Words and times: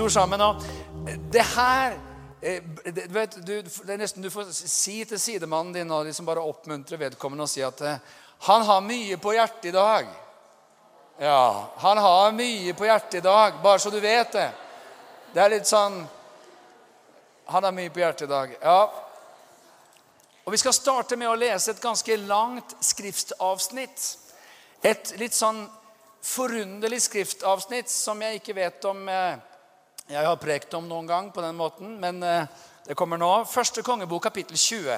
ord 0.00 0.10
sammen. 0.10 0.40
Og 0.40 0.62
det 1.32 1.44
her 1.54 1.96
eh, 2.42 2.62
det, 2.84 3.06
vet, 3.12 3.36
du, 3.46 3.54
det 3.62 3.94
er 3.94 4.00
nesten 4.00 4.24
Du 4.24 4.30
får 4.32 4.52
si 4.52 5.02
til 5.04 5.20
sidemannen 5.20 5.74
din 5.74 5.92
og 5.92 6.06
liksom 6.08 6.28
bare 6.28 6.44
oppmuntre 6.44 6.98
vedkommende 7.00 7.46
og 7.46 7.52
si 7.52 7.62
at 7.64 7.80
eh, 7.86 8.00
han 8.48 8.64
har 8.64 8.80
mye 8.80 9.18
på 9.20 9.34
hjertet 9.36 9.68
i 9.68 9.76
dag. 9.76 10.08
Ja, 11.20 11.68
han 11.76 11.98
har 12.00 12.32
mye 12.32 12.72
på 12.72 12.86
hjertet 12.88 13.18
i 13.20 13.26
dag, 13.26 13.58
bare 13.62 13.78
så 13.78 13.90
du 13.92 14.00
vet 14.00 14.32
det. 14.32 14.48
Det 15.34 15.42
er 15.42 15.52
litt 15.52 15.68
sånn 15.68 16.00
Han 17.50 17.64
har 17.66 17.74
mye 17.74 17.90
på 17.90 17.98
hjertet 17.98 18.28
i 18.28 18.30
dag. 18.30 18.52
Ja. 18.62 18.80
Og 20.44 20.52
Vi 20.52 20.58
skal 20.62 20.72
starte 20.72 21.16
med 21.18 21.28
å 21.28 21.34
lese 21.38 21.72
et 21.74 21.82
ganske 21.82 22.16
langt 22.16 22.76
skriftavsnitt. 22.80 24.04
Et 24.86 25.12
litt 25.18 25.34
sånn 25.34 25.64
forunderlig 26.22 27.00
skriftavsnitt 27.02 27.90
som 27.90 28.22
jeg 28.22 28.38
ikke 28.38 28.56
vet 28.56 28.86
om 28.88 29.02
eh, 29.08 29.49
jeg 30.10 30.26
har 30.26 30.38
prekt 30.42 30.74
om 30.74 30.88
noen 30.90 31.06
gang 31.06 31.28
på 31.30 31.42
den 31.44 31.54
måten, 31.54 31.92
men 32.02 32.22
eh, 32.26 32.46
det 32.82 32.96
kommer 32.98 33.20
nå. 33.20 33.28
Første 33.46 33.82
kongebok, 33.86 34.24
kapittel 34.26 34.58
20. 34.58 34.96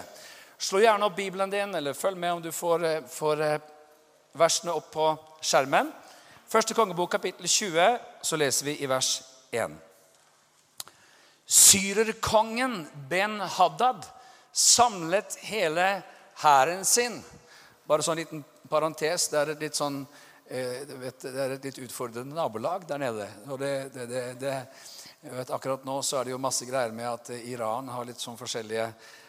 Slå 0.57 0.81
gjerne 0.81 1.05
opp 1.05 1.19
Bibelen 1.19 1.53
din, 1.53 1.75
eller 1.77 1.93
følg 1.93 2.17
med 2.17 2.33
om 2.33 2.41
du 2.41 2.49
får, 2.53 2.85
eh, 2.89 3.03
får 3.13 3.43
versene 4.41 4.73
opp 4.73 4.89
på 4.95 5.11
skjermen. 5.45 5.91
Første 6.49 6.73
kongebok, 6.75 7.11
kapittel 7.13 7.49
20, 7.49 7.99
så 8.25 8.39
leser 8.41 8.71
vi 8.71 8.79
i 8.81 8.89
vers 8.89 9.11
1. 9.53 9.77
Syrerkongen 11.45 12.87
Ben-Haddad 13.11 14.09
samlet 14.53 15.37
hele 15.45 16.03
hæren 16.41 16.85
sin. 16.89 17.21
Bare 17.85 18.05
sånn 18.05 18.23
liten 18.23 18.45
parentes. 18.71 19.29
Det 19.29 19.41
er 19.43 19.53
et 19.53 19.69
litt 19.69 19.77
sånn 19.77 20.01
eh, 20.49 20.89
det 20.89 21.37
er 21.37 21.57
et 21.59 21.69
litt 21.69 21.85
utfordrende 21.85 22.37
nabolag 22.37 22.89
der 22.89 23.01
nede. 23.03 23.29
Og 23.51 23.61
det, 23.61 23.75
det, 23.93 24.25
det, 24.41 24.57
vet, 25.31 25.51
akkurat 25.51 25.85
nå 25.85 26.03
så 26.03 26.19
er 26.19 26.25
det 26.25 26.35
jo 26.35 26.39
masse 26.43 26.67
greier 26.67 26.93
med 26.95 27.07
at 27.07 27.31
Iran 27.47 27.89
har 27.95 28.07
litt 28.09 28.21
sånn 28.21 28.39
forskjellige 28.39 28.87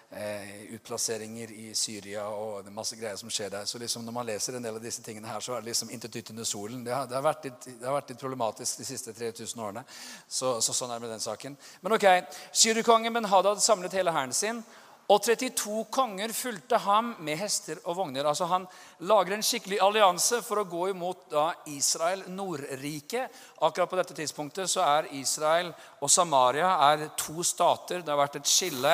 eh, 0.10 0.54
utplasseringer 0.74 1.52
i 1.52 1.74
Syria 1.78 2.26
og 2.34 2.64
det 2.64 2.72
er 2.72 2.76
masse 2.76 2.98
greier 2.98 3.20
som 3.20 3.30
skjer 3.30 3.52
der. 3.54 3.66
Så 3.70 3.82
liksom 3.82 4.06
når 4.06 4.16
man 4.16 4.28
leser 4.28 4.58
en 4.58 4.66
del 4.66 4.80
av 4.80 4.84
disse 4.84 5.04
tingene 5.06 5.30
her, 5.30 5.40
så 5.40 5.54
er 5.54 5.62
det 5.62 5.72
liksom 5.72 5.92
intet 5.94 6.16
nytt 6.16 6.32
under 6.34 6.50
solen. 6.50 6.84
Det 6.86 6.96
har, 6.96 7.10
det, 7.10 7.20
har 7.20 7.28
litt, 7.46 7.68
det 7.68 7.86
har, 7.86 7.98
vært 8.00 8.14
litt, 8.14 8.22
problematisk 8.22 8.82
de 8.82 8.88
siste 8.88 9.14
3000 9.14 9.66
årene. 9.68 9.86
Så, 10.28 10.56
så 10.62 10.74
sånn 10.74 10.92
er 10.92 11.02
det 11.02 11.08
med 11.08 11.14
den 11.16 11.26
saken. 11.28 11.58
Men 11.82 11.98
ok, 11.98 12.08
Syriakongen 12.52 13.14
Ben 13.14 13.30
samlet 13.60 14.00
hele 14.00 14.16
hæren 14.16 14.34
sin. 14.34 14.64
Og 15.12 15.20
32 15.20 15.82
konger 15.92 16.32
fulgte 16.32 16.78
ham 16.80 17.10
med 17.26 17.36
hester 17.36 17.82
og 17.84 17.98
vogner. 17.98 18.24
Altså 18.24 18.48
Han 18.48 18.64
lager 19.04 19.36
en 19.36 19.44
skikkelig 19.44 19.82
allianse 19.84 20.40
for 20.46 20.62
å 20.62 20.68
gå 20.70 20.86
imot 20.94 21.26
da 21.34 21.50
Israel, 21.74 22.24
Nordriket. 22.32 23.34
Akkurat 23.68 23.92
på 23.92 24.00
dette 24.00 24.16
tidspunktet 24.16 24.72
så 24.72 24.86
er 24.86 25.10
Israel 25.20 25.74
og 26.00 26.12
Samaria 26.12 26.70
er 26.88 27.10
to 27.20 27.44
stater. 27.44 28.00
Det 28.00 28.14
har 28.14 28.22
vært 28.22 28.40
et 28.40 28.48
skille 28.48 28.94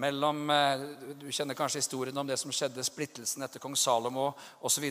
mellom 0.00 0.48
eh, 0.54 0.86
Du 1.20 1.26
kjenner 1.28 1.58
kanskje 1.58 1.82
historien 1.82 2.16
om 2.16 2.28
det 2.28 2.38
som 2.40 2.52
skjedde, 2.54 2.84
splittelsen 2.86 3.44
etter 3.44 3.60
kong 3.60 3.76
Salomo 3.76 4.30
osv. 4.64 4.86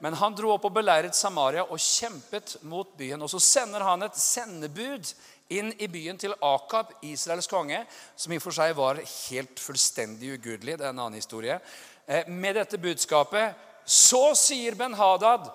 Men 0.00 0.16
han 0.16 0.38
dro 0.38 0.54
opp 0.54 0.64
og 0.70 0.78
beleiret 0.80 1.18
Samaria 1.18 1.66
og 1.68 1.76
kjempet 1.76 2.56
mot 2.62 2.96
byen. 2.96 3.20
Og 3.20 3.28
så 3.34 3.42
sender 3.42 3.84
han 3.84 4.08
et 4.08 4.16
sendebud 4.16 5.12
inn 5.50 5.72
i 5.78 5.88
byen 5.90 6.18
til 6.18 6.34
Akab, 6.46 6.92
Israels 7.06 7.48
konge, 7.50 7.82
som 8.16 8.32
i 8.32 8.38
og 8.38 8.44
for 8.44 8.54
seg 8.54 8.74
var 8.78 9.00
helt 9.02 9.60
fullstendig 9.60 10.34
ugudelig. 10.36 10.78
Det 10.78 10.86
er 10.86 10.94
en 10.94 11.02
annen 11.06 11.18
historie. 11.18 11.58
Eh, 12.06 12.28
med 12.28 12.56
dette 12.58 12.78
budskapet 12.78 13.66
så 13.86 14.30
sier 14.38 14.76
Ben-Hadad 14.78 15.48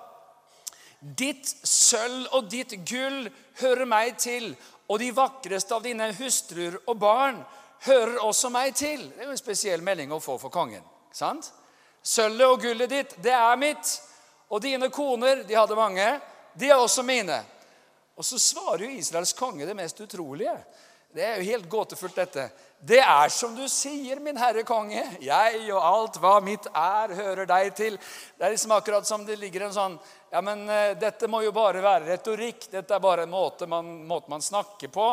Ditt 1.06 1.46
sølv 1.68 2.32
og 2.34 2.48
ditt 2.50 2.72
gull 2.88 3.28
hører 3.60 3.86
meg 3.86 4.16
til, 4.18 4.56
og 4.90 4.98
de 5.02 5.12
vakreste 5.14 5.76
av 5.76 5.84
dine 5.86 6.08
hustruer 6.18 6.80
og 6.88 6.98
barn 6.98 7.38
hører 7.86 8.18
også 8.26 8.50
meg 8.50 8.74
til. 8.78 9.04
Det 9.12 9.22
er 9.22 9.30
jo 9.30 9.36
en 9.36 9.42
spesiell 9.42 9.84
melding 9.86 10.14
å 10.16 10.22
få 10.24 10.40
for 10.42 10.54
kongen. 10.54 10.84
sant? 11.14 11.52
Sølvet 12.02 12.48
og 12.48 12.62
gullet 12.62 12.90
ditt, 12.90 13.16
det 13.22 13.34
er 13.34 13.56
mitt. 13.58 13.92
Og 14.50 14.62
dine 14.62 14.90
koner, 14.94 15.44
de 15.44 15.56
hadde 15.58 15.78
mange, 15.78 16.08
de 16.54 16.70
er 16.70 16.78
også 16.78 17.04
mine. 17.04 17.40
Og 18.16 18.26
så 18.26 18.40
svarer 18.40 18.86
jo 18.86 18.96
Israels 18.96 19.34
konge 19.36 19.68
det 19.68 19.76
mest 19.78 20.00
utrolige. 20.02 20.56
Det 21.16 21.24
er 21.24 21.38
jo 21.40 21.48
helt 21.48 21.70
gåtefullt, 21.72 22.16
dette. 22.16 22.50
Det 22.80 23.00
er 23.00 23.30
som 23.32 23.54
du 23.56 23.64
sier, 23.72 24.20
min 24.20 24.36
herre 24.36 24.66
konge. 24.68 25.00
Jeg 25.24 25.62
og 25.72 25.80
alt 25.80 26.18
hva 26.20 26.34
mitt 26.44 26.68
er, 26.68 27.14
hører 27.16 27.48
deg 27.48 27.70
til. 27.78 27.96
Det 28.36 28.44
er 28.44 28.52
liksom 28.52 28.74
akkurat 28.76 29.08
som 29.08 29.24
det 29.24 29.40
ligger 29.40 29.68
en 29.68 29.76
sånn 29.76 29.96
Ja, 30.36 30.42
men 30.44 30.66
uh, 30.68 30.92
dette 31.00 31.30
må 31.32 31.40
jo 31.46 31.54
bare 31.56 31.80
være 31.80 32.10
retorikk. 32.10 32.68
Dette 32.74 32.98
er 32.98 33.04
bare 33.04 33.24
en 33.24 33.32
måte 33.32 33.64
man, 33.72 33.94
måte 34.04 34.28
man 34.34 34.44
snakker 34.44 34.92
på. 34.92 35.08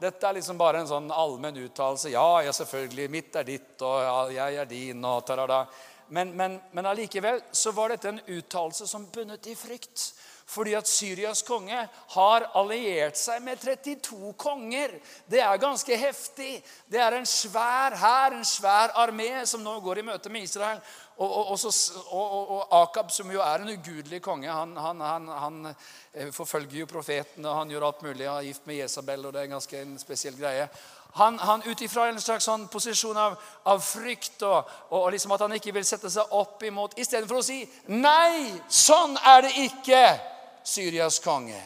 Dette 0.00 0.28
er 0.28 0.36
liksom 0.36 0.60
bare 0.60 0.84
en 0.84 0.90
sånn 0.90 1.08
allmenn 1.08 1.56
uttalelse. 1.64 2.12
Ja, 2.12 2.42
ja, 2.44 2.52
selvfølgelig. 2.52 3.08
Mitt 3.16 3.40
er 3.40 3.48
ditt, 3.48 3.72
og 3.80 3.96
ja, 4.04 4.18
jeg 4.36 4.60
er 4.60 4.68
din, 4.68 5.00
og 5.08 5.24
tarada. 5.24 5.64
Men, 6.12 6.36
men, 6.36 6.60
men 6.76 6.92
allikevel 6.92 7.40
så 7.50 7.72
var 7.72 7.96
dette 7.96 8.12
en 8.12 8.20
uttalelse 8.28 8.84
som 8.92 9.08
bundet 9.08 9.48
i 9.48 9.56
frykt. 9.56 10.10
Fordi 10.46 10.76
at 10.78 10.86
Syrias 10.86 11.42
konge 11.42 11.78
har 12.14 12.44
alliert 12.54 13.18
seg 13.18 13.42
med 13.42 13.58
32 13.58 14.30
konger. 14.38 14.92
Det 15.26 15.40
er 15.42 15.58
ganske 15.58 15.96
heftig. 15.98 16.60
Det 16.86 17.00
er 17.02 17.16
en 17.16 17.26
svær 17.26 17.96
hær, 17.98 18.36
en 18.36 18.46
svær 18.46 18.94
armé, 18.94 19.42
som 19.44 19.64
nå 19.64 19.74
går 19.82 19.98
i 19.98 20.06
møte 20.06 20.30
med 20.30 20.46
Israel. 20.46 20.78
Og, 21.16 21.26
og, 21.26 21.50
og, 21.50 21.58
så, 21.58 21.72
og, 22.12 22.66
Akab, 22.82 23.10
som 23.10 23.30
jo 23.32 23.40
er 23.40 23.64
en 23.64 23.72
ugudelig 23.72 24.20
konge, 24.22 24.52
han, 24.52 24.76
han, 24.76 25.00
han, 25.00 25.28
han, 25.28 25.74
eh, 26.12 26.28
forfølger 26.32 26.82
jo 26.82 26.88
profeten 26.90 27.46
og 27.46 27.56
han 27.56 27.72
gjør 27.72 27.88
alt 27.88 28.04
mulig. 28.04 28.28
Han 28.28 28.38
er 28.38 28.50
gift 28.50 28.66
med 28.68 28.82
Jesabel, 28.82 29.24
og 29.26 29.32
det 29.32 29.40
er 29.40 29.48
en 29.48 29.56
ganske 29.56 29.80
en 29.80 29.98
spesiell 29.98 30.36
greie. 30.38 30.68
Han, 31.16 31.38
han 31.38 31.64
Ut 31.64 31.80
ifra 31.80 32.10
en 32.10 32.20
slags 32.20 32.44
sånn 32.44 32.68
posisjon 32.68 33.16
av, 33.16 33.38
av 33.64 33.80
frykt 33.80 34.42
og, 34.44 34.68
og, 34.92 35.08
liksom 35.14 35.32
at 35.32 35.46
han 35.46 35.56
ikke 35.56 35.72
vil 35.72 35.88
sette 35.88 36.12
seg 36.12 36.36
opp 36.36 36.60
imot 36.68 36.98
Istedenfor 37.00 37.40
å 37.40 37.44
si 37.46 37.62
'Nei, 37.88 38.60
sånn 38.68 39.16
er 39.24 39.48
det 39.48 39.54
ikke'. 39.64 40.35
Syrias 40.66 41.20
konge. 41.22 41.58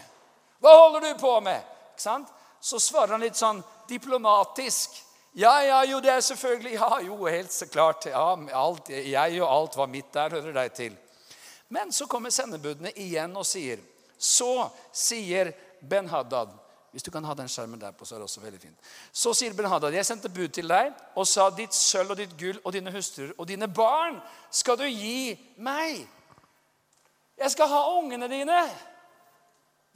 Hva 0.60 0.74
holder 0.76 1.08
du 1.08 1.20
på 1.20 1.32
med? 1.40 1.62
Ikke 1.94 2.04
sant? 2.04 2.28
Så 2.60 2.80
svarer 2.82 3.16
han 3.16 3.24
litt 3.24 3.38
sånn 3.38 3.62
diplomatisk. 3.88 4.98
Ja, 5.32 5.54
ja, 5.64 5.78
jo, 5.86 6.00
det 6.02 6.10
er 6.10 6.20
selvfølgelig 6.20 6.74
Ja, 6.80 6.98
jo, 7.06 7.16
helt 7.26 7.52
så 7.52 7.68
klart. 7.70 8.10
Ja, 8.10 8.34
alt, 8.60 8.90
jeg 8.90 9.40
og 9.40 9.48
alt 9.48 9.78
var 9.78 9.88
mitt 9.88 10.12
der, 10.12 10.36
hører 10.36 10.56
deg 10.56 10.74
til. 10.76 10.98
Men 11.70 11.92
så 11.94 12.08
kommer 12.10 12.34
sendebudene 12.34 12.92
igjen 12.98 13.36
og 13.38 13.46
sier 13.46 13.78
Så 14.18 14.66
sier 14.92 15.52
Ben-Hadad 15.86 16.50
Hvis 16.90 17.06
du 17.06 17.12
kan 17.14 17.24
ha 17.24 17.36
den 17.38 17.48
skjermen 17.48 17.78
der 17.80 17.94
på, 17.94 18.04
så 18.04 18.16
er 18.16 18.18
det 18.18 18.26
også 18.26 18.42
veldig 18.42 18.60
fint. 18.60 18.88
Så 19.12 19.32
sier 19.38 19.54
Ben-Hadad, 19.54 19.94
jeg 19.94 20.08
sendte 20.08 20.28
bud 20.34 20.50
til 20.52 20.68
deg 20.68 20.90
og 21.14 21.28
sa 21.30 21.46
ditt 21.54 21.76
sølv 21.76 22.16
og 22.16 22.18
ditt 22.18 22.34
gull 22.36 22.58
og 22.64 22.74
dine 22.74 22.90
hustruer 22.90 23.30
og 23.38 23.46
dine 23.48 23.70
barn 23.70 24.18
skal 24.50 24.76
du 24.80 24.88
gi 24.88 25.36
meg. 25.62 26.02
Jeg 27.38 27.54
skal 27.54 27.70
ha 27.70 27.84
ungene 27.94 28.26
dine. 28.28 28.64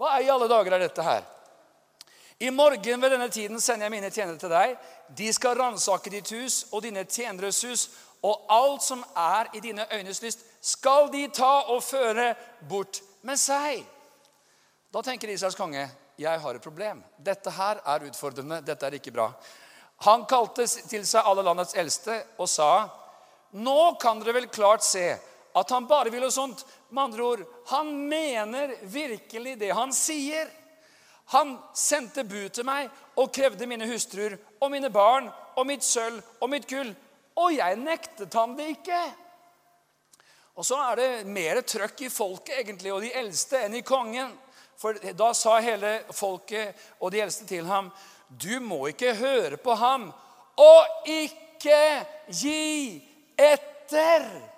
Hva 0.05 0.19
i 0.21 0.29
alle 0.29 0.51
dager 0.51 0.75
er 0.77 0.83
dette 0.85 1.05
her? 1.05 1.23
I 2.45 2.51
morgen 2.53 3.01
ved 3.01 3.15
denne 3.15 3.31
tiden 3.33 3.61
sender 3.61 3.87
jeg 3.87 3.93
mine 3.95 4.11
tjenere 4.13 4.37
til 4.37 4.51
deg. 4.53 4.75
De 5.17 5.31
skal 5.33 5.57
ransake 5.57 6.11
ditt 6.13 6.33
hus 6.35 6.65
og 6.75 6.83
dine 6.85 7.07
tjeneres 7.09 7.63
hus, 7.65 7.85
og 8.25 8.45
alt 8.53 8.85
som 8.85 9.01
er 9.17 9.49
i 9.57 9.63
dine 9.65 9.87
øynes 9.93 10.21
lyst, 10.21 10.45
skal 10.61 11.09
de 11.13 11.23
ta 11.33 11.71
og 11.73 11.81
føre 11.85 12.35
bort 12.69 13.01
med 13.25 13.41
seg. 13.41 13.85
Da 14.93 15.01
tenker 15.05 15.33
Israels 15.33 15.57
konge 15.57 15.87
jeg 16.21 16.41
har 16.41 16.55
et 16.55 16.63
problem. 16.63 17.01
Dette 17.17 17.51
her 17.51 17.81
er 17.81 18.05
utfordrende. 18.07 18.61
Dette 18.63 18.87
er 18.87 18.99
ikke 18.99 19.13
bra. 19.15 19.31
Han 20.05 20.27
kalte 20.29 20.67
til 20.69 21.07
seg 21.09 21.25
alle 21.25 21.43
landets 21.47 21.75
eldste 21.81 22.21
og 22.37 22.51
sa, 22.51 22.69
nå 23.57 23.95
kan 24.03 24.21
dere 24.21 24.37
vel 24.37 24.51
klart 24.53 24.85
se 24.85 25.07
at 25.55 25.71
han 25.71 25.89
bare 25.89 26.13
vil 26.13 26.27
ha 26.27 26.31
sånt. 26.35 26.65
Med 26.95 27.09
andre 27.09 27.23
ord, 27.23 27.41
han 27.67 27.89
mener 28.09 28.77
virkelig 28.87 29.57
det 29.59 29.73
han 29.75 29.93
sier. 29.93 30.47
Han 31.35 31.57
sendte 31.75 32.23
bud 32.29 32.53
til 32.55 32.67
meg 32.69 32.87
og 33.19 33.33
krevde 33.35 33.67
mine 33.67 33.89
hustruer 33.89 34.37
og 34.61 34.71
mine 34.71 34.93
barn 34.95 35.27
og 35.57 35.67
mitt 35.67 35.83
sølv 35.83 36.21
og 36.39 36.53
mitt 36.53 36.69
gull. 36.71 36.93
Og 37.41 37.57
jeg 37.57 37.81
nektet 37.81 38.37
ham 38.39 38.55
det 38.55 38.69
ikke. 38.77 39.01
Og 40.55 40.67
så 40.69 40.79
er 40.93 41.01
det 41.01 41.11
mer 41.27 41.65
trøkk 41.67 42.05
i 42.07 42.13
folket 42.15 42.61
egentlig, 42.61 42.93
og 42.95 43.03
de 43.03 43.11
eldste 43.11 43.65
enn 43.65 43.75
i 43.75 43.83
kongen. 43.83 44.31
For 44.79 44.95
da 45.19 45.33
sa 45.35 45.59
hele 45.65 45.97
folket 46.15 46.79
og 47.01 47.11
de 47.11 47.25
eldste 47.25 47.49
til 47.51 47.67
ham, 47.67 47.91
du 48.29 48.61
må 48.63 48.85
ikke 48.93 49.17
høre 49.19 49.59
på 49.59 49.75
ham 49.83 50.13
og 50.63 51.11
ikke 51.11 51.81
gi 52.31 53.03
etter. 53.35 54.54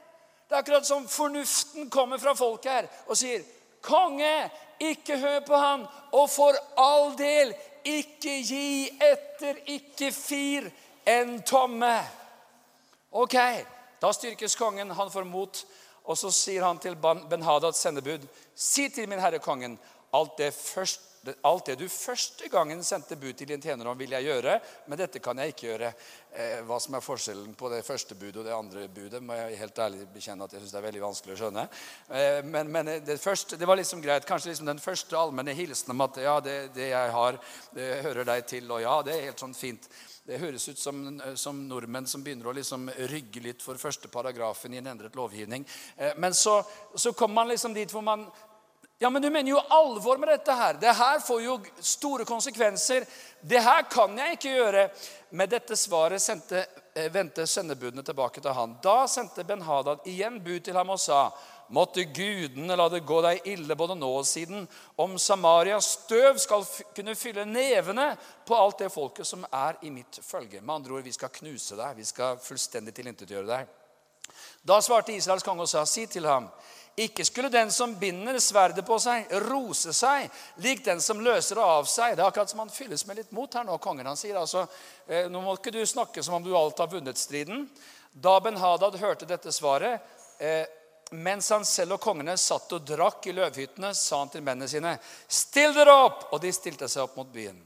Det 0.48 0.54
er 0.54 0.62
akkurat 0.62 0.86
som 0.86 1.08
fornuften 1.08 1.90
kommer 1.90 2.18
fra 2.22 2.34
folket 2.34 2.72
her 2.72 2.88
og 3.06 3.16
sier, 3.18 3.42
'Konge, 3.82 4.50
ikke 4.80 5.18
hør 5.18 5.40
på 5.46 5.56
han, 5.56 5.86
og 6.12 6.30
for 6.30 6.54
all 6.78 7.18
del, 7.18 7.54
ikke 7.84 8.42
gi 8.42 8.90
etter, 9.02 9.58
ikke 9.66 10.12
fir 10.12 10.70
en 11.06 11.42
tomme.' 11.42 12.06
Ok, 13.12 13.34
da 14.02 14.12
styrkes 14.12 14.56
kongen, 14.56 14.90
han 14.90 15.10
får 15.10 15.24
mot, 15.24 15.64
og 16.04 16.18
så 16.18 16.30
sier 16.30 16.64
han 16.64 16.78
til 16.78 16.96
Ben-Hadads 16.96 17.78
sendebud, 17.78 18.26
'Si 18.54 18.88
til 18.88 19.08
min 19.08 19.20
herre 19.20 19.38
kongen, 19.38 19.78
alt 20.12 20.38
det 20.38 20.54
først 20.54 21.00
alt 21.48 21.70
det 21.70 21.78
du 21.80 21.86
første 21.90 22.48
gangen 22.52 22.82
sendte 22.86 23.18
bud 23.20 23.36
til 23.36 23.50
din 23.50 23.62
tjener 23.62 23.88
om, 23.90 23.98
vil 23.98 24.14
jeg 24.16 24.28
gjøre, 24.28 24.58
men 24.86 25.00
dette 25.00 25.22
kan 25.24 25.38
jeg 25.42 25.54
ikke 25.54 25.68
gjøre. 25.68 25.92
Eh, 26.36 26.58
hva 26.68 26.76
som 26.82 26.96
er 26.98 27.04
forskjellen 27.04 27.54
på 27.56 27.70
det 27.72 27.82
første 27.86 28.14
budet 28.18 28.42
og 28.42 28.48
det 28.48 28.56
andre 28.56 28.88
budet, 28.92 29.22
må 29.24 29.36
jeg 29.38 29.60
helt 29.62 29.78
ærlig 29.86 30.08
bekjenne 30.12 30.44
at 30.44 30.52
jeg 30.52 30.60
synes 30.60 30.74
det 30.74 30.80
er 30.82 30.88
veldig 30.88 31.04
vanskelig 31.06 31.36
å 31.36 31.38
skjønne. 31.40 31.68
Eh, 32.10 32.40
men, 32.44 32.72
men 32.72 32.90
det, 33.06 33.16
første, 33.22 33.56
det, 33.56 33.68
var 33.68 33.80
liksom 33.80 34.02
greit. 34.04 34.26
Kanskje 34.28 34.52
liksom 34.52 34.68
den 34.68 34.82
første 34.82 35.16
allmenne 35.16 35.54
hilsen 35.56 35.94
om 35.94 36.04
at 36.04 36.20
ja, 36.20 36.36
det, 36.44 36.58
det 36.76 36.90
jeg 36.90 37.14
har, 37.16 37.40
det 37.76 37.88
hører 38.04 38.28
deg 38.28 38.44
til, 38.52 38.68
og 38.70 38.84
ja, 38.84 38.98
det 39.06 39.16
er 39.16 39.26
helt 39.30 39.46
sånn 39.46 39.56
fint. 39.56 39.88
Det 40.26 40.40
høres 40.42 40.64
ut 40.68 40.78
som, 40.78 41.04
som, 41.38 41.58
nordmenn 41.70 42.08
som 42.10 42.22
begynner 42.26 42.50
å 42.50 42.56
liksom 42.56 42.88
rygge 43.12 43.44
litt 43.44 43.62
for 43.62 43.78
første 43.78 44.10
paragrafen 44.10 44.74
i 44.74 44.80
en 44.80 44.90
endret 44.90 45.14
lovgivning. 45.14 45.64
Eh, 45.96 46.18
men 46.18 46.34
så, 46.34 46.58
så 46.98 47.14
kommer 47.14 47.42
man 47.42 47.52
liksom 47.54 47.76
dit 47.76 47.92
hvor 47.94 48.02
man 48.02 48.26
ja, 48.98 49.10
men 49.10 49.22
du 49.22 49.30
mener 49.30 49.50
jo 49.50 49.58
alvor 49.58 50.16
med 50.16 50.28
dette 50.28 50.52
her. 50.56 50.78
Det 50.80 50.92
her 50.96 51.18
får 51.20 51.42
jo 51.44 51.58
store 51.80 52.24
konsekvenser. 52.24 53.04
Det 53.40 53.60
her 53.60 53.82
kan 53.92 54.16
jeg 54.18 54.38
ikke 54.38 54.54
gjøre. 54.54 54.86
Med 55.36 55.52
dette 55.52 55.76
svaret 55.76 56.22
sendte, 56.22 56.62
eh, 56.94 57.10
vendte 57.12 57.44
sendebudene 57.46 58.02
tilbake 58.02 58.40
til 58.40 58.56
han. 58.56 58.78
Da 58.82 59.06
sendte 59.06 59.44
Ben-Hadad 59.44 60.08
igjen 60.08 60.40
bud 60.40 60.64
til 60.64 60.74
ham 60.74 60.90
og 60.90 61.00
sa:" 61.00 61.30
Måtte 61.68 62.04
gudene 62.04 62.76
la 62.76 62.88
det 62.88 63.00
gå 63.02 63.16
deg 63.22 63.46
ille 63.50 63.74
både 63.74 63.96
nå 63.98 64.08
og 64.20 64.26
siden, 64.26 64.68
om 64.96 65.18
Samarias 65.18 65.88
støv 65.96 66.38
skal 66.38 66.62
kunne 66.94 67.16
fylle 67.18 67.44
nevene 67.44 68.16
på 68.46 68.54
alt 68.54 68.78
det 68.78 68.92
folket 68.92 69.26
som 69.26 69.42
er 69.52 69.74
i 69.82 69.90
mitt 69.90 70.20
følge. 70.22 70.60
Med 70.60 70.74
andre 70.74 70.92
ord, 70.92 71.02
vi 71.02 71.12
skal 71.12 71.28
knuse 71.28 71.76
deg. 71.76 71.96
Vi 71.96 72.04
skal 72.04 72.38
fullstendig 72.38 72.94
tilintetgjøre 72.94 73.46
deg. 73.46 73.66
Da 74.62 74.78
svarte 74.80 75.12
Israels 75.12 75.42
konge 75.42 75.66
og 75.66 75.68
sa, 75.68 75.84
si 75.84 76.06
til 76.06 76.26
ham, 76.26 76.48
ikke 76.96 77.24
skulle 77.24 77.48
den 77.52 77.72
som 77.72 77.94
binder 78.00 78.38
sverdet 78.40 78.86
på 78.86 78.96
seg, 78.98 79.28
rose 79.50 79.92
seg 79.92 80.30
lik 80.64 80.80
den 80.84 81.00
som 81.04 81.20
løser 81.20 81.58
det 81.58 81.66
av 81.68 81.84
seg. 81.90 82.14
Det 82.16 82.22
er 82.24 82.30
akkurat 82.30 82.50
som 82.50 82.62
han 82.64 82.72
fylles 82.72 83.04
med 83.06 83.20
litt 83.20 83.34
mot 83.36 83.52
her 83.52 83.66
nå, 83.68 83.76
kongen. 83.84 84.08
Han 84.08 84.16
sier 84.16 84.38
altså 84.40 84.62
eh, 85.06 85.28
nå 85.28 85.42
må 85.44 85.58
ikke 85.58 85.74
du 85.74 85.82
snakke 85.84 86.24
som 86.24 86.38
om 86.38 86.46
du 86.46 86.54
alt 86.56 86.80
har 86.80 86.88
vunnet 86.88 87.20
striden. 87.20 87.66
Da 88.16 88.38
Ben-Hadad 88.40 88.96
hørte 88.96 89.28
dette 89.28 89.52
svaret, 89.52 90.00
eh, 90.40 90.64
mens 91.12 91.50
han 91.52 91.68
selv 91.68 91.98
og 91.98 92.02
kongene 92.02 92.38
satt 92.40 92.72
og 92.72 92.88
drakk 92.88 93.28
i 93.28 93.36
løvhyttene, 93.36 93.92
sa 93.94 94.22
han 94.22 94.32
til 94.32 94.42
mennene 94.46 94.68
sine, 94.68 94.96
'Still 95.28 95.76
dere 95.76 96.00
opp!' 96.06 96.32
Og 96.32 96.40
de 96.40 96.52
stilte 96.52 96.88
seg 96.88 97.04
opp 97.04 97.20
mot 97.20 97.28
byen. 97.28 97.60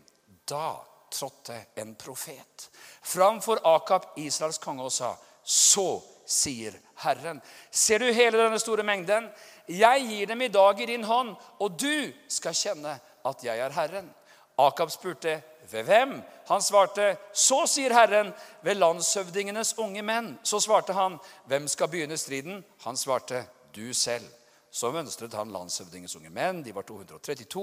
Da 0.44 0.75
trådte 1.11 1.67
en 1.79 1.94
profet 1.94 2.67
framfor 3.03 3.62
Akab, 3.65 4.11
Israels 4.17 4.59
konge, 4.59 4.83
og 4.83 4.93
sa, 4.93 5.15
'Så 5.44 6.03
sier 6.26 6.75
Herren. 7.02 7.41
Ser 7.70 7.99
du 8.02 8.08
hele 8.12 8.38
denne 8.38 8.58
store 8.61 8.85
mengden? 8.87 9.29
Jeg 9.69 10.06
gir 10.08 10.31
dem 10.31 10.43
i 10.43 10.49
dag 10.52 10.81
i 10.81 10.88
din 10.91 11.05
hånd, 11.05 11.35
og 11.61 11.79
du 11.81 12.12
skal 12.29 12.56
kjenne 12.56 12.97
at 13.26 13.44
jeg 13.44 13.58
er 13.58 13.76
Herren. 13.76 14.11
Akab 14.61 14.91
spurte, 14.91 15.41
ved 15.70 15.85
hvem? 15.87 16.17
Han 16.49 16.62
svarte, 16.62 17.17
så 17.32 17.62
sier 17.70 17.94
Herren, 17.94 18.32
ved 18.62 18.81
landshøvdingenes 18.81 19.76
unge 19.79 20.02
menn. 20.02 20.35
Så 20.43 20.61
svarte 20.61 20.97
han, 20.97 21.19
hvem 21.47 21.69
skal 21.69 21.88
begynne 21.88 22.19
striden? 22.19 22.64
Han 22.85 22.97
svarte, 22.97 23.44
du 23.76 23.94
selv. 23.94 24.26
Så 24.70 24.93
mønstret 24.94 25.34
han 25.34 25.50
landshøvdingens 25.50 26.14
unge 26.14 26.31
menn. 26.31 26.61
De 26.62 26.70
var 26.75 26.87
232. 26.87 27.62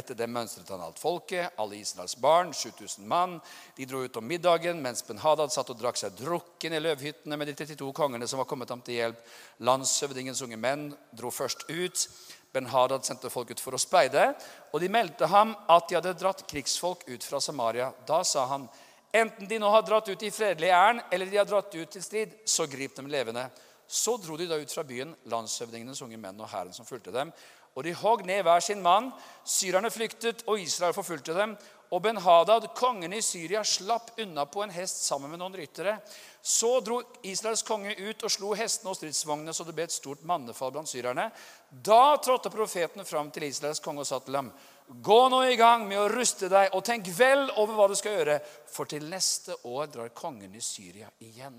Etter 0.00 0.16
dem 0.16 0.32
mønstret 0.32 0.70
han 0.72 0.80
alt 0.80 1.00
folket, 1.00 1.52
alle 1.60 1.76
Israels 1.76 2.16
barn, 2.16 2.54
7000 2.56 3.04
mann. 3.08 3.36
De 3.76 3.84
dro 3.88 4.00
ut 4.04 4.16
om 4.16 4.24
middagen 4.24 4.80
mens 4.80 5.04
Ben-Hadad 5.04 5.52
satt 5.52 5.74
og 5.74 5.80
drakk 5.80 6.00
seg 6.00 6.16
drukken 6.16 6.72
i 6.72 6.80
løvhyttene 6.80 7.36
med 7.36 7.50
de 7.50 7.56
32 7.58 7.92
kongene 7.96 8.28
som 8.30 8.40
var 8.40 8.48
kommet 8.48 8.72
ham 8.72 8.80
til 8.84 8.96
hjelp. 8.96 9.20
Landshøvdingens 9.68 10.40
unge 10.48 10.60
menn 10.60 10.88
dro 11.12 11.32
først 11.34 11.68
ut. 11.68 12.08
Ben-Hadad 12.56 13.04
sendte 13.04 13.28
folk 13.28 13.52
ut 13.52 13.60
for 13.60 13.76
å 13.76 13.80
speide, 13.80 14.30
og 14.72 14.80
de 14.80 14.88
meldte 14.88 15.28
ham 15.28 15.52
at 15.68 15.88
de 15.88 15.98
hadde 15.98 16.16
dratt 16.16 16.46
krigsfolk 16.48 17.04
ut 17.10 17.24
fra 17.28 17.42
Samaria. 17.44 17.90
Da 18.08 18.22
sa 18.24 18.46
han, 18.48 18.64
enten 19.12 19.48
de 19.50 19.58
nå 19.60 19.68
har 19.68 19.84
dratt 19.84 20.08
ut 20.08 20.24
i 20.24 20.32
fredelig 20.32 20.72
ærend, 20.72 21.04
eller 21.12 21.28
de 21.28 21.42
har 21.42 21.48
dratt 21.48 21.74
ut 21.76 21.90
til 21.92 22.04
strid, 22.04 22.32
så 22.48 22.64
grip 22.70 22.96
dem 22.96 23.12
levende. 23.12 23.50
Så 23.88 24.18
dro 24.20 24.36
de 24.36 24.44
da 24.44 24.58
ut 24.60 24.72
fra 24.72 24.84
byen, 24.84 25.14
landshøvdingenes 25.32 26.02
unge 26.04 26.18
menn 26.20 26.40
og 26.44 26.50
hæren 26.52 26.74
som 26.76 26.84
fulgte 26.84 27.12
dem. 27.14 27.32
Og 27.72 27.84
de 27.86 27.94
hogg 27.96 28.24
ned 28.26 28.42
hver 28.44 28.60
sin 28.60 28.82
mann. 28.84 29.12
Syrerne 29.48 29.90
flyktet, 29.90 30.42
og 30.46 30.60
Israel 30.60 30.92
forfulgte 30.92 31.32
dem. 31.36 31.54
Og 31.88 32.02
Ben-Hadad, 32.04 32.66
kongen 32.76 33.14
i 33.16 33.22
Syria, 33.24 33.62
slapp 33.64 34.10
unna 34.20 34.44
på 34.44 34.60
en 34.60 34.74
hest 34.74 35.06
sammen 35.06 35.30
med 35.32 35.40
noen 35.40 35.56
ryttere. 35.56 35.94
Så 36.42 36.74
dro 36.84 36.98
Israels 37.24 37.64
konge 37.64 37.94
ut 37.96 38.26
og 38.26 38.34
slo 38.34 38.52
hestene 38.58 38.92
og 38.92 38.98
stridsvognene, 38.98 39.54
så 39.56 39.64
det 39.64 39.72
ble 39.78 39.86
et 39.88 39.94
stort 39.94 40.26
mannefall 40.28 40.74
blant 40.74 40.90
syrerne. 40.90 41.30
Da 41.70 42.18
trådte 42.20 42.52
profeten 42.52 43.08
fram 43.08 43.32
til 43.32 43.48
Israels 43.48 43.80
konge 43.80 44.04
og 44.04 44.10
sa 44.10 44.20
til 44.20 44.36
ham.: 44.36 44.52
Gå 44.88 45.18
nå 45.32 45.40
i 45.48 45.56
gang 45.56 45.88
med 45.88 46.02
å 46.02 46.10
ruste 46.12 46.52
deg, 46.52 46.74
og 46.76 46.84
tenk 46.84 47.08
vel 47.16 47.48
over 47.56 47.72
hva 47.72 47.88
du 47.88 47.96
skal 47.96 48.20
gjøre, 48.20 48.38
for 48.68 48.84
til 48.84 49.08
neste 49.08 49.56
år 49.64 49.88
drar 49.88 50.12
kongen 50.12 50.52
i 50.52 50.64
Syria 50.64 51.08
igjen 51.24 51.56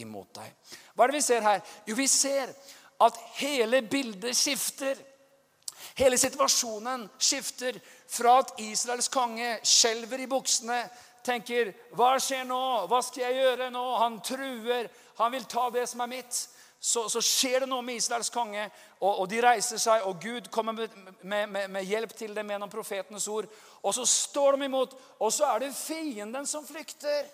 imot 0.00 0.34
deg. 0.36 0.72
Hva 0.94 1.04
er 1.04 1.12
det 1.12 1.18
vi 1.18 1.26
ser 1.26 1.44
her? 1.44 1.60
Jo, 1.86 1.96
vi 1.98 2.08
ser 2.10 2.52
at 3.06 3.20
hele 3.40 3.82
bildet 3.82 4.36
skifter. 4.36 4.98
Hele 5.96 6.18
situasjonen 6.18 7.06
skifter 7.18 7.78
fra 8.08 8.38
at 8.42 8.54
Israels 8.60 9.08
konge 9.12 9.58
skjelver 9.64 10.24
i 10.24 10.28
buksene, 10.30 10.80
tenker 11.26 11.72
'Hva 11.92 12.18
skjer 12.20 12.44
nå? 12.44 12.86
Hva 12.86 13.00
skal 13.02 13.22
jeg 13.22 13.42
gjøre 13.42 13.70
nå?' 13.70 13.98
Han 13.98 14.20
truer. 14.20 14.88
Han 15.18 15.32
vil 15.32 15.44
ta 15.44 15.70
det 15.70 15.88
som 15.88 16.00
er 16.00 16.06
mitt. 16.06 16.48
Så, 16.80 17.08
så 17.08 17.20
skjer 17.24 17.60
det 17.60 17.68
noe 17.68 17.82
med 17.82 17.96
Israels 17.96 18.28
konge, 18.30 18.70
og, 19.00 19.20
og, 19.20 19.30
de 19.30 19.40
reiser 19.42 19.80
seg, 19.80 20.04
og 20.06 20.20
Gud 20.22 20.50
kommer 20.52 20.72
med, 20.72 20.92
med, 21.22 21.48
med, 21.48 21.70
med 21.72 21.84
hjelp 21.88 22.12
til 22.14 22.34
dem 22.36 22.50
gjennom 22.52 22.70
profetenes 22.70 23.26
ord. 23.28 23.48
Og 23.82 23.94
så 23.94 24.04
står 24.06 24.56
de 24.56 24.68
imot, 24.68 24.94
og 25.18 25.32
så 25.32 25.48
er 25.54 25.64
det 25.64 25.72
fienden 25.74 26.46
som 26.46 26.66
flykter. 26.66 27.26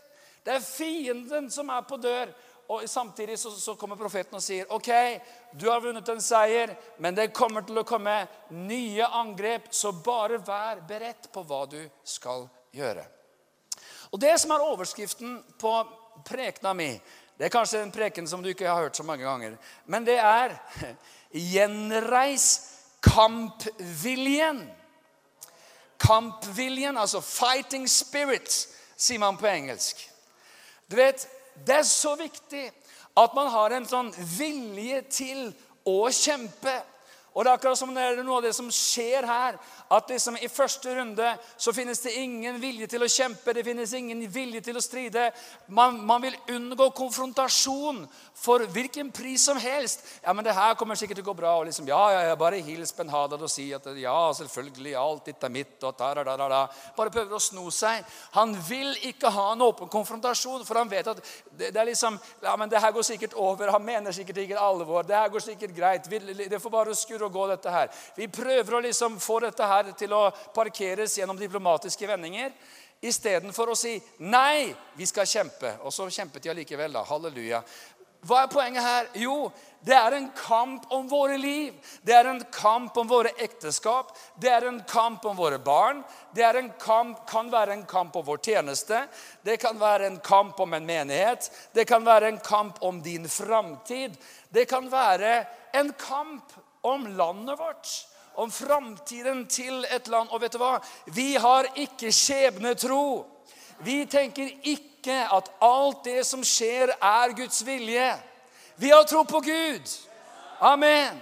Det 0.47 0.55
er 0.55 0.65
fienden 0.65 1.51
som 1.51 1.69
er 1.69 1.85
på 1.87 1.99
dør. 2.01 2.33
Og 2.73 2.89
Samtidig 2.89 3.39
så, 3.39 3.51
så, 3.51 3.75
kommer 3.77 3.99
profeten 4.01 4.39
og 4.39 4.43
sier 4.43 4.71
ok, 4.73 4.89
du 5.53 5.67
har 5.69 5.83
vunnet 5.85 6.09
en 6.09 6.23
seier, 6.25 6.73
men 7.05 7.17
det 7.17 7.35
kommer 7.37 7.67
til 7.69 7.83
å 7.83 7.85
komme 7.85 8.15
nye 8.57 9.09
angrep, 9.21 9.69
så 9.77 9.93
bare 9.93 10.41
vær 10.41 10.81
beredt 10.89 11.29
på 11.33 11.45
hva 11.45 11.67
du 11.69 11.81
skal 12.05 12.47
gjøre. 12.73 13.05
Og 14.13 14.21
Det 14.21 14.33
som 14.41 14.55
er 14.55 14.65
overskriften 14.65 15.37
på 15.61 15.73
prekena 16.25 16.73
mi, 16.77 16.95
det 17.37 17.49
er 17.49 17.53
kanskje 17.53 17.83
en 17.83 17.93
preken 17.93 18.29
som 18.29 18.41
du 18.43 18.49
ikke 18.53 18.69
har 18.69 18.87
hørt 18.87 18.97
så 18.97 19.05
mange 19.05 19.25
ganger, 19.25 19.59
men 19.87 20.09
det 20.09 20.17
er 20.17 20.57
'Gjenreis 21.33 22.49
kampviljen'. 23.03 24.65
Kampviljen, 25.99 26.99
altså 26.99 27.21
'fighting 27.21 27.89
spirit', 27.89 28.69
sier 28.97 29.19
man 29.19 29.37
på 29.37 29.47
engelsk. 29.47 30.09
Du 30.91 30.97
vet, 30.97 31.29
det 31.55 31.77
er 31.81 31.89
så 31.89 32.15
viktig 32.19 32.65
at 33.21 33.35
man 33.37 33.51
har 33.53 33.75
en 33.77 33.87
sånn 33.89 34.11
vilje 34.37 35.03
til 35.13 35.51
å 35.89 36.09
kjempe. 36.15 36.75
Og 37.33 37.45
det 37.45 37.51
er 37.51 37.57
akkurat 37.57 37.79
som 37.81 37.95
det 37.97 38.03
er 38.05 38.19
noe 38.21 38.41
av 38.41 38.45
det 38.45 38.53
som 38.57 38.69
skjer 38.73 39.25
her. 39.25 39.57
At 39.93 40.11
liksom 40.13 40.37
i 40.37 40.49
første 40.53 40.93
runde 40.97 41.31
så 41.57 41.73
finnes 41.73 42.01
det 42.05 42.15
ingen 42.21 42.59
vilje 42.61 42.89
til 42.93 43.05
å 43.05 43.09
kjempe, 43.09 43.55
det 43.57 43.65
finnes 43.65 43.93
ingen 43.97 44.21
vilje 44.33 44.61
til 44.65 44.77
å 44.77 44.85
stride. 44.85 45.31
Man, 45.73 45.99
man 46.05 46.25
vil 46.25 46.37
unngå 46.53 46.91
konfrontasjon 46.97 48.03
for 48.43 48.65
hvilken 48.75 49.13
pris 49.15 49.45
som 49.49 49.61
helst. 49.61 50.05
Ja, 50.25 50.33
men 50.37 50.45
det 50.45 50.57
her 50.57 50.77
kommer 50.77 50.99
sikkert 50.99 51.21
til 51.21 51.27
å 51.27 51.31
gå 51.31 51.37
bra. 51.41 51.55
og 51.61 51.69
liksom, 51.69 51.89
ja, 51.89 52.03
ja, 52.13 52.23
ja, 52.29 52.37
Bare 52.43 52.61
hils 52.65 52.93
Ben-Hadad 52.97 53.45
og 53.45 53.53
si 53.53 53.71
at 53.73 53.87
ja, 53.97 54.17
selvfølgelig, 54.37 54.95
alt 54.99 55.31
ditt 55.31 55.45
er 55.45 55.53
mitt. 55.53 55.77
og 55.83 55.97
da, 55.99 56.13
da, 56.21 56.37
da, 56.37 56.49
da. 56.53 56.63
Bare 56.97 57.13
prøver 57.15 57.37
å 57.37 57.43
sno 57.43 57.69
seg. 57.73 58.05
Han 58.37 58.55
vil 58.69 58.93
ikke 59.09 59.33
ha 59.33 59.49
en 59.53 59.65
åpen 59.65 59.89
konfrontasjon, 59.93 60.67
for 60.69 60.81
han 60.81 60.91
vet 60.91 61.13
at 61.15 61.21
det, 61.23 61.73
det 61.73 61.81
er 61.81 61.89
liksom, 61.89 62.19
ja, 62.45 62.57
men 62.61 62.69
det 62.73 62.81
her 62.83 62.93
går 62.93 63.09
sikkert 63.09 63.37
over. 63.41 63.73
Han 63.73 63.85
mener 63.85 64.13
sikkert 64.13 64.45
ikke 64.45 64.61
alvor. 64.61 65.07
Det 65.09 65.17
her 65.17 65.33
går 65.33 65.47
sikkert 65.49 65.77
greit. 65.77 66.09
Det 66.09 66.61
får 66.61 66.77
bare 66.77 66.97
skure 66.99 67.22
å 67.25 67.33
gå, 67.33 67.47
dette 67.51 67.73
her. 67.73 67.91
Vi 68.17 68.29
prøver 68.29 68.75
å 68.79 68.83
liksom 68.85 69.19
få 69.21 69.41
dette 69.47 69.67
her 69.67 69.93
til 69.99 70.15
å 70.17 70.29
parkeres 70.55 71.19
gjennom 71.19 71.39
diplomatiske 71.41 72.09
vendinger. 72.09 72.53
Istedenfor 73.03 73.73
å 73.73 73.79
si 73.79 73.97
nei, 74.23 74.71
vi 74.95 75.07
skal 75.11 75.27
kjempe. 75.27 75.75
Og 75.83 75.95
så 75.95 76.07
kjempet 76.07 76.45
de 76.45 76.53
allikevel. 76.53 76.93
da, 76.95 77.03
Halleluja. 77.09 77.63
Hva 78.23 78.45
er 78.45 78.51
poenget 78.53 78.85
her? 78.87 79.09
Jo, 79.19 79.51
det 79.83 79.97
er 79.99 80.15
en 80.15 80.29
kamp 80.39 80.85
om 80.95 81.09
våre 81.11 81.35
liv. 81.43 81.75
Det 82.07 82.15
er 82.15 82.29
en 82.31 82.43
kamp 82.55 82.97
om 82.97 83.09
våre 83.11 83.33
ekteskap. 83.43 84.13
Det 84.39 84.53
er 84.53 84.69
en 84.69 84.79
kamp 84.87 85.25
om 85.27 85.35
våre 85.37 85.59
barn. 85.59 86.05
Det 86.31 86.45
en 86.47 86.71
kamp, 86.79 87.27
kan 87.27 87.51
være 87.51 87.73
en 87.73 87.83
kamp 87.85 88.17
om 88.17 88.25
vår 88.25 88.39
tjeneste. 88.39 89.07
Det 89.43 89.57
kan 89.59 89.79
være 89.79 90.07
en 90.07 90.21
kamp 90.23 90.61
om 90.61 90.75
en 90.75 90.87
menighet. 90.87 91.51
Det 91.75 91.85
kan 91.85 92.05
være 92.05 92.29
en 92.29 92.39
kamp 92.39 92.79
om 92.83 93.03
din 93.03 93.29
framtid. 93.29 94.15
Det 94.49 94.69
kan 94.71 94.87
være 94.91 95.45
en 95.73 95.93
kamp 95.99 96.55
om 96.83 97.07
landet 97.17 97.59
vårt, 97.59 97.89
om 98.35 98.51
framtiden 98.51 99.47
til 99.47 99.85
et 99.85 100.09
land. 100.09 100.31
Og 100.33 100.41
vet 100.43 100.55
du 100.55 100.61
hva? 100.63 100.77
Vi 101.07 101.35
har 101.37 101.69
ikke 101.79 102.13
skjebnetro. 102.15 103.27
Vi 103.83 104.03
tenker 104.07 104.51
ikke 104.63 105.19
at 105.35 105.51
alt 105.63 106.05
det 106.07 106.23
som 106.27 106.45
skjer, 106.47 106.95
er 106.99 107.35
Guds 107.37 107.63
vilje. 107.67 108.11
Vi 108.77 108.91
har 108.91 109.05
tro 109.05 109.25
på 109.25 109.41
Gud. 109.41 109.97
Amen. 110.61 111.19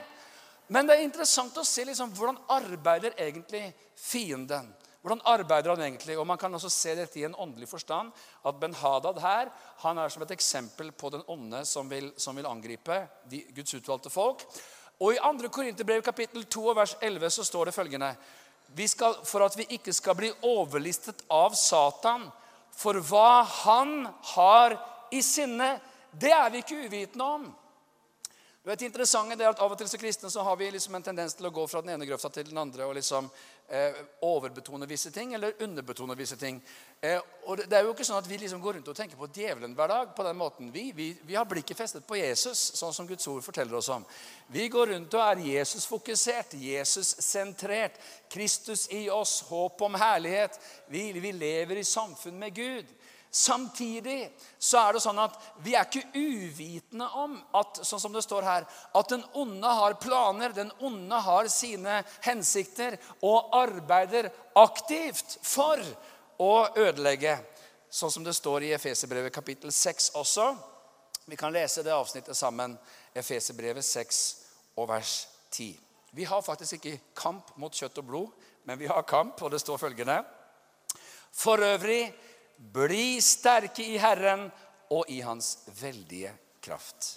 Men 0.70 0.86
det 0.86 0.96
er 0.96 1.06
interessant 1.06 1.56
å 1.58 1.66
se 1.66 1.84
liksom, 1.88 2.12
hvordan 2.14 2.38
arbeider 2.52 3.16
egentlig 3.18 3.64
fienden. 3.98 4.68
Hvordan 5.00 5.22
arbeider 5.24 5.72
han 5.72 5.82
egentlig? 5.82 6.18
Og 6.20 6.26
Man 6.28 6.38
kan 6.38 6.54
også 6.54 6.68
se 6.70 6.94
dette 6.94 7.18
i 7.18 7.24
en 7.24 7.34
åndelig 7.34 7.70
forstand. 7.70 8.12
At 8.44 8.60
Ben-Hadad 8.60 9.20
her 9.24 9.48
han 9.80 9.98
er 9.98 10.12
som 10.12 10.22
et 10.22 10.34
eksempel 10.36 10.92
på 10.92 11.10
den 11.10 11.24
ånde 11.26 11.64
som 11.64 11.88
som 12.16 12.36
vil 12.36 12.46
angripe 12.46 13.06
de 13.30 13.40
Guds 13.56 13.74
utvalgte 13.74 14.10
folk. 14.10 14.44
Og 15.00 15.14
I 15.14 15.20
2. 15.22 15.48
Korinterbrev 15.48 16.02
kapittel 16.04 16.44
2 16.44 16.74
vers 16.76 16.96
11 17.00 17.30
så 17.30 17.44
står 17.44 17.70
det 17.70 17.74
følgende 17.74 18.14
skal, 18.86 19.16
For 19.24 19.44
at 19.44 19.56
vi 19.58 19.66
ikke 19.76 19.92
skal 19.92 20.14
bli 20.14 20.30
overlistet 20.46 21.24
av 21.30 21.56
Satan 21.58 22.28
for 22.76 23.00
hva 23.04 23.42
han 23.64 24.06
har 24.34 24.76
i 25.12 25.22
sinne, 25.24 25.80
det 26.12 26.30
er 26.32 26.50
vi 26.50 26.62
ikke 26.62 26.84
uvitende 26.86 27.24
om. 27.24 27.48
Du 28.62 28.68
vet, 28.68 28.78
det 28.78 28.90
interessante 28.90 29.40
er 29.40 29.48
at 29.48 29.60
Av 29.64 29.72
og 29.72 29.78
til 29.80 29.88
som 29.88 30.00
kristne 30.02 30.28
så 30.28 30.42
har 30.44 30.56
vi 30.60 30.66
liksom 30.68 30.92
en 30.98 31.04
tendens 31.04 31.32
til 31.32 31.46
å 31.48 31.52
gå 31.54 31.62
fra 31.64 31.80
den 31.80 31.94
ene 31.94 32.04
grøfta 32.04 32.28
til 32.34 32.50
den 32.50 32.58
andre 32.60 32.84
og 32.84 32.92
liksom 32.98 33.30
eh, 33.72 33.96
overbetone 34.28 34.84
visse 34.90 35.08
ting 35.14 35.32
eller 35.32 35.56
underbetone 35.64 36.12
visse 36.18 36.36
ting. 36.36 36.58
Eh, 37.00 37.16
og 37.48 37.62
det, 37.62 37.72
er 37.72 37.86
jo 37.86 37.94
ikke 37.94 38.04
sånn 38.04 38.20
at 38.20 38.28
vi 38.28 38.36
liksom 38.42 38.60
går 38.60 38.76
rundt 38.76 38.90
og 38.92 38.98
tenker 38.98 39.16
på 39.16 39.30
djevelen 39.32 39.72
hver 39.78 39.88
dag. 39.88 40.12
på 40.12 40.26
den 40.28 40.36
måten. 40.36 40.68
Vi, 40.74 40.90
vi, 40.92 41.08
vi, 41.24 41.38
har 41.40 41.48
blikket 41.48 41.80
festet 41.80 42.04
på 42.04 42.20
Jesus, 42.20 42.66
sånn 42.76 42.92
som 42.92 43.08
Guds 43.08 43.24
ord 43.32 43.40
forteller 43.46 43.80
oss 43.80 43.88
om. 43.96 44.04
Vi 44.52 44.68
går 44.68 44.92
rundt 44.92 45.16
og 45.16 45.24
er 45.24 45.40
Jesus-fokusert, 45.54 46.52
Jesus-sentrert. 46.60 47.96
Kristus 48.28 48.90
i 48.92 49.06
oss, 49.08 49.38
håp 49.48 49.80
om 49.88 49.96
herlighet. 49.96 50.60
Vi, 50.92 51.06
vi 51.16 51.32
lever 51.32 51.80
i 51.80 51.88
samfunn 51.96 52.36
med 52.36 52.60
Gud. 52.60 52.92
Samtidig 53.30 54.32
så 54.58 54.80
er 54.80 54.96
det 54.96 55.02
sånn 55.04 55.18
at 55.22 55.36
vi 55.62 55.76
er 55.78 55.86
ikke 55.86 56.18
uvitende 56.18 57.06
om 57.14 57.36
at 57.54 57.78
sånn 57.86 58.02
som 58.02 58.14
det 58.14 58.24
står 58.26 58.42
her, 58.42 58.64
at 58.66 59.12
den 59.12 59.22
onde 59.38 59.74
har 59.78 59.94
planer, 60.02 60.50
den 60.54 60.72
onde 60.82 61.20
har 61.22 61.46
sine 61.52 62.00
hensikter 62.26 62.96
og 63.22 63.54
arbeider 63.54 64.32
aktivt 64.58 65.38
for 65.46 65.78
å 66.42 66.54
ødelegge. 66.74 67.36
Sånn 67.90 68.10
som 68.10 68.26
det 68.26 68.34
står 68.34 68.66
i 68.66 68.72
Efeserbrevet 68.74 69.34
kapittel 69.34 69.70
6 69.74 70.10
også. 70.18 70.48
Vi 71.30 71.38
kan 71.38 71.54
lese 71.54 71.84
det 71.86 71.94
avsnittet 71.94 72.38
sammen. 72.38 72.74
Efeserbrevet 73.14 73.86
6 73.86 74.20
og 74.78 74.88
vers 74.90 75.14
10. 75.54 75.78
Vi 76.18 76.26
har 76.26 76.42
faktisk 76.42 76.80
ikke 76.80 76.98
kamp 77.14 77.54
mot 77.62 77.74
kjøtt 77.74 78.02
og 78.02 78.06
blod, 78.06 78.46
men 78.66 78.78
vi 78.78 78.90
har 78.90 79.06
kamp, 79.06 79.38
og 79.42 79.50
det 79.54 79.62
står 79.62 79.78
følgende 79.78 80.18
For 81.30 81.62
øvrig 81.62 82.10
bli 82.60 83.20
sterke 83.24 83.84
i 83.84 83.98
Herren 83.98 84.48
og 84.92 85.08
i 85.08 85.20
Hans 85.24 85.58
veldige 85.80 86.32
kraft. 86.60 87.16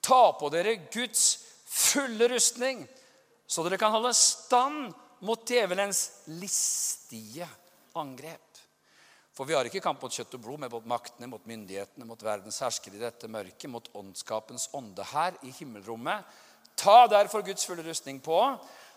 Ta 0.00 0.32
på 0.38 0.50
dere 0.50 0.76
Guds 0.90 1.44
fulle 1.66 2.28
rustning, 2.30 2.82
så 3.46 3.62
dere 3.62 3.78
kan 3.78 3.94
holde 3.94 4.14
stand 4.16 4.90
mot 5.26 5.46
djevelens 5.46 6.26
listige 6.26 7.46
angrep. 7.96 8.42
For 9.36 9.44
vi 9.44 9.54
har 9.54 9.68
ikke 9.68 9.82
kamp 9.84 10.00
mot 10.00 10.12
kjøtt 10.12 10.34
og 10.38 10.42
blod, 10.42 10.60
men 10.62 10.72
mot 10.72 10.88
maktene, 10.88 11.28
mot 11.28 11.44
myndighetene, 11.46 12.06
mot 12.08 12.22
verdens 12.24 12.58
herskere 12.64 12.96
i 12.96 13.02
dette 13.02 13.28
mørket, 13.28 13.68
mot 13.70 13.90
åndskapens 13.94 14.70
ånde 14.74 15.04
her 15.12 15.36
i 15.44 15.52
himmelrommet. 15.58 16.24
Ta 16.76 17.04
derfor 17.12 17.44
Guds 17.44 17.68
fulle 17.68 17.84
rustning 17.84 18.18
på, 18.24 18.38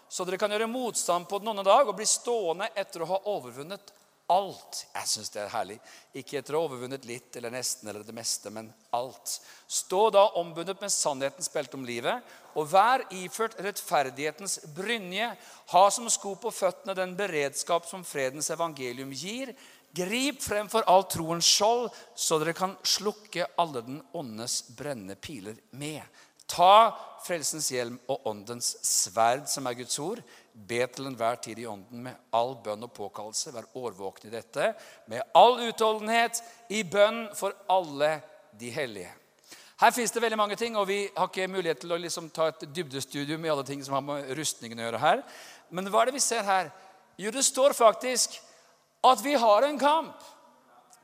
så 0.10 0.26
dere 0.26 0.40
kan 0.40 0.52
gjøre 0.52 0.70
motstand 0.72 1.28
på 1.30 1.42
den 1.42 1.52
onde 1.52 1.68
dag 1.68 1.88
og 1.88 1.98
bli 1.98 2.08
stående 2.08 2.70
etter 2.80 3.04
å 3.04 3.10
ha 3.12 3.20
overvunnet 3.36 3.92
alt. 4.30 4.84
Jeg 4.94 5.10
syns 5.10 5.32
det 5.34 5.42
er 5.42 5.52
herlig. 5.54 5.78
Ikke 6.18 6.40
etter 6.40 6.56
å 6.56 6.62
ha 6.62 6.70
overvunnet 6.70 7.08
litt 7.10 7.36
eller 7.40 7.54
nesten 7.54 7.90
eller 7.90 8.06
det 8.06 8.16
meste, 8.16 8.52
men 8.54 8.70
alt. 8.96 9.40
Stå 9.70 10.06
da 10.14 10.28
ombundet 10.40 10.82
med 10.82 10.94
sannhetens 10.94 11.52
belte 11.54 11.80
om 11.80 11.88
livet, 11.88 12.22
og 12.58 12.70
vær 12.72 13.06
iført 13.16 13.58
rettferdighetens 13.62 14.60
brynje. 14.76 15.32
Ha 15.74 15.84
som 15.94 16.10
sko 16.12 16.36
på 16.42 16.54
føttene 16.54 16.98
den 16.98 17.18
beredskap 17.20 17.90
som 17.90 18.06
fredens 18.08 18.52
evangelium 18.54 19.12
gir. 19.16 19.54
Grip 19.96 20.44
fremfor 20.46 20.86
alt 20.90 21.16
troens 21.16 21.50
skjold, 21.50 21.90
så 22.14 22.38
dere 22.38 22.54
kan 22.58 22.78
slukke 22.86 23.48
alle 23.58 23.82
den 23.86 24.02
åndes 24.14 24.62
brennende 24.78 25.18
piler 25.18 25.58
med. 25.72 26.06
Ta 26.50 26.90
frelsens 27.26 27.70
hjelm 27.74 28.00
og 28.10 28.26
åndens 28.30 28.72
sverd, 28.86 29.46
som 29.50 29.68
er 29.70 29.78
Guds 29.78 29.98
ord. 30.02 30.22
Be 30.68 30.82
til 30.92 31.08
enhver 31.08 31.40
tid 31.40 31.62
i 31.62 31.68
ånden 31.70 32.04
med 32.04 32.18
all 32.36 32.58
bønn 32.64 32.84
og 32.84 32.92
påkallelse. 32.96 33.54
Vær 33.56 33.70
årvåken 33.80 34.28
i 34.28 34.34
dette. 34.34 34.74
Med 35.08 35.24
all 35.38 35.62
utholdenhet 35.70 36.42
i 36.76 36.84
bønn 36.84 37.28
for 37.38 37.56
alle 37.72 38.18
de 38.60 38.72
hellige. 38.74 39.14
Her 39.80 39.94
fins 39.96 40.12
det 40.12 40.22
veldig 40.22 40.38
mange 40.38 40.58
ting, 40.60 40.76
og 40.76 40.90
vi 40.90 41.06
har 41.16 41.30
ikke 41.30 41.48
mulighet 41.48 41.80
til 41.80 41.94
å 41.96 42.02
liksom 42.04 42.28
ta 42.36 42.50
et 42.52 42.66
dybdestudium 42.76 43.46
i 43.46 43.52
alle 43.54 43.64
ting 43.64 43.80
som 43.86 43.96
har 43.96 44.04
med 44.04 44.34
rustningen 44.36 44.82
å 44.82 44.90
gjøre 44.90 45.04
her. 45.04 45.22
Men 45.72 45.88
hva 45.88 46.02
er 46.02 46.10
det 46.10 46.18
vi 46.18 46.24
ser 46.26 46.44
her? 46.44 46.68
Jo, 47.20 47.32
det 47.32 47.46
står 47.48 47.76
faktisk 47.78 48.36
at 49.08 49.24
vi 49.24 49.38
har 49.40 49.64
en 49.64 49.80
kamp. 49.80 50.20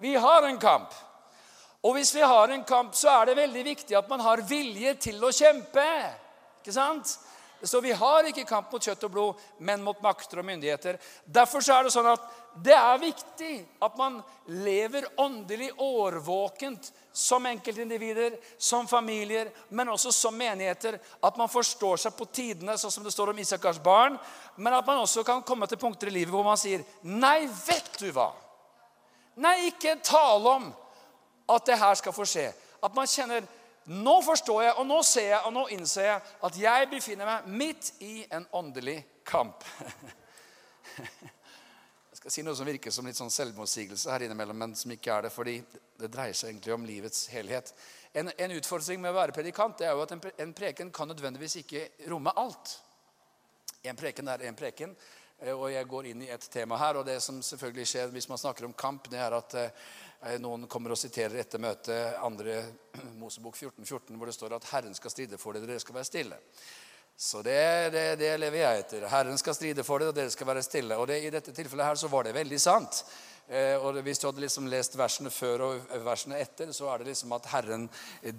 Vi 0.04 0.12
har 0.20 0.44
en 0.44 0.60
kamp. 0.60 0.92
Og 1.86 1.96
hvis 1.96 2.12
vi 2.16 2.26
har 2.26 2.52
en 2.52 2.64
kamp, 2.68 2.96
så 2.98 3.14
er 3.14 3.30
det 3.30 3.38
veldig 3.40 3.64
viktig 3.64 3.96
at 3.96 4.10
man 4.12 4.24
har 4.26 4.44
vilje 4.50 4.96
til 5.08 5.24
å 5.24 5.32
kjempe. 5.32 5.86
Ikke 6.60 6.76
sant? 6.76 7.16
Så 7.66 7.82
vi 7.82 7.92
har 7.92 8.28
ikke 8.30 8.46
kamp 8.48 8.72
mot 8.72 8.84
kjøtt 8.84 9.04
og 9.08 9.12
blod, 9.12 9.46
men 9.60 9.84
mot 9.84 10.02
makter 10.04 10.42
og 10.42 10.46
myndigheter. 10.48 11.00
Derfor 11.26 11.64
er 11.74 11.88
det 11.88 11.94
sånn 11.96 12.10
at 12.12 12.28
det 12.64 12.76
er 12.76 13.02
viktig 13.02 13.54
at 13.84 13.98
man 14.00 14.22
lever 14.48 15.08
åndelig 15.20 15.72
årvåkent 15.82 16.92
som 17.12 17.46
enkeltindivider, 17.50 18.38
som 18.58 18.88
familier, 18.88 19.50
men 19.70 19.92
også 19.92 20.12
som 20.14 20.38
menigheter. 20.38 21.00
At 21.20 21.38
man 21.40 21.52
forstår 21.52 22.06
seg 22.06 22.16
på 22.16 22.30
tidene, 22.32 22.78
sånn 22.80 22.94
som 22.94 23.04
det 23.04 23.14
står 23.16 23.34
om 23.34 23.42
Isakars 23.44 23.82
barn. 23.84 24.16
Men 24.56 24.78
at 24.78 24.88
man 24.88 25.04
også 25.04 25.26
kan 25.28 25.44
komme 25.44 25.68
til 25.68 25.82
punkter 25.82 26.12
i 26.12 26.18
livet 26.20 26.34
hvor 26.36 26.48
man 26.48 26.60
sier 26.60 26.86
Nei, 27.04 27.48
vet 27.68 27.92
du 28.00 28.10
hva? 28.16 28.30
Nei, 29.42 29.72
ikke 29.72 29.98
tale 30.06 30.58
om 30.62 30.72
at 31.52 31.68
det 31.68 31.80
her 31.80 31.96
skal 32.00 32.16
få 32.16 32.28
skje. 32.30 32.50
At 32.84 32.96
man 32.96 33.10
kjenner 33.10 33.44
nå 33.86 34.15
forstår 34.25 34.63
jeg, 34.63 34.74
og 34.80 34.88
nå 34.89 34.98
ser 35.06 35.30
jeg, 35.30 35.42
og 35.46 35.54
nå 35.54 35.68
innser 35.75 36.08
jeg 36.08 36.36
at 36.48 36.58
jeg 36.58 36.89
befinner 36.89 37.30
meg 37.30 37.50
midt 37.62 37.92
i 38.06 38.25
en 38.34 38.48
åndelig 38.58 39.00
kamp. 39.27 39.65
Jeg 42.15 42.32
skal 42.32 42.34
si 42.34 42.44
noe 42.48 42.58
som 42.58 42.65
virker 42.65 42.94
som 42.94 43.06
litt 43.06 43.18
sånn 43.20 43.30
selvmotsigelse 43.30 44.10
her 44.10 44.24
innimellom, 44.25 44.58
men 44.58 44.72
som 44.80 44.89
ikke 44.89 45.12
er 45.13 45.27
det, 45.27 45.30
fordi 45.36 45.60
det 46.00 46.08
dreier 46.10 46.34
seg 46.34 46.50
egentlig 46.50 46.74
om 46.74 46.88
livets 46.88 47.27
helhet. 47.30 47.70
En, 48.18 48.32
en 48.32 48.56
utfordring 48.56 49.01
med 49.04 49.12
å 49.12 49.18
være 49.20 49.36
predikant 49.36 49.77
det 49.77 49.86
er 49.89 49.94
jo 49.94 50.01
at 50.06 50.13
en, 50.15 50.24
en 50.42 50.54
preken 50.58 50.89
kan 50.96 51.12
nødvendigvis 51.12 51.60
ikke 51.62 51.84
romme 52.10 52.34
alt. 52.42 52.80
En 53.86 54.00
preken 54.00 54.32
er 54.32 54.48
en 54.48 54.58
preken. 54.58 54.96
Eh, 55.44 55.54
og 55.54 55.68
jeg 55.74 55.88
går 55.92 56.10
inn 56.12 56.24
i 56.25 56.32
et 56.34 56.50
tema 56.51 56.80
her. 56.80 56.98
og 56.98 57.06
Det 57.06 57.20
som 57.24 57.42
selvfølgelig 57.44 57.88
skjer 57.92 58.13
hvis 58.13 58.30
man 58.32 58.42
snakker 58.42 58.65
om 58.68 58.74
kamp, 58.74 59.10
det 59.12 59.20
er 59.22 59.36
at 59.36 59.58
eh, 59.60 59.86
noen 60.42 60.68
kommer 60.72 60.96
og 60.96 61.00
siterer 61.00 61.42
etter 61.42 61.62
møtet 61.62 62.18
2. 62.22 62.56
Mosebok 63.22 63.56
14, 63.56 63.86
14, 63.86 64.16
hvor 64.18 64.26
det 64.30 64.36
står 64.38 64.56
at 64.58 64.68
'Herren 64.72 64.96
skal 64.98 65.12
stride 65.12 65.38
for 65.38 65.54
dere, 65.54 65.68
dere 65.68 65.80
skal 65.80 65.96
være 65.96 66.10
stille'. 66.12 66.42
Så 67.18 67.42
det, 67.42 67.90
det, 67.96 68.16
det, 68.20 68.34
lever 68.38 68.60
jeg 68.60 68.82
etter. 68.82 69.06
Herren 69.08 69.38
skal 69.40 69.56
stride 69.56 69.86
for 69.88 70.04
det, 70.04 70.12
og 70.12 70.18
dere 70.18 70.34
skal 70.34 70.50
være 70.50 70.66
stille. 70.66 70.98
Og 71.00 71.08
det, 71.08 71.22
I 71.24 71.32
dette 71.32 71.54
tilfellet 71.56 71.88
her 71.88 72.00
så 72.00 72.12
var 72.12 72.28
det 72.28 72.36
veldig 72.36 72.60
sant. 72.60 73.06
Eh, 73.48 73.78
og 73.78 74.00
Hvis 74.02 74.20
du 74.20 74.26
hadde 74.26 74.42
liksom 74.42 74.68
lest 74.68 74.98
versene 74.98 75.30
før 75.30 75.64
og 75.68 75.96
versene 76.04 76.42
etter, 76.42 76.72
så 76.74 76.90
er 76.90 77.02
det 77.04 77.12
liksom 77.12 77.36
at 77.38 77.48
Herren 77.54 77.88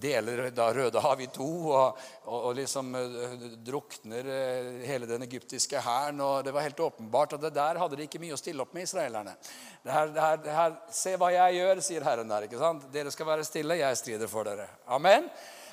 deler 0.02 0.48
da 0.50 0.66
Rødehavet 0.74 1.28
i 1.28 1.32
to 1.32 1.50
og, 1.70 2.00
og, 2.26 2.36
og, 2.36 2.52
liksom 2.58 2.90
eh, 2.98 3.48
drukner 3.64 4.30
eh, 4.34 4.70
hele 4.90 5.06
den 5.08 5.22
egyptiske 5.24 5.80
hæren. 5.80 6.20
Det 6.44 6.52
var 6.52 6.66
helt 6.66 6.86
åpenbart 6.90 7.38
at 7.38 7.46
det 7.46 7.54
der 7.56 7.78
hadde 7.80 7.96
de 7.96 8.10
ikke 8.10 8.20
mye 8.20 8.34
å 8.34 8.40
stille 8.40 8.66
opp 8.66 8.74
med, 8.74 8.90
israelerne. 8.90 9.38
Det 9.86 9.94
her, 9.94 10.10
det 10.10 10.26
her, 10.26 10.40
det 10.42 10.56
her, 10.60 10.80
Se 11.00 11.14
hva 11.16 11.30
jeg 11.32 11.62
gjør, 11.62 11.84
sier 11.86 12.10
Herren 12.10 12.34
der. 12.34 12.50
ikke 12.50 12.60
sant? 12.60 12.90
Dere 12.92 13.14
skal 13.14 13.30
være 13.30 13.46
stille, 13.46 13.78
jeg 13.78 14.02
strider 14.02 14.28
for 14.28 14.50
dere. 14.50 14.68
Amen. 14.90 15.30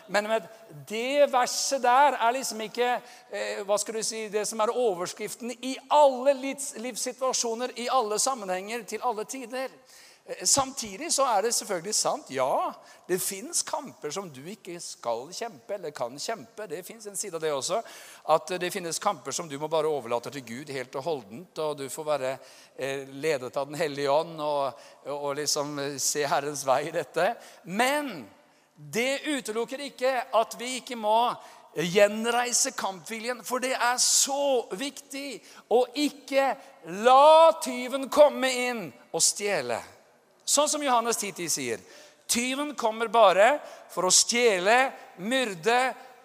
Men 0.08 0.28
med 0.28 0.48
det 0.90 1.32
verset 1.32 1.84
der 1.84 2.18
er 2.20 2.36
liksom 2.36 2.62
ikke 2.66 2.90
eh, 3.32 3.64
hva 3.68 3.78
skal 3.80 4.00
du 4.00 4.04
si, 4.04 4.28
det 4.34 4.46
som 4.48 4.60
er 4.64 4.74
overskriften 4.76 5.54
i 5.62 5.76
alle 5.92 6.34
livs, 6.38 6.74
livssituasjoner, 6.82 7.76
i 7.80 7.90
alle 7.92 8.20
sammenhenger, 8.20 8.84
til 8.88 9.04
alle 9.04 9.26
tider. 9.26 9.72
Eh, 10.26 10.46
samtidig 10.46 11.14
så 11.14 11.26
er 11.28 11.42
det 11.42 11.54
selvfølgelig 11.54 11.96
sant. 11.96 12.30
Ja, 12.32 12.72
det 13.08 13.22
fins 13.22 13.64
kamper 13.68 14.12
som 14.12 14.30
du 14.32 14.42
ikke 14.48 14.80
skal 14.80 15.26
kjempe 15.36 15.76
eller 15.76 15.92
kan 15.92 16.20
kjempe. 16.20 16.68
Det 16.68 16.86
fins 16.88 17.08
en 17.08 17.18
side 17.20 17.36
av 17.36 17.44
det 17.44 17.52
også. 17.54 17.82
At 18.32 18.54
det 18.60 18.72
finnes 18.72 19.00
kamper 19.00 19.36
som 19.36 19.50
du 19.50 19.58
må 19.60 19.68
bare 19.68 19.92
overlate 19.92 20.32
til 20.32 20.46
Gud 20.48 20.72
helt 20.72 20.96
og 20.96 21.04
holdent. 21.04 21.60
Og 21.60 21.78
du 21.78 21.90
får 21.90 22.08
være 22.08 22.38
eh, 22.78 23.08
ledet 23.08 23.58
av 23.58 23.68
Den 23.68 23.80
hellige 23.80 24.12
ånd 24.12 24.40
og, 24.40 24.86
og 25.12 25.36
liksom 25.36 25.76
se 26.00 26.24
Herrens 26.28 26.64
vei 26.68 26.88
i 26.88 26.96
dette. 26.96 27.34
Men 27.64 28.24
det 28.75 29.24
utelukker 29.25 29.86
ikke 29.89 30.13
at 30.34 30.56
vi 30.60 30.77
ikke 30.80 30.98
må 30.98 31.34
gjenreise 31.74 32.74
kampviljen, 32.77 33.42
for 33.46 33.62
det 33.63 33.74
er 33.74 33.98
så 34.01 34.65
viktig 34.77 35.39
å 35.74 35.84
ikke 35.98 36.51
la 37.06 37.53
tyven 37.63 38.10
komme 38.13 38.50
inn 38.70 38.86
og 39.13 39.24
stjele. 39.24 39.80
Sånn 40.46 40.70
som 40.70 40.84
Johannes 40.84 41.18
10.10 41.22 41.50
sier. 41.50 41.84
Tyven 42.30 42.74
kommer 42.75 43.10
bare 43.13 43.58
for 43.94 44.08
å 44.08 44.13
stjele, 44.13 44.92
myrde 45.22 45.80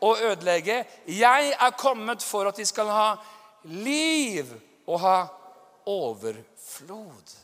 og 0.04 0.20
ødelegge. 0.30 0.82
Jeg 1.10 1.52
er 1.52 1.76
kommet 1.78 2.24
for 2.24 2.48
at 2.48 2.58
de 2.58 2.66
skal 2.68 2.90
ha 2.92 3.08
liv 3.68 4.50
og 4.88 5.00
ha 5.02 5.18
overflod. 5.88 7.36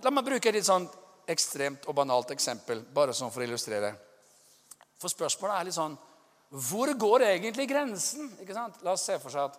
La 0.00 0.12
meg 0.14 0.24
bruke 0.24 0.48
et 0.48 0.56
litt 0.56 0.68
sånn 0.68 0.86
ekstremt 1.30 1.88
og 1.88 1.96
banalt 1.96 2.32
eksempel, 2.34 2.82
bare 2.94 3.14
sånn 3.16 3.32
for 3.32 3.42
å 3.42 3.48
illustrere. 3.48 3.92
For 5.00 5.12
spørsmålet 5.12 5.56
er 5.56 5.68
litt 5.68 5.78
sånn 5.78 5.98
Hvor 6.50 6.90
går 6.98 7.28
egentlig 7.30 7.68
grensen? 7.70 8.32
Ikke 8.42 8.56
sant? 8.56 8.80
La 8.84 8.96
oss 8.96 9.06
se 9.06 9.16
for 9.22 9.32
seg 9.32 9.46
at, 9.46 9.58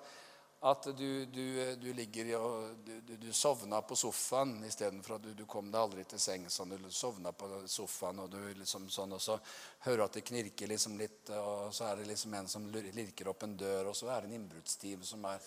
at 0.72 0.90
du, 0.98 1.26
du, 1.32 1.46
du, 1.80 1.88
ligger 1.96 2.34
og 2.38 2.84
du, 2.86 3.14
du 3.16 3.30
sovna 3.34 3.80
på 3.88 3.96
sofaen 3.96 4.58
istedenfor 4.68 5.16
at 5.16 5.24
du, 5.24 5.32
du 5.40 5.46
kom 5.50 5.72
deg 5.72 5.80
aldri 5.80 6.04
til 6.06 6.20
seng. 6.22 6.50
Sånn, 6.52 6.76
du 6.76 6.92
sovna 6.94 7.32
på 7.32 7.48
sofaen, 7.72 8.20
og 8.26 8.30
du 8.36 8.42
liksom 8.60 8.90
sånn, 8.92 9.16
og 9.16 9.24
så 9.24 9.40
hører 9.88 10.04
du 10.04 10.08
at 10.10 10.20
det 10.20 10.28
knirker 10.28 10.70
liksom 10.74 11.00
litt, 11.00 11.32
og 11.40 11.72
så 11.74 11.88
er 11.88 12.02
det 12.02 12.12
liksom 12.12 12.36
en 12.38 12.52
som 12.52 12.68
lirker 12.76 13.32
opp 13.32 13.48
en 13.48 13.56
dør, 13.58 13.94
og 13.94 13.98
så 13.98 14.12
er 14.12 14.22
det 14.22 14.34
en 14.34 14.42
innbruddstyv 14.42 15.08
som 15.08 15.26
er 15.32 15.40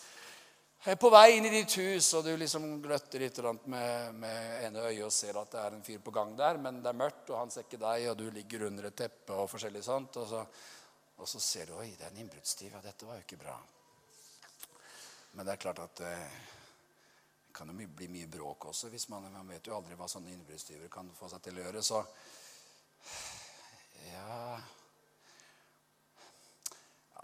på 0.84 1.08
vei 1.08 1.36
inn 1.38 1.46
i 1.48 1.50
ditt 1.52 1.74
hus, 1.80 2.10
og 2.12 2.26
du 2.26 2.34
liksom 2.36 2.64
gløtter 2.84 3.22
litt 3.22 3.38
med, 3.72 4.16
med 4.20 4.64
ene 4.66 4.82
øyet 4.90 5.06
og 5.06 5.12
ser 5.16 5.38
at 5.40 5.54
det 5.54 5.62
er 5.62 5.76
en 5.76 5.84
fyr 5.86 6.02
på 6.04 6.12
gang 6.12 6.34
der, 6.36 6.58
men 6.60 6.82
det 6.84 6.90
er 6.90 6.98
mørkt, 6.98 7.30
og 7.30 7.38
han 7.40 7.52
ser 7.52 7.64
ikke 7.64 7.80
deg, 7.80 8.08
og 8.10 8.18
du 8.20 8.26
ligger 8.28 8.66
under 8.66 8.90
et 8.90 8.98
teppe 8.98 9.32
og 9.32 9.48
forskjellig 9.48 9.80
sånt. 9.86 10.18
Og 10.20 10.28
så, 10.28 10.42
og 11.16 11.30
så 11.30 11.40
ser 11.40 11.70
du 11.70 11.78
Oi, 11.78 11.88
det 11.96 12.04
er 12.04 12.12
en 12.12 12.20
innbruddstyv. 12.26 12.68
Ja, 12.68 12.82
dette 12.84 13.08
var 13.08 13.16
jo 13.16 13.24
ikke 13.24 13.40
bra. 13.40 13.56
Men 15.32 15.48
det 15.48 15.54
er 15.54 15.64
klart 15.64 15.80
at 15.86 16.04
eh, 16.04 16.36
det 17.48 17.56
kan 17.56 17.72
jo 17.72 17.88
bli 17.96 18.10
mye 18.12 18.28
bråk 18.28 18.68
også. 18.74 18.92
hvis 18.92 19.08
Man, 19.08 19.30
man 19.32 19.48
vet 19.56 19.72
jo 19.72 19.78
aldri 19.78 19.96
hva 19.96 20.10
sånne 20.10 20.36
innbruddstyver 20.36 20.92
kan 20.92 21.08
få 21.16 21.32
seg 21.32 21.48
til 21.48 21.62
å 21.62 21.64
gjøre. 21.64 21.86
Så 21.86 22.04
ja 24.10 24.58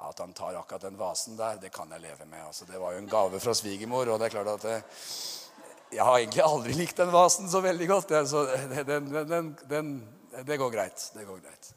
at 0.09 0.23
han 0.23 0.33
tar 0.33 0.57
akkurat 0.59 0.87
den 0.87 0.99
vasen 0.99 1.37
der, 1.38 1.59
det 1.61 1.73
kan 1.75 1.90
jeg 1.92 2.02
leve 2.02 2.26
med. 2.26 2.45
Altså, 2.47 2.64
det 2.69 2.80
var 2.80 2.95
jo 2.95 3.02
en 3.02 3.11
gave 3.11 3.40
fra 3.40 3.54
svigermor. 3.54 4.09
Og 4.09 4.21
det 4.21 4.28
er 4.28 4.35
klart 4.37 4.54
at 4.54 4.66
det, 4.66 4.78
jeg 5.90 6.07
har 6.07 6.19
egentlig 6.21 6.42
aldri 6.45 6.78
likt 6.78 7.02
den 7.02 7.12
vasen 7.12 7.50
så 7.50 7.61
veldig 7.64 7.90
godt. 7.90 8.09
Det, 8.09 8.23
så 8.30 8.47
den, 8.87 9.11
den, 9.28 9.52
den, 9.69 9.92
det 10.47 10.59
går 10.61 10.73
greit. 10.73 11.11
Det 11.14 11.26
går 11.26 11.42
greit. 11.42 11.75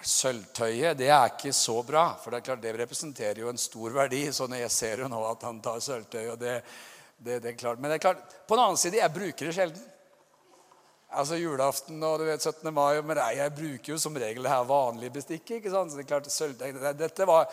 Sølvtøyet 0.00 0.98
det 0.98 1.08
er 1.12 1.28
ikke 1.30 1.52
så 1.54 1.76
bra, 1.86 2.04
for 2.20 2.32
det 2.32 2.40
er 2.40 2.46
klart 2.48 2.62
det 2.62 2.72
representerer 2.78 3.42
jo 3.42 3.50
en 3.50 3.60
stor 3.60 3.92
verdi. 3.94 4.22
Så 4.32 4.48
når 4.50 4.64
jeg 4.64 4.74
ser 4.76 5.04
jo 5.04 5.10
nå 5.12 5.20
at 5.28 5.46
han 5.48 5.60
tar 5.64 5.80
sølvtøy, 5.84 6.24
og 6.32 6.38
det, 6.40 6.60
det, 7.18 7.40
det 7.44 7.52
er 7.52 7.58
klart. 7.58 7.80
Men 7.80 7.92
det 7.92 8.00
er 8.00 8.06
klart, 8.08 8.22
på 8.46 8.56
den 8.56 8.64
annen 8.64 8.80
side, 8.80 9.00
jeg 9.02 9.14
bruker 9.16 9.50
det 9.50 9.56
sjelden. 9.56 9.88
Altså 11.10 11.34
julaften 11.40 12.02
og 12.06 12.20
du 12.20 12.26
vet 12.28 12.44
17. 12.44 12.70
mai 12.74 13.00
Men 13.02 13.18
jeg 13.34 13.54
bruker 13.56 13.92
jo 13.92 13.98
som 13.98 14.14
regel 14.14 14.46
det 14.46 14.52
her 14.52 14.64
vanlige 14.68 15.14
bestikket. 15.18 15.56
ikke 15.58 15.72
sant? 15.72 15.90
Så 15.90 15.98
det 15.98 16.04
er 16.04 16.10
klart, 16.12 16.98
dette, 16.98 17.26
var, 17.26 17.48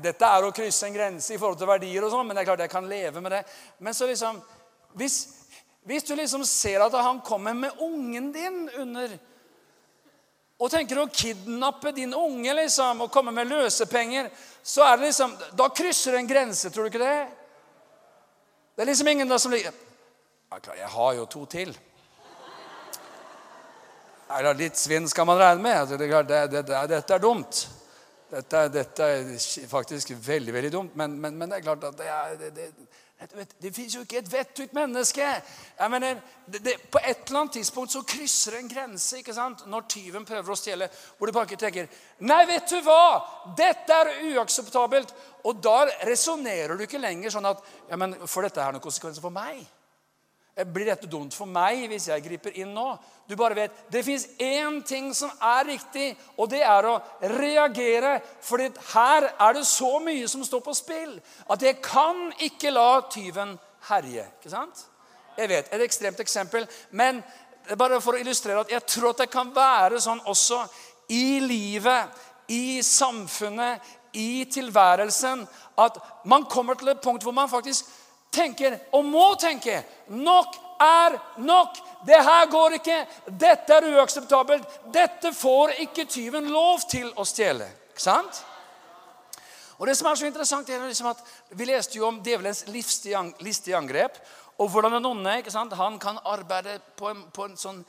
dette 0.00 0.30
er 0.32 0.46
å 0.46 0.52
krysse 0.56 0.88
en 0.88 0.96
grense 0.96 1.34
i 1.34 1.38
forhold 1.38 1.60
til 1.60 1.68
verdier, 1.68 2.04
og 2.04 2.12
sånn, 2.14 2.26
men 2.26 2.36
det 2.36 2.44
er 2.44 2.50
klart 2.50 2.64
jeg 2.64 2.72
kan 2.72 2.88
leve 2.88 3.20
med 3.20 3.36
det. 3.36 3.42
Men 3.78 3.94
så 3.94 4.08
liksom, 4.08 4.40
hvis, 4.96 5.18
hvis 5.84 6.08
du 6.08 6.14
liksom 6.16 6.44
ser 6.48 6.86
at 6.86 6.96
han 6.96 7.20
kommer 7.20 7.54
med 7.54 7.82
ungen 7.84 8.32
din 8.32 8.62
under 8.80 9.18
og 10.56 10.70
tenker 10.72 11.02
å 11.02 11.10
kidnappe 11.12 11.90
din 11.92 12.14
unge 12.16 12.54
liksom, 12.56 13.02
og 13.04 13.10
komme 13.12 13.32
med 13.36 13.50
løsepenger, 13.50 14.30
så 14.64 14.86
er 14.86 14.94
det 14.96 15.10
liksom, 15.10 15.34
da 15.52 15.66
krysser 15.68 16.16
det 16.16 16.22
en 16.22 16.30
grense, 16.30 16.70
tror 16.72 16.86
du 16.86 16.94
ikke 16.94 17.02
det? 17.02 17.26
Det 18.72 18.84
er 18.84 18.88
liksom 18.88 19.10
ingen 19.12 19.28
der 19.28 19.40
som 19.40 19.52
ligger 19.52 19.76
Jeg 20.76 20.88
har 20.94 21.12
jo 21.18 21.26
to 21.28 21.44
til. 21.44 21.74
Eller 24.34 24.58
litt 24.58 24.78
svinn 24.78 25.06
skal 25.08 25.26
man 25.28 25.38
regne 25.38 25.62
med. 25.62 25.80
Altså, 25.84 25.98
det, 26.00 26.10
det, 26.28 26.62
det, 26.66 26.84
dette 26.90 27.14
er 27.14 27.22
dumt. 27.22 27.62
Dette, 28.30 28.68
dette, 28.74 29.06
er 29.06 29.68
faktisk 29.70 30.10
veldig 30.18 30.54
veldig 30.54 30.72
dumt. 30.72 30.96
Men, 30.98 31.14
men, 31.20 31.36
men 31.38 31.50
det 31.50 31.60
er 31.60 31.66
klart 31.68 31.84
at 31.86 31.98
det, 31.98 32.08
er, 32.10 32.40
det, 32.50 33.46
det 33.62 33.70
fins 33.74 33.94
jo 33.94 34.02
ikke 34.02 34.18
et 34.18 34.32
vettug 34.32 34.74
menneske. 34.74 35.28
Jeg 35.78 35.90
mener, 35.90 36.18
på 36.90 37.00
et 37.00 37.22
eller 37.28 37.40
annet 37.40 37.54
tidspunkt 37.60 37.94
så 37.94 38.02
krysser 38.02 38.58
en 38.58 38.68
grense 38.68 39.22
ikke 39.22 39.34
sant? 39.34 39.62
når 39.70 39.86
tyven 39.94 40.26
prøver 40.26 40.52
å 40.52 40.58
stjele. 40.58 40.90
Hvor 41.16 41.30
du 41.30 41.36
bare 41.36 41.48
ikke 41.48 41.62
tenker 41.62 41.88
Nei, 42.26 42.42
vet 42.50 42.66
du 42.70 42.80
hva? 42.84 43.22
Dette 43.56 44.02
er 44.02 44.12
uakseptabelt. 44.34 45.14
Og 45.46 45.62
da 45.62 45.84
resonnerer 46.08 46.74
du 46.74 46.82
ikke 46.84 47.00
lenger 47.00 47.30
sånn 47.32 47.46
at 47.46 47.62
ja, 47.88 47.96
men 48.00 48.18
Får 48.26 48.50
dette 48.50 48.66
her 48.66 48.74
noen 48.74 48.84
konsekvenser 48.84 49.22
for 49.22 49.34
meg? 49.34 49.62
Blir 50.64 50.88
dette 50.88 51.08
dumt 51.12 51.34
for 51.36 51.44
meg 51.44 51.82
hvis 51.90 52.06
jeg 52.08 52.22
griper 52.24 52.54
inn 52.56 52.70
nå? 52.72 52.86
Du 53.28 53.34
bare 53.36 53.58
vet, 53.58 53.72
Det 53.92 54.04
fins 54.04 54.26
én 54.40 54.78
ting 54.86 55.10
som 55.14 55.30
er 55.42 55.66
riktig, 55.68 56.16
og 56.38 56.48
det 56.48 56.62
er 56.64 56.86
å 56.88 56.94
reagere. 57.36 58.20
For 58.40 58.62
her 58.94 59.26
er 59.36 59.52
det 59.52 59.66
så 59.68 59.98
mye 60.00 60.28
som 60.28 60.44
står 60.44 60.62
på 60.64 60.74
spill, 60.74 61.18
at 61.50 61.62
jeg 61.62 61.82
kan 61.84 62.32
ikke 62.40 62.72
la 62.72 63.02
tyven 63.12 63.58
herje. 63.90 64.24
Ikke 64.38 64.50
sant? 64.50 64.86
Jeg 65.36 65.48
vet, 65.48 65.68
Et 65.72 65.82
ekstremt 65.84 66.20
eksempel, 66.20 66.66
men 66.90 67.22
bare 67.76 68.00
for 68.00 68.14
å 68.14 68.22
illustrere 68.22 68.60
at 68.64 68.72
jeg 68.72 68.86
tror 68.86 69.10
at 69.10 69.18
det 69.18 69.30
kan 69.30 69.52
være 69.54 70.00
sånn 70.00 70.22
også 70.24 70.62
i 71.12 71.40
livet, 71.40 72.08
i 72.48 72.80
samfunnet, 72.82 73.82
i 74.16 74.46
tilværelsen, 74.48 75.46
at 75.76 75.98
man 76.24 76.46
kommer 76.48 76.74
til 76.74 76.88
et 76.88 77.00
punkt 77.04 77.22
hvor 77.26 77.34
man 77.36 77.50
faktisk 77.52 77.84
tenker 78.36 78.78
og 78.94 79.04
må 79.08 79.32
tenke 79.40 79.80
nok 80.12 80.60
er 80.80 81.16
nok. 81.40 81.78
Det 82.06 82.18
her 82.24 82.46
går 82.50 82.78
ikke. 82.78 82.98
Dette 83.26 83.78
er 83.78 83.88
uakseptabelt. 83.96 84.66
Dette 84.92 85.32
får 85.34 85.76
ikke 85.86 86.06
tyven 86.10 86.50
lov 86.52 86.84
til 86.90 87.08
å 87.16 87.24
stjele. 87.26 87.68
Ikke 87.92 88.04
sant? 88.04 88.42
Og 89.76 89.88
det 89.88 89.96
som 89.98 90.08
er 90.08 90.16
så 90.16 90.28
interessant, 90.28 90.68
er 90.68 90.84
liksom 90.86 91.10
at 91.10 91.22
Vi 91.50 91.66
leste 91.68 91.98
jo 91.98 92.06
om 92.08 92.22
djevelens 92.24 92.64
listige 92.68 93.76
angrep. 93.76 94.16
Og 94.58 94.70
hvordan 94.72 94.96
en 94.96 95.06
onde 95.06 95.42
han 95.76 95.98
kan 95.98 96.18
arbeide 96.24 96.80
på 96.96 97.10
en, 97.10 97.24
på 97.32 97.44
en 97.44 97.56
sånn 97.56 97.84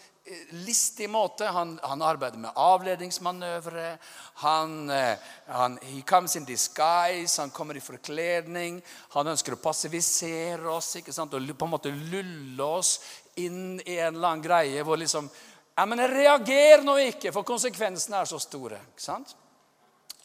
listig 0.51 1.09
måte. 1.09 1.45
Han, 1.45 1.79
han 1.83 2.01
arbeider 2.01 2.37
med 2.37 2.51
avledningsmanøvre. 2.55 3.97
Han, 4.43 4.89
eh, 4.89 5.17
han, 5.47 5.79
he 5.81 6.01
comes 6.01 6.35
in 6.35 6.45
disguise, 6.45 7.41
han 7.41 7.49
kommer 7.49 7.77
i 7.77 7.83
forkledning. 7.83 8.81
Han 9.15 9.33
ønsker 9.33 9.55
å 9.55 9.61
passivisere 9.61 10.69
oss 10.71 10.95
ikke 10.99 11.15
sant? 11.15 11.33
og 11.33 11.53
på 11.57 11.67
en 11.67 11.75
måte 11.75 11.93
lulle 11.93 12.63
oss 12.63 12.97
inn 13.37 13.79
i 13.85 13.97
en 13.99 14.15
eller 14.15 14.33
annen 14.33 14.45
greie 14.45 14.83
hvor 14.83 14.97
liksom 14.97 15.29
ja, 15.77 15.85
men 15.85 16.01
Reager 16.09 16.81
nå 16.81 16.95
ikke, 17.05 17.29
for 17.29 17.45
konsekvensene 17.45 18.17
er 18.17 18.29
så 18.29 18.39
store. 18.41 18.79
ikke 18.95 19.03
sant? 19.03 19.35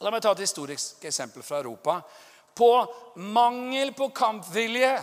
La 0.01 0.09
meg 0.09 0.23
ta 0.23 0.31
et 0.33 0.41
historisk 0.41 1.03
eksempel 1.05 1.45
fra 1.45 1.59
Europa. 1.61 1.99
På 2.57 2.71
mangel 3.21 3.93
på 3.93 4.09
kampvilje 4.13 4.95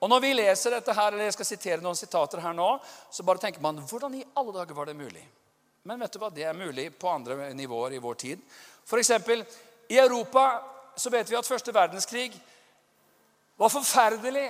og 0.00 0.08
Når 0.08 0.20
vi 0.20 0.32
leser 0.32 0.72
dette 0.72 0.94
her, 0.96 1.12
eller 1.12 1.28
jeg 1.28 1.36
skal 1.36 1.48
sitere 1.48 1.84
noen 1.84 1.98
sitater 1.98 2.40
her 2.40 2.54
nå, 2.56 2.68
så 3.12 3.24
bare 3.26 3.42
tenker 3.42 3.60
man 3.60 3.82
hvordan 3.84 4.14
i 4.16 4.24
alle 4.40 4.54
dager 4.54 4.76
var 4.76 4.88
det 4.88 4.96
mulig? 4.96 5.24
Men 5.84 6.00
vet 6.00 6.12
du 6.12 6.18
hva, 6.20 6.30
det 6.32 6.46
er 6.48 6.56
mulig 6.56 6.86
på 6.96 7.08
andre 7.08 7.50
nivåer 7.56 7.96
i 7.96 8.00
vår 8.00 8.16
tid. 8.20 8.40
F.eks. 8.84 9.10
i 9.92 9.98
Europa 10.00 10.46
så 10.96 11.12
vet 11.12 11.28
vi 11.30 11.36
at 11.36 11.48
første 11.48 11.74
verdenskrig 11.74 12.32
var 13.60 13.72
forferdelig. 13.72 14.46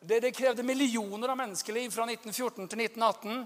Det, 0.00 0.20
det 0.22 0.34
krevde 0.34 0.62
millioner 0.62 1.34
av 1.34 1.38
menneskeliv 1.38 1.90
fra 1.90 2.06
1914 2.06 2.70
til 2.70 2.84
1918. 2.86 3.42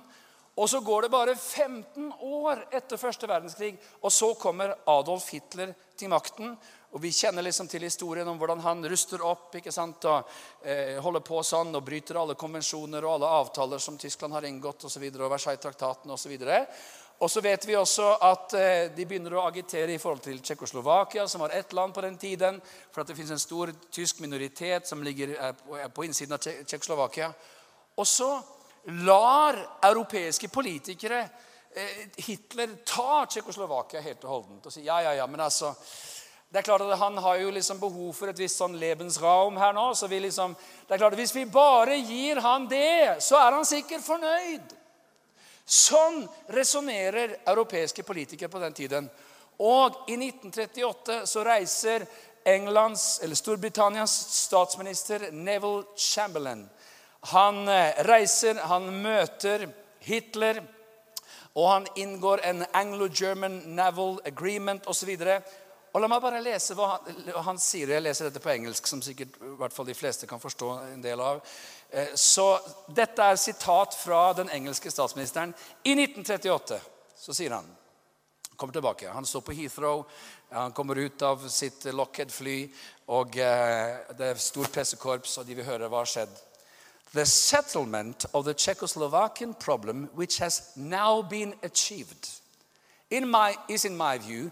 Og 0.54 0.68
så 0.70 0.80
går 0.80 1.02
det 1.02 1.10
bare 1.10 1.34
15 1.34 2.12
år 2.20 2.66
etter 2.70 3.00
første 3.00 3.26
verdenskrig, 3.26 3.72
og 4.00 4.12
så 4.12 4.28
kommer 4.38 4.76
Adolf 4.86 5.32
Hitler 5.32 5.72
til 5.98 6.12
makten. 6.12 6.52
Og 6.94 7.02
Vi 7.02 7.10
kjenner 7.10 7.42
liksom 7.42 7.66
til 7.68 7.82
historien 7.82 8.28
om 8.30 8.38
hvordan 8.38 8.60
han 8.62 8.84
ruster 8.86 9.22
opp 9.26 9.56
ikke 9.58 9.72
sant, 9.74 10.04
og 10.06 10.28
eh, 10.62 11.00
holder 11.02 11.24
på 11.26 11.40
sånn, 11.42 11.74
og 11.74 11.82
bryter 11.82 12.20
alle 12.20 12.36
konvensjoner 12.38 13.02
og 13.02 13.16
alle 13.16 13.30
avtaler 13.40 13.82
som 13.82 13.98
Tyskland 13.98 14.36
har 14.36 14.46
inngått, 14.46 14.86
og, 14.86 14.92
så 14.92 15.02
videre, 15.02 15.26
og 15.26 15.34
Versailles-traktaten 15.34 16.14
osv. 16.14 16.36
Og 17.18 17.30
så 17.30 17.42
vet 17.42 17.66
vi 17.66 17.74
også 17.78 18.12
at 18.26 18.54
eh, 18.58 18.92
de 18.94 19.08
begynner 19.10 19.34
å 19.34 19.46
agitere 19.48 19.94
i 19.94 19.98
forhold 19.98 20.22
til 20.22 20.38
Tsjekkoslovakia, 20.38 21.26
som 21.30 21.42
var 21.42 21.56
ett 21.58 21.74
land 21.74 21.94
på 21.94 22.06
den 22.06 22.16
tiden, 22.18 22.62
for 22.92 23.02
at 23.02 23.10
det 23.10 23.18
fins 23.18 23.34
en 23.34 23.42
stor 23.42 23.74
tysk 23.90 24.22
minoritet 24.22 24.86
som 24.86 25.02
ligger 25.02 25.34
eh, 25.34 25.52
på, 25.66 25.82
på 25.98 26.06
innsiden 26.06 26.38
av 26.38 26.46
Tsjekkoslovakia. 26.46 27.32
Og 27.98 28.06
så 28.06 28.30
lar 29.02 29.58
europeiske 29.82 30.50
politikere 30.52 31.22
eh, 31.74 32.02
Hitler 32.26 32.78
ta 32.86 33.24
Tsjekkoslovakia 33.26 34.02
helt 34.04 34.26
og 34.26 34.36
holdent 34.36 34.66
og 34.66 34.74
si 34.74 34.86
ja, 34.86 35.00
ja, 35.02 35.14
ja, 35.18 35.26
men 35.30 35.42
altså 35.42 35.74
det 36.54 36.60
er 36.60 36.66
klart 36.68 36.84
at 36.86 36.98
Han 36.98 37.18
har 37.18 37.36
jo 37.42 37.50
liksom 37.50 37.80
behov 37.82 38.12
for 38.14 38.30
et 38.30 38.38
visst 38.38 38.60
sånn 38.60 38.76
lebensraum 38.78 39.56
her 39.58 39.72
nå. 39.74 39.88
så 39.98 40.06
vi 40.06 40.20
liksom, 40.22 40.52
det 40.86 40.94
er 40.94 41.00
klart 41.02 41.16
at 41.16 41.18
Hvis 41.18 41.34
vi 41.34 41.48
bare 41.50 41.96
gir 41.98 42.38
han 42.44 42.68
det, 42.70 43.16
så 43.18 43.40
er 43.42 43.56
han 43.56 43.66
sikkert 43.66 44.04
fornøyd. 44.06 44.74
Sånn 45.66 46.20
resonnerer 46.54 47.40
europeiske 47.50 48.04
politikere 48.06 48.52
på 48.52 48.62
den 48.62 48.76
tiden. 48.76 49.10
Og 49.58 49.98
i 50.06 50.14
1938 50.14 51.24
så 51.26 51.42
reiser 51.42 52.06
Englands, 52.46 53.18
eller 53.24 53.34
Storbritannias 53.34 54.14
statsminister 54.44 55.32
Neville 55.32 55.82
Chamberlain. 55.96 56.68
Han 57.34 57.64
eh, 57.68 57.98
reiser, 58.06 58.62
han 58.68 58.92
møter 59.02 59.66
Hitler. 60.06 60.62
Og 61.54 61.68
han 61.70 61.86
inngår 61.98 62.46
en 62.46 62.64
Anglo-German 62.70 63.62
Naval 63.74 64.20
Agreement 64.26 64.86
osv. 64.86 65.16
Og 65.94 66.02
la 66.02 66.08
meg 66.10 66.22
bare 66.24 66.42
lese 66.42 66.74
hva 66.74 66.88
han, 66.90 67.28
han, 67.46 67.58
sier. 67.62 67.92
Jeg 67.94 68.02
leser 68.02 68.26
dette 68.26 68.42
på 68.42 68.50
engelsk, 68.50 68.88
som 68.90 69.02
sikkert 69.02 69.36
i 69.38 69.52
hvert 69.60 69.74
fall 69.74 69.86
de 69.86 69.94
fleste 69.94 70.26
kan 70.26 70.42
forstå 70.42 70.70
en 70.88 71.04
del 71.04 71.22
av. 71.22 71.38
Eh, 71.94 72.16
så 72.18 72.48
dette 72.90 73.22
er 73.22 73.38
sitat 73.38 73.94
fra 73.94 74.24
den 74.34 74.50
engelske 74.50 74.90
statsministeren. 74.90 75.54
I 75.86 75.94
1938 75.94 76.80
så 77.24 77.36
sier 77.36 77.54
han 77.54 77.70
kommer 78.56 78.74
tilbake. 78.74 79.12
Han 79.14 79.26
står 79.26 79.46
på 79.46 79.54
Heathrow. 79.54 80.02
Han 80.50 80.74
kommer 80.74 80.98
ut 80.98 81.22
av 81.22 81.46
sitt 81.48 81.84
Lockhead-fly. 81.84 82.58
og 83.14 83.38
eh, 83.38 84.02
Det 84.18 84.32
er 84.32 84.42
stort 84.42 84.74
pressekorps, 84.74 85.38
og 85.38 85.46
de 85.46 85.54
vil 85.54 85.70
høre 85.70 85.86
hva 85.86 86.02
har 86.02 86.10
skjedd. 86.10 86.34
The 87.14 87.26
settlement 87.26 88.26
of 88.32 88.44
the 88.44 88.54
Czechoslovakian 88.54 89.54
problem, 89.54 90.08
which 90.14 90.42
has 90.42 90.72
now 90.74 91.22
been 91.22 91.54
achieved, 91.62 92.28
in 93.10 93.30
my, 93.30 93.54
is 93.68 93.84
in 93.84 93.96
my 93.96 94.18
view 94.18 94.50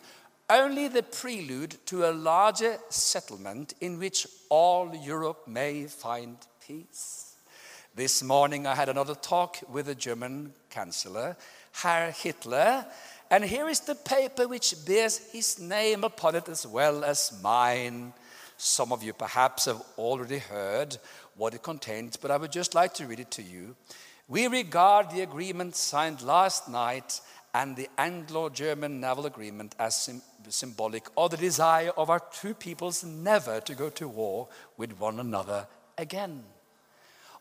only 0.51 0.89
the 0.89 1.03
prelude 1.03 1.77
to 1.87 2.09
a 2.09 2.13
larger 2.13 2.79
settlement 2.89 3.75
in 3.81 3.99
which 3.99 4.27
all 4.49 4.95
Europe 4.95 5.47
may 5.49 5.87
find 5.87 6.37
peace. 6.67 7.35
This 7.95 8.23
morning 8.23 8.67
I 8.67 8.75
had 8.75 8.89
another 8.89 9.15
talk 9.15 9.59
with 9.69 9.87
the 9.87 9.95
German 9.95 10.53
Chancellor, 10.71 11.37
Herr 11.73 12.11
Hitler, 12.11 12.87
and 13.31 13.45
here 13.45 13.69
is 13.69 13.81
the 13.81 13.95
paper 13.95 14.47
which 14.47 14.75
bears 14.87 15.19
his 15.33 15.59
name 15.59 16.05
upon 16.05 16.35
it 16.35 16.49
as 16.49 16.67
well 16.67 17.05
as 17.05 17.39
mine. 17.43 18.13
Some 18.57 18.93
of 18.93 19.03
you 19.03 19.13
perhaps 19.13 19.65
have 19.65 19.83
already 19.97 20.39
heard 20.39 20.97
what 21.37 21.55
it 21.55 21.63
contains, 21.63 22.17
but 22.17 22.31
I 22.31 22.37
would 22.37 22.53
just 22.53 22.75
like 22.75 22.95
to 22.95 23.07
read 23.07 23.21
it 23.21 23.31
to 23.33 23.43
you. 23.43 23.75
We 24.29 24.47
regard 24.47 25.11
the 25.11 25.23
agreement 25.23 25.77
signed 25.77 26.23
last 26.23 26.69
night 26.69 27.21
and 27.55 27.77
the 27.77 27.89
Anglo 27.99 28.49
German 28.49 29.01
naval 29.01 29.27
agreement 29.27 29.75
as 29.79 30.11
symbolic 30.49 31.05
of 31.17 31.31
the 31.31 31.37
desire 31.37 31.93
of 31.97 32.11
our 32.11 32.21
two 32.41 32.55
peoples 32.55 33.05
never 33.05 33.61
to 33.61 33.75
go 33.75 33.91
to 33.91 34.09
war 34.09 34.49
with 34.79 34.93
one 35.01 35.21
another 35.21 35.67
again. 35.99 36.45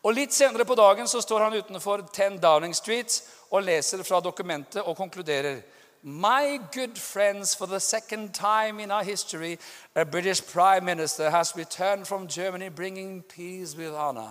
Og 0.02 0.14
Litt 0.14 0.34
senere 0.34 0.64
på 0.64 0.74
dagen 0.74 1.08
så 1.08 1.20
står 1.20 1.38
han 1.38 1.54
utenfor 1.54 1.96
10 1.96 2.38
Downing 2.42 2.74
Street 2.74 3.22
og 3.50 3.62
leser 3.62 4.02
fra 4.02 4.20
dokumentet 4.20 4.82
og 4.82 4.96
konkluderer 4.96 5.60
My 6.04 6.58
good 6.72 6.96
friends, 6.96 7.56
for 7.56 7.66
the 7.66 7.80
second 7.80 8.34
time 8.34 8.82
in 8.82 8.90
our 8.90 9.04
history, 9.04 9.56
a 9.94 10.04
British 10.04 10.42
Prime 10.42 10.84
Minister 10.84 11.30
has 11.30 11.56
returned 11.56 12.06
from 12.06 12.26
Germany 12.26 12.70
bringing 12.70 13.22
peace 13.22 13.76
with 13.76 13.94
honor. 13.94 14.30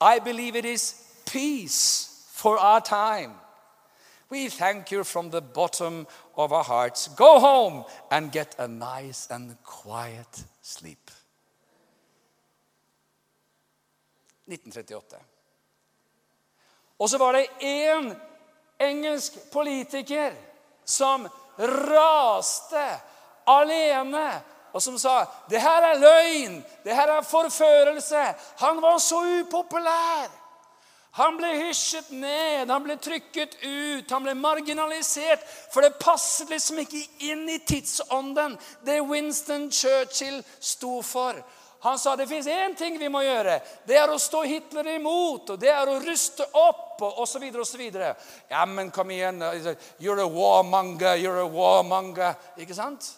I 0.00 0.20
believe 0.20 0.54
it 0.54 0.64
is 0.64 0.94
peace 1.26 2.08
for 2.32 2.58
our 2.58 2.80
time. 2.80 3.32
We 4.34 4.48
thank 4.48 4.90
you 4.90 5.04
from 5.04 5.30
the 5.30 5.40
bottom 5.40 6.08
of 6.36 6.52
our 6.52 6.64
hearts. 6.64 7.08
Go 7.16 7.38
home 7.38 7.84
and 8.10 8.32
get 8.32 8.56
a 8.58 8.66
nice 8.66 9.28
and 9.30 9.56
quiet 9.62 10.44
sleep. 10.60 11.10
1938. 14.46 15.16
Og 16.98 17.10
så 17.10 17.18
var 17.18 17.32
det 17.32 17.46
én 17.60 18.14
engelsk 18.78 19.38
politiker 19.52 20.34
som 20.84 21.28
raste 21.58 23.00
alene, 23.46 24.42
og 24.72 24.82
som 24.82 24.98
sa 24.98 25.26
det 25.50 25.62
her 25.62 25.92
er 25.92 25.98
løgn, 25.98 26.64
det 26.84 26.96
her 26.96 27.18
er 27.18 27.22
forførelse. 27.22 28.34
Han 28.58 28.82
var 28.82 28.98
så 28.98 29.22
upopulær. 29.40 30.43
Han 31.14 31.36
ble 31.38 31.50
hysjet 31.68 32.08
ned, 32.10 32.70
han 32.70 32.82
ble 32.82 32.96
trykket 32.98 33.52
ut, 33.62 34.10
han 34.10 34.24
ble 34.24 34.32
marginalisert. 34.34 35.44
For 35.70 35.86
det 35.86 36.00
passet 36.02 36.50
liksom 36.50 36.80
ikke 36.82 37.02
inn 37.30 37.44
i 37.52 37.60
tidsånden, 37.62 38.56
det 38.82 38.98
Winston 39.06 39.68
Churchill 39.70 40.40
sto 40.58 40.96
for. 41.06 41.38
Han 41.84 42.00
sa 42.00 42.16
det 42.16 42.26
fins 42.26 42.48
én 42.50 42.74
ting 42.74 42.96
vi 42.98 43.10
må 43.12 43.20
gjøre. 43.22 43.60
Det 43.86 43.94
er 44.00 44.10
å 44.10 44.18
stå 44.18 44.40
Hitler 44.48 44.88
imot. 44.96 45.50
og 45.54 45.60
Det 45.60 45.68
er 45.70 45.86
å 45.86 46.00
ruste 46.02 46.46
opp 46.56 47.02
og 47.04 47.20
osv. 47.22 47.44
osv. 47.62 47.82
Ja, 48.50 48.64
men 48.64 48.90
kom 48.90 49.10
igjen. 49.12 49.42
You're 50.00 50.22
a 50.24 50.26
warmonger, 50.26 51.14
you're 51.20 51.44
a 51.44 51.46
warmonger. 51.46 52.34
Ikke 52.56 52.74
sant? 52.74 53.12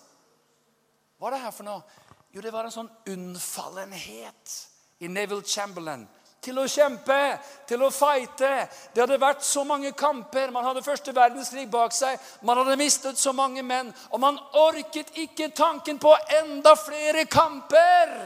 Hva 1.17 1.31
er 1.31 1.39
det 1.39 1.45
her 1.47 1.55
for 1.55 1.65
noe? 1.65 2.03
Jo, 2.35 2.43
det 2.45 2.53
var 2.53 2.67
en 2.67 2.75
sånn 2.75 2.93
unnfallenhet 3.09 4.59
i 5.01 5.09
Neville 5.09 5.47
Chamberlain 5.47 6.05
til 6.47 6.63
å 6.63 6.67
kjempe, 6.71 7.19
til 7.69 7.83
å 7.83 7.91
fighte. 7.91 8.53
Det 8.95 9.03
hadde 9.03 9.21
vært 9.21 9.45
så 9.47 9.65
mange 9.67 9.93
kamper. 9.99 10.55
Man 10.55 10.67
hadde 10.67 10.85
første 10.87 11.15
verdenskrig 11.17 11.67
bak 11.71 11.95
seg. 11.97 12.19
Man 12.47 12.63
hadde 12.63 12.79
mistet 12.81 13.19
så 13.21 13.35
mange 13.37 13.65
menn. 13.67 13.93
Og 14.15 14.23
man 14.23 14.39
orket 14.63 15.11
ikke 15.27 15.51
tanken 15.57 15.99
på 16.03 16.15
enda 16.41 16.77
flere 16.79 17.27
kamper. 17.31 18.17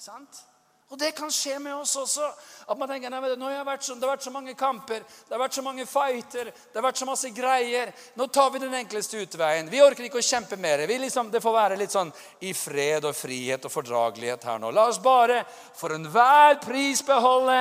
Sant? 0.00 0.49
Og 0.90 0.98
det 0.98 1.12
kan 1.14 1.30
skje 1.30 1.58
med 1.62 1.74
oss 1.74 1.92
også. 1.96 2.26
At 2.66 2.78
man 2.78 2.88
tenker 2.90 3.12
nei, 3.12 3.20
nå 3.38 3.50
har 3.52 3.66
vært 3.66 3.84
så, 3.86 3.94
Det 3.94 4.02
har 4.02 4.16
vært 4.16 4.24
så 4.26 4.32
mange 4.34 4.56
kamper, 4.58 5.04
det 5.06 5.36
har 5.36 5.42
vært 5.42 5.54
så 5.54 5.62
mange 5.62 5.84
fighter, 5.86 6.50
det 6.50 6.78
har 6.78 6.82
vært 6.82 6.98
så 6.98 7.06
masse 7.06 7.30
greier. 7.30 7.92
Nå 8.18 8.26
tar 8.26 8.50
vi 8.50 8.62
den 8.64 8.74
enkleste 8.74 9.20
utveien. 9.22 9.70
Vi 9.70 9.82
orker 9.84 10.08
ikke 10.08 10.18
å 10.18 10.26
kjempe 10.26 10.58
mer. 10.58 10.82
Liksom, 10.90 11.30
det 11.30 11.42
får 11.44 11.54
være 11.54 11.78
litt 11.78 11.94
sånn 11.94 12.10
i 12.42 12.50
fred 12.58 13.06
og 13.06 13.14
frihet 13.14 13.68
og 13.68 13.74
fordragelighet 13.74 14.48
her 14.50 14.58
nå. 14.58 14.72
La 14.74 14.88
oss 14.90 14.98
bare 15.02 15.44
for 15.78 15.94
enhver 15.94 16.58
pris 16.64 17.04
beholde 17.06 17.60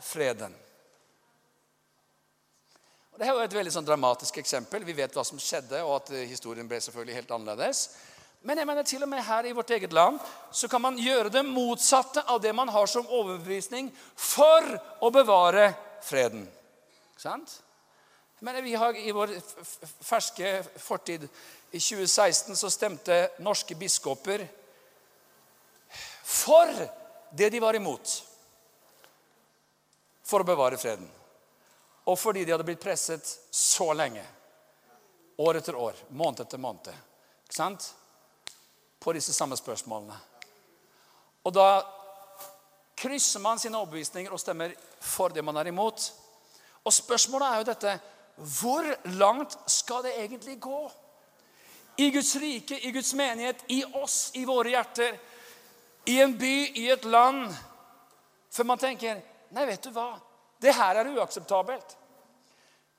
freden. 0.00 0.56
Og 3.12 3.20
Det 3.20 3.28
er 3.28 3.34
jo 3.34 3.44
et 3.44 3.58
veldig 3.60 3.74
sånn 3.76 3.90
dramatisk 3.90 4.40
eksempel. 4.40 4.88
Vi 4.88 4.96
vet 4.96 5.12
hva 5.12 5.26
som 5.28 5.36
skjedde, 5.36 5.82
og 5.84 5.98
at 5.98 6.14
historien 6.24 6.68
ble 6.68 6.80
selvfølgelig 6.80 7.20
helt 7.20 7.36
annerledes. 7.36 7.90
Men 8.42 8.58
jeg 8.58 8.66
mener 8.66 8.86
til 8.88 9.02
og 9.04 9.10
med 9.12 9.20
her 9.24 9.46
i 9.46 9.52
vårt 9.52 9.70
eget 9.70 9.92
land 9.92 10.18
så 10.52 10.68
kan 10.68 10.80
man 10.80 10.98
gjøre 10.98 11.32
det 11.32 11.42
motsatte 11.44 12.22
av 12.24 12.40
det 12.40 12.54
man 12.56 12.70
har 12.72 12.88
som 12.88 13.08
overbevisning 13.08 13.90
for 14.16 14.64
å 15.04 15.10
bevare 15.12 15.66
freden. 16.04 16.46
Sant? 17.20 17.58
Men 18.40 18.62
vi 18.64 18.72
har 18.80 18.96
I 18.96 19.12
vår 19.12 19.34
ferske 20.00 20.54
fortid 20.80 21.26
i 21.70 21.78
2016 21.78 22.56
så 22.56 22.70
stemte 22.72 23.18
norske 23.44 23.76
biskoper 23.76 24.46
for 26.30 26.72
det 27.30 27.50
de 27.52 27.60
var 27.60 27.76
imot. 27.76 28.16
For 30.24 30.40
å 30.40 30.46
bevare 30.46 30.78
freden. 30.80 31.08
Og 32.08 32.16
fordi 32.18 32.46
de 32.46 32.54
hadde 32.54 32.64
blitt 32.64 32.80
presset 32.80 33.26
så 33.50 33.92
lenge. 33.92 34.24
År 35.40 35.60
etter 35.60 35.76
år, 35.76 35.98
måned 36.16 36.44
etter 36.46 36.60
måned. 36.62 36.88
Ikke 37.44 37.58
sant? 37.58 37.90
På 39.00 39.12
disse 39.12 39.32
samme 39.32 39.56
spørsmålene. 39.56 40.16
Og 41.44 41.54
da 41.54 41.68
krysser 43.00 43.40
man 43.40 43.58
sine 43.58 43.78
overbevisninger 43.78 44.32
og 44.32 44.40
stemmer 44.40 44.74
for 45.00 45.32
det 45.32 45.44
man 45.44 45.56
er 45.56 45.70
imot. 45.70 46.12
Og 46.84 46.92
spørsmålet 46.92 47.48
er 47.48 47.56
jo 47.60 47.68
dette 47.72 48.00
Hvor 48.60 48.86
langt 49.04 49.58
skal 49.66 50.02
det 50.02 50.12
egentlig 50.16 50.60
gå? 50.60 50.90
I 51.98 52.10
Guds 52.10 52.36
rike, 52.36 52.78
i 52.80 52.92
Guds 52.92 53.14
menighet, 53.14 53.64
i 53.68 53.82
oss, 53.94 54.30
i 54.34 54.44
våre 54.44 54.68
hjerter, 54.68 55.18
i 56.06 56.20
en 56.20 56.38
by, 56.38 56.54
i 56.74 56.88
et 56.90 57.04
land, 57.04 57.50
før 58.50 58.64
man 58.64 58.78
tenker 58.78 59.20
Nei, 59.50 59.66
vet 59.66 59.82
du 59.84 59.90
hva? 59.90 60.14
Det 60.62 60.72
her 60.74 61.00
er 61.00 61.10
uakseptabelt. 61.10 61.96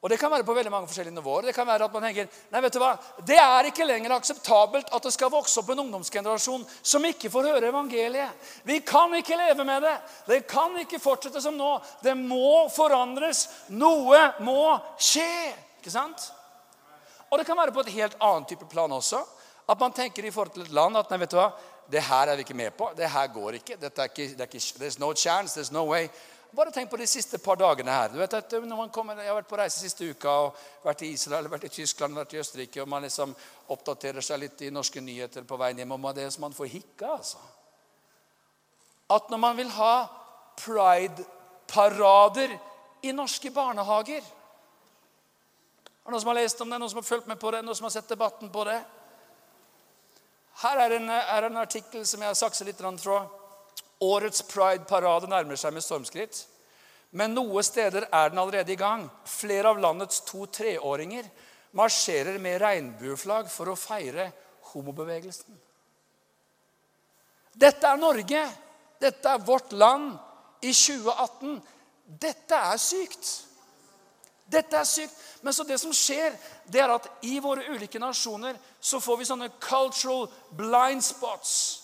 Og 0.02 0.10
Det 0.10 0.18
kan 0.18 0.32
være 0.32 0.44
på 0.44 0.54
veldig 0.58 0.72
mange 0.74 0.88
forskjellige 0.90 1.14
nivåer. 1.14 1.46
Det 1.46 1.54
kan 1.56 1.68
være 1.68 1.86
at 1.86 1.94
man 1.94 2.02
tenker 2.08 2.30
nei, 2.50 2.62
vet 2.66 2.74
du 2.74 2.80
hva, 2.82 2.96
det 3.22 3.38
er 3.38 3.68
ikke 3.70 3.86
lenger 3.86 4.16
akseptabelt 4.16 4.90
at 4.90 5.04
det 5.06 5.14
skal 5.14 5.30
vokse 5.30 5.62
opp 5.62 5.70
en 5.70 5.84
ungdomsgenerasjon 5.84 6.64
som 6.82 7.06
ikke 7.06 7.30
får 7.30 7.52
høre 7.52 7.70
evangeliet. 7.70 8.50
Vi 8.66 8.80
kan 8.82 9.14
ikke 9.14 9.38
leve 9.38 9.66
med 9.68 9.86
det. 9.86 9.94
Det 10.26 10.40
kan 10.50 10.74
ikke 10.82 11.00
fortsette 11.02 11.44
som 11.44 11.54
nå. 11.58 11.76
Det 12.02 12.16
må 12.18 12.66
forandres. 12.74 13.44
Noe 13.78 14.24
må 14.42 14.74
skje. 14.98 15.54
Ikke 15.78 15.94
sant? 15.94 16.32
Og 17.30 17.38
det 17.38 17.46
kan 17.46 17.62
være 17.62 17.74
på 17.76 17.86
et 17.86 17.94
helt 17.94 18.18
annet 18.26 18.50
type 18.50 18.66
plan 18.74 18.92
også. 18.92 19.22
At 19.70 19.80
man 19.80 19.94
tenker 19.94 20.26
i 20.26 20.34
forhold 20.34 20.56
til 20.58 20.66
et 20.66 20.74
land 20.74 20.98
at 20.98 21.14
nei, 21.14 21.22
vet 21.22 21.32
du 21.32 21.38
hva, 21.38 21.52
det 21.92 22.02
her 22.08 22.28
er 22.32 22.40
vi 22.40 22.46
ikke 22.46 22.58
med 22.58 22.74
på. 22.74 22.90
Det 22.98 23.10
her 23.10 23.28
går 23.28 23.62
ikke. 23.62 23.78
Dette 23.78 24.02
er 24.02 24.10
ikke, 24.10 24.28
det 24.34 24.42
er 24.42 24.50
ikke 24.50 24.82
There's 24.82 25.00
no 25.00 25.14
chance. 25.14 25.60
There's 25.60 25.72
no 25.72 25.86
way. 25.86 26.10
Bare 26.52 26.72
tenk 26.72 26.90
på 26.92 26.98
de 27.00 27.06
siste 27.08 27.38
par 27.40 27.56
dagene 27.56 27.94
her. 27.96 28.10
Du 28.12 28.18
vet 28.20 28.34
at 28.34 28.52
når 28.52 28.76
man 28.76 28.90
kommer, 28.90 29.16
Jeg 29.16 29.28
har 29.28 29.36
vært 29.36 29.48
på 29.48 29.58
reise 29.58 29.80
siste 29.80 30.04
uka 30.04 30.30
og 30.30 30.56
vært 30.84 31.02
i 31.02 31.14
Israel, 31.14 31.48
vært 31.48 31.64
i 31.64 31.70
Tyskland, 31.70 32.16
vært 32.16 32.34
i 32.34 32.40
Østerrike. 32.40 32.82
og 32.82 32.90
Man 32.90 33.04
liksom 33.04 33.36
oppdaterer 33.70 34.22
seg 34.22 34.40
litt 34.40 34.62
i 34.62 34.70
norske 34.70 35.02
nyheter 35.02 35.44
på 35.44 35.58
veien 35.58 35.78
hjem. 35.78 35.92
og 35.92 36.16
det 36.16 36.24
er 36.24 36.30
som 36.30 36.42
man 36.42 36.54
får 36.54 36.66
hikka. 36.66 37.08
altså. 37.08 37.38
At 39.10 39.30
når 39.30 39.38
man 39.38 39.58
vil 39.58 39.70
ha 39.70 40.08
pride-parader 40.58 42.60
i 43.02 43.12
norske 43.12 43.52
barnehager 43.52 44.22
Er 46.02 46.06
det 46.06 46.12
noen 46.12 46.22
som 46.22 46.28
har 46.28 46.36
lest 46.36 46.62
om 46.62 46.70
det, 46.70 46.80
noen 46.80 46.90
som 46.90 46.98
har 46.98 47.04
fulgt 47.04 47.28
med 47.28 47.40
på 47.40 47.52
det, 47.52 47.64
noen 47.64 47.76
som 47.76 47.84
har 47.84 47.92
sett 47.92 48.10
debatten 48.10 48.50
på 48.50 48.64
det? 48.64 48.84
Her 50.62 50.78
er 50.78 50.98
en, 50.98 51.10
er 51.10 51.44
en 51.44 51.58
artikkel 51.58 52.06
som 52.06 52.22
jeg 52.22 52.28
har 52.28 52.36
saksa 52.36 52.66
litt 52.66 52.82
fra. 53.00 53.41
Årets 54.02 54.42
Pride-parade 54.50 55.30
nærmer 55.30 55.60
seg 55.60 55.74
med 55.76 55.86
stormskritt. 55.86 56.46
Men 57.12 57.36
noen 57.36 57.66
steder 57.66 58.08
er 58.08 58.32
den 58.32 58.40
allerede 58.42 58.74
i 58.74 58.80
gang. 58.80 59.06
Flere 59.28 59.74
av 59.74 59.82
landets 59.84 60.24
to-treåringer 60.30 61.28
marsjerer 61.78 62.40
med 62.40 62.62
regnbueflagg 62.62 63.52
for 63.52 63.72
å 63.72 63.80
feire 63.80 64.30
homobevegelsen. 64.72 65.60
Dette 67.52 67.88
er 67.88 68.00
Norge. 68.00 68.44
Dette 69.02 69.30
er 69.30 69.46
vårt 69.46 69.74
land 69.76 70.14
i 70.64 70.72
2018. 70.74 71.60
Dette 72.22 72.64
er 72.72 72.80
sykt. 72.80 73.32
Dette 74.52 74.78
er 74.78 74.88
sykt. 74.88 75.16
Men 75.42 75.54
så 75.56 75.66
det 75.68 75.80
som 75.82 75.94
skjer, 75.96 76.36
det 76.72 76.82
er 76.84 76.94
at 76.94 77.08
i 77.28 77.40
våre 77.44 77.68
ulike 77.72 78.00
nasjoner 78.00 78.58
så 78.80 79.00
får 79.04 79.20
vi 79.20 79.30
sånne 79.30 79.52
cultural 79.60 80.28
blind 80.58 81.04
spots. 81.06 81.81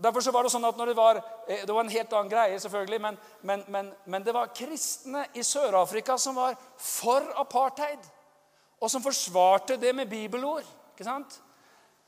Derfor 0.00 0.24
så 0.24 0.32
var 0.32 0.44
Det 0.44 0.52
sånn 0.54 0.64
at 0.64 0.78
det 0.78 0.96
var 0.96 1.20
eh, 1.20 1.66
det 1.66 1.74
var 1.74 1.84
en 1.84 1.92
helt 1.92 2.12
annen 2.16 2.32
greie, 2.32 2.60
selvfølgelig, 2.60 3.00
men, 3.00 3.18
men, 3.42 3.64
men, 3.68 3.92
men 4.06 4.24
det 4.24 4.32
var 4.32 4.54
kristne 4.56 5.26
i 5.36 5.44
Sør-Afrika 5.44 6.16
som 6.18 6.38
var 6.40 6.56
for 6.76 7.26
apartheid, 7.36 8.00
og 8.80 8.90
som 8.90 9.04
forsvarte 9.04 9.76
det 9.76 9.92
med 9.94 10.08
bibelord. 10.08 10.64
ikke 10.94 11.04
sant? 11.04 11.40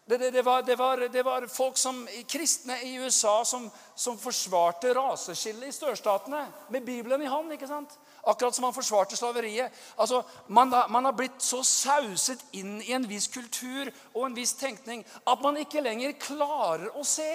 Det, 0.09 0.19
det, 0.19 0.31
det, 0.31 0.43
var, 0.43 0.77
var, 0.77 0.97
det, 0.97 1.23
var, 1.23 1.47
folk 1.47 1.77
som, 1.79 2.09
kristne 2.29 2.81
i 2.83 2.97
USA 2.99 3.45
som, 3.45 3.71
som 3.95 4.19
forsvarte 4.19 4.95
raseskillet 4.97 5.69
i 5.69 5.77
størstatene 5.77 6.41
med 6.75 6.83
Bibelen 6.83 7.23
i 7.23 7.31
hånd. 7.31 7.53
ikke 7.53 7.69
sant? 7.69 7.95
Akkurat 8.25 8.55
som 8.55 8.67
man 8.67 8.75
forsvarte 8.75 9.17
slaveriet. 9.17 9.71
Altså, 9.97 10.23
man, 10.49 10.75
man, 10.89 11.05
har 11.05 11.13
blitt 11.13 11.39
så 11.45 11.63
sauset 11.63 12.43
inn 12.53 12.81
i 12.83 12.93
en 12.97 13.07
viss 13.09 13.29
kultur 13.31 13.93
og 14.15 14.27
en 14.27 14.37
viss 14.37 14.57
tenkning 14.59 15.05
at 15.23 15.43
man 15.45 15.61
ikke 15.61 15.85
lenger 15.85 16.17
klarer 16.19 16.89
å 16.99 17.05
se 17.07 17.31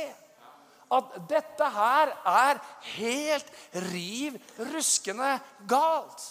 at 0.93 1.15
dette 1.29 1.69
her 1.75 2.11
er 2.31 2.59
helt 2.95 3.49
riv 3.91 4.37
ruskende 4.71 5.35
galt. 5.67 6.23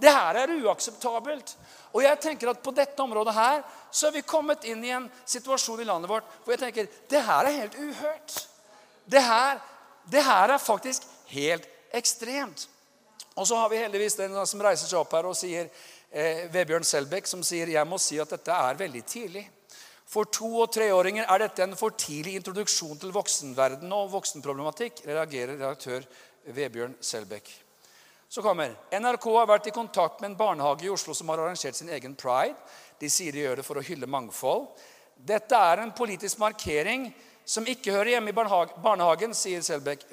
Det 0.00 0.12
her 0.12 0.38
er 0.40 0.54
uakseptabelt. 0.62 1.56
Og 1.92 2.04
jeg 2.04 2.20
tenker 2.22 2.52
at 2.52 2.62
på 2.62 2.72
dette 2.74 3.02
området 3.02 3.34
her 3.34 3.62
så 3.90 4.08
er 4.08 4.16
vi 4.16 4.26
kommet 4.26 4.64
inn 4.70 4.84
i 4.86 4.94
en 4.94 5.08
situasjon 5.28 5.82
i 5.82 5.88
landet 5.88 6.10
vårt 6.10 6.28
hvor 6.44 6.54
jeg 6.54 6.62
tenker 6.62 6.90
det 7.10 7.22
her 7.26 7.48
er 7.48 7.58
helt 7.64 7.76
uhørt. 7.76 8.36
Det 9.10 9.22
her, 9.22 9.58
det 10.06 10.22
her 10.24 10.54
er 10.54 10.62
faktisk 10.62 11.06
helt 11.32 11.66
ekstremt. 11.92 12.68
Og 13.34 13.46
så 13.46 13.56
har 13.56 13.68
vi 13.72 13.82
heldigvis 13.82 14.18
den 14.18 14.36
som 14.46 14.62
reiser 14.62 14.86
seg 14.86 15.00
opp 15.00 15.12
her 15.16 15.26
og 15.26 15.36
sier 15.38 15.66
eh, 16.10 16.46
Vebjørn 16.52 16.86
Selbekk, 16.86 17.26
som 17.26 17.42
sier 17.46 17.70
jeg 17.74 17.88
må 17.88 17.98
si 17.98 18.18
at 18.22 18.30
dette 18.30 18.54
er 18.54 18.78
veldig 18.78 19.02
tidlig. 19.06 19.44
For 20.10 20.26
to- 20.26 20.64
og 20.64 20.72
treåringer 20.74 21.28
er 21.30 21.38
dette 21.44 21.62
en 21.62 21.76
for 21.78 21.94
tidlig 21.94 22.34
introduksjon 22.40 22.98
til 22.98 23.12
voksenverden 23.14 23.92
og 23.94 24.08
voksenproblematikk, 24.16 25.04
reagerer 25.06 25.54
redaktør 25.54 26.06
Vebjørn 26.50 26.96
Selbekk. 26.98 27.50
Så 28.30 28.42
kommer 28.42 28.74
NRK 28.94 29.26
har 29.36 29.46
vært 29.50 29.68
i 29.70 29.74
kontakt 29.74 30.20
med 30.20 30.32
en 30.32 30.38
barnehage 30.38 30.86
i 30.86 30.90
Oslo 30.90 31.14
som 31.14 31.30
har 31.30 31.42
arrangert 31.42 31.78
sin 31.78 31.90
egen 31.94 32.16
pride. 32.18 32.58
De 32.98 33.10
sier 33.10 33.34
de 33.34 33.44
gjør 33.44 33.60
det 33.60 33.66
for 33.66 33.78
å 33.78 33.86
hylle 33.86 34.10
mangfold. 34.10 34.66
Dette 35.14 35.54
er 35.54 35.82
en 35.82 35.94
politisk 35.94 36.38
markering 36.42 37.08
som 37.50 37.66
ikke 37.66 37.90
hører 37.90 38.12
hjemme 38.12 38.30
i 38.30 38.36
barnehagen, 38.36 39.32
sier 39.34 39.62
Selbekk. 39.66 40.04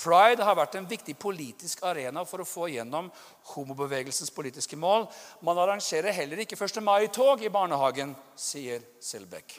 Pride 0.00 0.44
har 0.46 0.56
vært 0.56 0.78
en 0.78 0.88
viktig 0.88 1.12
politisk 1.20 1.82
arena 1.84 2.22
for 2.24 2.40
å 2.40 2.48
få 2.48 2.70
gjennom 2.72 3.10
homobevegelsens 3.52 4.32
politiske 4.32 4.78
mål. 4.80 5.04
Man 5.44 5.60
arrangerer 5.60 6.16
heller 6.16 6.40
ikke 6.40 6.56
1. 6.56 6.80
mai-tog 6.80 7.44
i 7.44 7.52
barnehagen, 7.52 8.14
sier 8.32 8.80
Selbekk. 9.04 9.58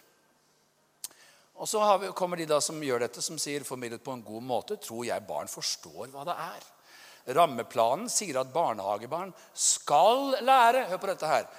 Og 1.57 1.69
Så 1.69 1.81
kommer 2.17 2.37
de 2.37 2.49
da 2.49 2.57
som 2.61 2.81
gjør 2.81 3.05
dette, 3.05 3.21
som 3.21 3.37
sier 3.41 3.65
formidlet 3.65 4.03
på 4.03 4.13
en 4.17 4.25
god 4.25 4.43
måte. 4.45 4.81
Tror 4.81 5.05
jeg 5.05 5.29
barn 5.29 5.49
forstår 5.49 6.09
hva 6.13 6.25
det 6.25 6.35
er. 6.41 6.67
Rammeplanen 7.37 8.09
sier 8.09 8.39
at 8.41 8.53
barnehagebarn 8.53 9.33
skal 9.53 10.37
lære 10.41 10.87
Hør 10.89 11.01
på 11.01 11.09
dette 11.09 11.29
her. 11.29 11.49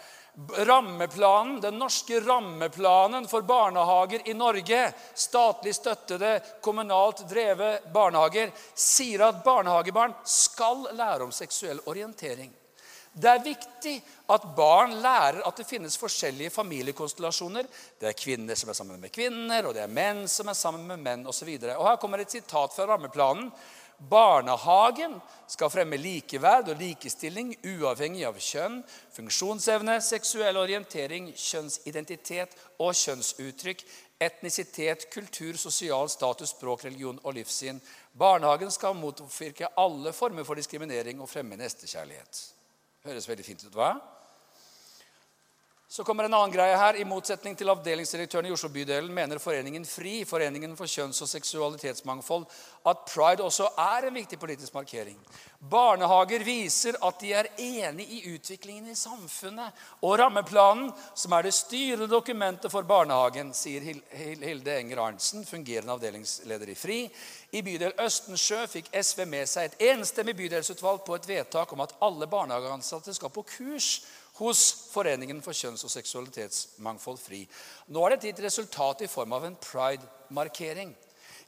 Rammeplanen, 0.46 1.61
Den 1.61 1.79
norske 1.79 2.20
rammeplanen 2.20 3.29
for 3.29 3.42
barnehager 3.42 4.29
i 4.29 4.35
Norge, 4.35 4.92
statlig 5.14 5.74
støttede, 5.74 6.40
kommunalt 6.62 7.24
drevet 7.31 7.88
barnehager, 7.92 8.53
sier 8.74 9.27
at 9.27 9.42
barnehagebarn 9.44 10.14
skal 10.22 10.87
lære 10.94 11.27
om 11.27 11.35
seksuell 11.35 11.83
orientering. 11.90 12.53
Det 13.18 13.31
er 13.31 13.42
viktig 13.42 13.96
at 14.31 14.44
barn 14.55 14.94
lærer 15.03 15.40
at 15.48 15.59
det 15.59 15.66
finnes 15.66 15.98
forskjellige 15.98 16.53
familiekonstellasjoner. 16.55 17.66
Det 17.98 18.12
er 18.12 18.18
kvinner 18.18 18.55
som 18.59 18.70
er 18.70 18.79
sammen 18.79 19.01
med 19.03 19.11
kvinner, 19.11 19.66
og 19.66 19.74
det 19.74 19.83
er 19.83 19.90
menn 19.90 20.22
som 20.31 20.46
er 20.53 20.59
sammen 20.59 20.87
med 20.87 21.03
menn 21.03 21.27
osv. 21.27 21.51
Her 21.66 21.98
kommer 21.98 22.22
et 22.22 22.31
sitat 22.31 22.77
fra 22.77 22.87
rammeplanen 22.87 23.51
Barnehagen 23.98 25.16
skal 25.50 25.70
fremme 25.74 25.98
likeverd 25.98 26.68
og 26.70 26.78
likestilling 26.78 27.50
uavhengig 27.66 28.22
av 28.28 28.37
kjønn, 28.38 28.76
funksjonsevne, 29.16 29.96
seksuell 30.04 30.61
orientering, 30.61 31.32
kjønnsidentitet 31.34 32.54
og 32.78 32.94
kjønnsuttrykk, 32.94 33.82
etnisitet, 34.22 35.08
kultur, 35.11 35.58
sosial 35.58 36.06
status, 36.11 36.54
språk, 36.54 36.84
religion 36.87 37.18
og 37.24 37.34
livssyn. 37.40 37.80
Barnehagen 38.14 38.70
skal 38.70 38.94
motvirke 38.98 39.72
alle 39.78 40.14
former 40.14 40.46
for 40.46 40.58
diskriminering 40.58 41.18
og 41.18 41.30
fremme 41.30 41.58
nestekjærlighet. 41.58 42.44
Høres 43.08 43.28
veldig 43.30 43.46
fint 43.46 43.66
ut, 43.66 43.74
hva? 43.74 43.96
Så 45.98 46.04
kommer 46.04 46.24
en 46.24 46.34
annen 46.34 46.52
greie 46.54 46.76
her. 46.78 46.94
I 46.94 47.04
motsetning 47.11 47.56
til 47.58 47.72
avdelingsdirektøren 47.72 48.46
i 48.46 48.52
Oslo-bydelen 48.54 49.11
mener 49.11 49.40
Foreningen 49.42 49.82
FRI, 49.82 50.20
Foreningen 50.30 50.76
for 50.78 50.87
kjønns- 50.87 51.18
og 51.24 51.26
seksualitetsmangfold, 51.26 52.44
at 52.87 53.00
pride 53.08 53.42
også 53.42 53.66
er 53.82 54.06
en 54.06 54.14
viktig 54.14 54.38
politisk 54.38 54.76
markering. 54.78 55.16
Barnehager 55.58 56.44
viser 56.46 56.94
at 57.02 57.18
de 57.18 57.32
er 57.34 57.48
enig 57.58 58.06
i 58.14 58.20
utviklingen 58.30 58.92
i 58.92 58.94
samfunnet. 58.94 59.74
Og 60.06 60.14
rammeplanen, 60.20 60.92
som 61.18 61.34
er 61.34 61.48
det 61.48 61.56
styrende 61.58 62.06
dokumentet 62.06 62.70
for 62.70 62.87
barnehagen, 62.87 63.50
sier 63.50 63.82
Hilde 63.82 64.78
Enger 64.78 65.02
Arntzen, 65.02 65.42
fungerende 65.50 65.98
avdelingsleder 65.98 66.70
i 66.70 66.78
FRI. 66.78 67.00
I 67.58 67.64
bydel 67.66 67.98
Østensjø 68.06 68.62
fikk 68.70 68.94
SV 68.94 69.26
med 69.26 69.50
seg 69.50 69.72
et 69.72 69.84
enstemmig 69.90 70.38
bydelsutvalg 70.44 71.02
på 71.02 71.18
et 71.18 71.26
vedtak 71.26 71.74
om 71.74 71.82
at 71.82 71.98
alle 72.06 72.30
barnehageansatte 72.30 73.18
skal 73.18 73.34
på 73.34 73.46
kurs 73.50 73.90
hos 74.38 74.62
Foreningen 74.92 75.42
for 75.42 75.57
kjønns- 75.57 75.85
og 75.87 75.92
seksualitetsmangfold 75.92 77.18
FRI. 77.18 77.42
Nå 77.90 78.05
er 78.07 78.14
dette 78.14 78.31
gitt 78.31 78.42
resultat 78.44 79.03
i 79.03 79.11
form 79.11 79.35
av 79.35 79.46
en 79.48 79.59
pride-markering. 79.62 80.94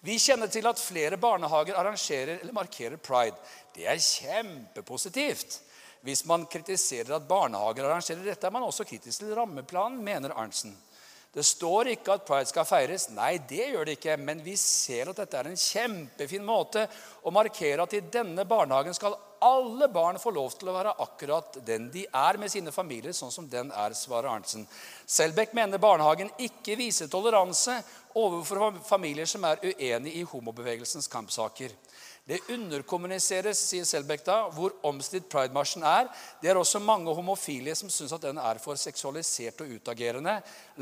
Vi 0.00 0.16
kjenner 0.18 0.48
til 0.48 0.66
at 0.66 0.80
flere 0.80 1.18
barnehager 1.20 1.76
arrangerer 1.76 2.38
eller 2.40 2.56
markerer 2.56 2.96
pride. 2.96 3.36
Det 3.76 3.86
er 3.86 4.00
kjempepositivt. 4.00 5.60
Hvis 6.00 6.24
man 6.24 6.46
kritiserer 6.48 7.18
at 7.18 7.28
barnehager 7.28 7.84
arrangerer 7.84 8.24
dette, 8.24 8.46
er 8.46 8.54
man 8.54 8.64
også 8.64 8.86
kritisk 8.88 9.20
til 9.20 9.34
rammeplanen, 9.36 10.00
mener 10.04 10.32
Arntzen. 10.32 10.72
Det 11.30 11.44
står 11.46 11.92
ikke 11.92 12.16
at 12.16 12.24
pride 12.26 12.50
skal 12.50 12.66
feires. 12.66 13.06
Nei, 13.14 13.36
det 13.48 13.68
gjør 13.70 13.86
det 13.86 13.98
ikke. 14.00 14.16
Men 14.18 14.40
vi 14.42 14.56
ser 14.58 15.12
at 15.12 15.20
dette 15.22 15.38
er 15.38 15.50
en 15.50 15.58
kjempefin 15.58 16.46
måte 16.46 16.88
å 17.22 17.30
markere 17.34 17.86
at 17.86 17.94
i 17.94 18.02
denne 18.02 18.46
barnehagen 18.48 18.96
skal 18.96 19.14
alle 19.40 19.86
barn 19.88 20.18
få 20.20 20.32
lov 20.34 20.52
til 20.58 20.68
å 20.68 20.74
være 20.74 20.96
akkurat 21.00 21.60
den 21.64 21.86
de 21.94 22.02
er 22.04 22.36
med 22.36 22.50
sine 22.52 22.72
familier, 22.74 23.14
sånn 23.16 23.32
som 23.32 23.46
den 23.48 23.70
er, 23.72 23.94
svarer 23.96 24.28
Arntzen. 24.34 24.66
Selbekk 25.08 25.54
mener 25.56 25.80
barnehagen 25.80 26.28
ikke 26.44 26.76
viser 26.76 27.08
toleranse 27.08 27.78
overfor 28.20 28.82
familier 28.84 29.30
som 29.30 29.46
er 29.48 29.62
uenig 29.64 30.18
i 30.18 30.26
homobevegelsens 30.28 31.08
kampsaker. 31.08 31.72
Det 32.28 32.38
underkommuniseres, 32.52 33.58
sier 33.70 33.86
Selbekk 33.88 34.22
da, 34.26 34.36
hvor 34.54 34.76
omstridt 34.86 35.28
Pride-marsjen 35.32 35.82
er. 35.86 36.06
Det 36.42 36.52
er 36.52 36.60
også 36.60 36.78
mange 36.82 37.14
homofile 37.16 37.74
som 37.78 37.90
syns 37.90 38.14
at 38.14 38.26
den 38.28 38.38
er 38.38 38.60
for 38.62 38.78
seksualisert 38.78 39.64
og 39.64 39.72
utagerende. 39.80 40.36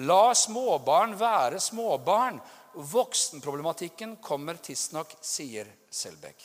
La 0.04 0.34
småbarn 0.36 1.16
være 1.18 1.62
småbarn. 1.62 2.40
Voksenproblematikken 2.74 4.18
kommer 4.22 4.60
tidsnok, 4.60 5.16
sier 5.24 5.70
Selbekk. 5.90 6.44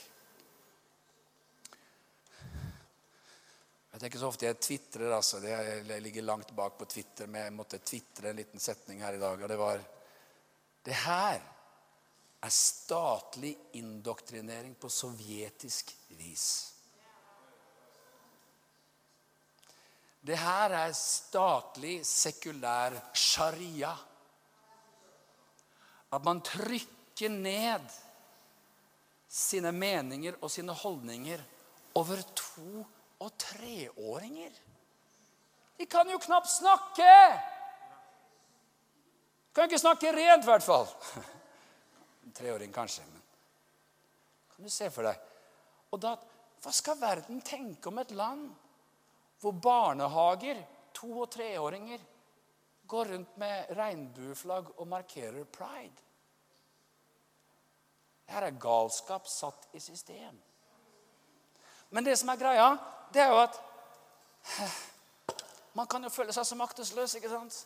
Jeg 3.93 4.01
tenker 4.01 4.21
så 4.23 4.29
ofte 4.31 4.47
jeg 4.47 4.57
tvitrer. 4.57 5.11
altså. 5.13 5.41
Jeg 5.43 6.01
ligger 6.01 6.25
langt 6.25 6.55
bak 6.55 6.79
på 6.79 6.87
Twitter, 6.89 7.27
men 7.27 7.43
jeg 7.43 7.53
måtte 7.53 7.81
tvitre 7.85 8.31
en 8.31 8.39
liten 8.39 8.59
setning 8.59 9.03
her 9.03 9.13
i 9.13 9.21
dag. 9.21 9.41
og 9.41 9.49
Det 9.49 9.57
var 9.57 9.83
Det 10.83 10.93
her 10.93 11.52
er 12.43 12.51
statlig 12.51 13.53
indoktrinering 13.79 14.75
på 14.75 14.89
sovjetisk 14.91 15.93
vis. 16.19 16.47
Det 20.23 20.37
her 20.39 20.75
er 20.75 20.95
statlig, 20.95 21.97
sekulær 22.07 22.95
sharia. 23.15 23.91
At 26.13 26.23
man 26.23 26.39
trykker 26.45 27.31
ned 27.31 27.87
sine 29.27 29.71
meninger 29.75 30.37
og 30.41 30.51
sine 30.51 30.75
holdninger 30.75 31.43
over 31.99 32.21
to 32.35 32.85
og 33.19 33.31
treåringer. 33.39 34.51
De 35.79 35.87
kan 35.89 36.11
jo 36.11 36.19
knapt 36.23 36.51
snakke! 36.51 37.15
Kan 39.53 39.69
ikke 39.69 39.79
snakke 39.79 40.11
rent, 40.11 40.43
i 40.43 40.49
hvert 40.49 40.65
fall. 40.65 40.87
Treåring 42.33 42.73
kanskje. 42.73 43.03
Men 43.05 43.21
kan 44.55 44.65
du 44.65 44.69
se 44.69 44.89
for 44.93 45.05
deg 45.05 45.19
Og 45.93 46.01
da 46.01 46.15
Hva 46.63 46.71
skal 46.73 46.99
verden 46.99 47.41
tenke 47.43 47.91
om 47.91 47.99
et 47.99 48.11
land 48.15 48.51
hvor 49.43 49.51
barnehager, 49.51 50.61
to- 50.95 51.17
og 51.19 51.27
treåringer, 51.33 51.99
går 52.87 53.09
rundt 53.11 53.33
med 53.37 53.73
regnbueflagg 53.75 54.69
og 54.77 54.87
markerer 54.87 55.43
pride? 55.43 55.99
Her 58.31 58.47
er 58.47 58.55
galskap 58.55 59.27
satt 59.27 59.67
i 59.75 59.81
system. 59.83 60.39
Men 61.89 62.07
det 62.07 62.15
som 62.19 62.31
er 62.31 62.39
greia, 62.39 62.69
det 63.13 63.21
er 63.21 63.33
jo 63.33 63.41
at 63.41 63.59
man 65.77 65.87
kan 65.87 66.03
jo 66.03 66.09
føle 66.13 66.33
seg 66.33 66.47
så 66.47 66.55
maktesløs. 66.55 67.15
ikke 67.15 67.29
sant? 67.29 67.65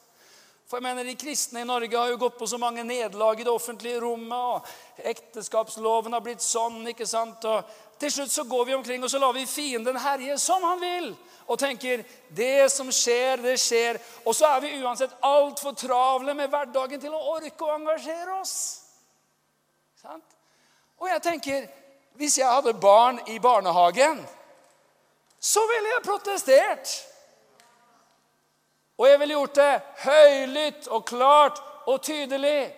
For 0.68 0.78
jeg 0.78 0.84
mener, 0.84 1.04
De 1.04 1.16
kristne 1.16 1.62
i 1.62 1.68
Norge 1.68 1.98
har 1.98 2.10
jo 2.12 2.20
gått 2.20 2.38
på 2.38 2.48
så 2.48 2.58
mange 2.60 2.84
nederlag 2.84 3.40
i 3.40 3.44
det 3.44 3.52
offentlige 3.52 4.02
rommet. 4.04 4.38
og 4.38 4.66
Ekteskapsloven 4.98 6.14
har 6.14 6.22
blitt 6.22 6.44
sånn. 6.44 6.88
ikke 6.88 7.08
sant? 7.08 7.46
Og 7.46 7.64
Til 8.00 8.12
slutt 8.12 8.32
så 8.32 8.44
går 8.44 8.66
vi 8.66 8.74
omkring 8.74 9.04
og 9.04 9.10
så 9.10 9.20
lar 9.20 9.34
vi 9.34 9.46
fienden 9.46 9.98
herje 9.98 10.38
som 10.38 10.64
han 10.64 10.82
vil. 10.82 11.16
Og 11.48 11.60
tenker 11.60 12.04
det 12.30 12.72
som 12.72 12.92
skjer, 12.92 13.38
det 13.42 13.56
skjer. 13.60 13.98
Og 14.26 14.36
så 14.36 14.46
er 14.46 14.60
vi 14.62 14.76
uansett 14.84 15.16
altfor 15.22 15.72
travle 15.72 16.34
med 16.34 16.50
hverdagen 16.50 17.02
til 17.02 17.16
å 17.16 17.24
orke 17.38 17.64
å 17.64 17.74
engasjere 17.80 18.40
oss. 18.42 18.84
Sant? 20.02 20.36
Og 21.00 21.08
jeg 21.08 21.22
tenker 21.22 21.68
hvis 22.18 22.38
jeg 22.38 22.50
hadde 22.50 22.74
barn 22.74 23.20
i 23.28 23.40
barnehagen, 23.40 24.20
så 25.40 25.62
ville 25.70 25.94
jeg 25.94 26.04
protestert. 26.04 26.94
Og 28.98 29.06
jeg 29.08 29.20
ville 29.22 29.38
gjort 29.38 29.60
det 29.60 29.72
høylytt 30.04 30.88
og 30.94 31.06
klart 31.06 31.62
og 31.88 32.02
tydelig. 32.04 32.74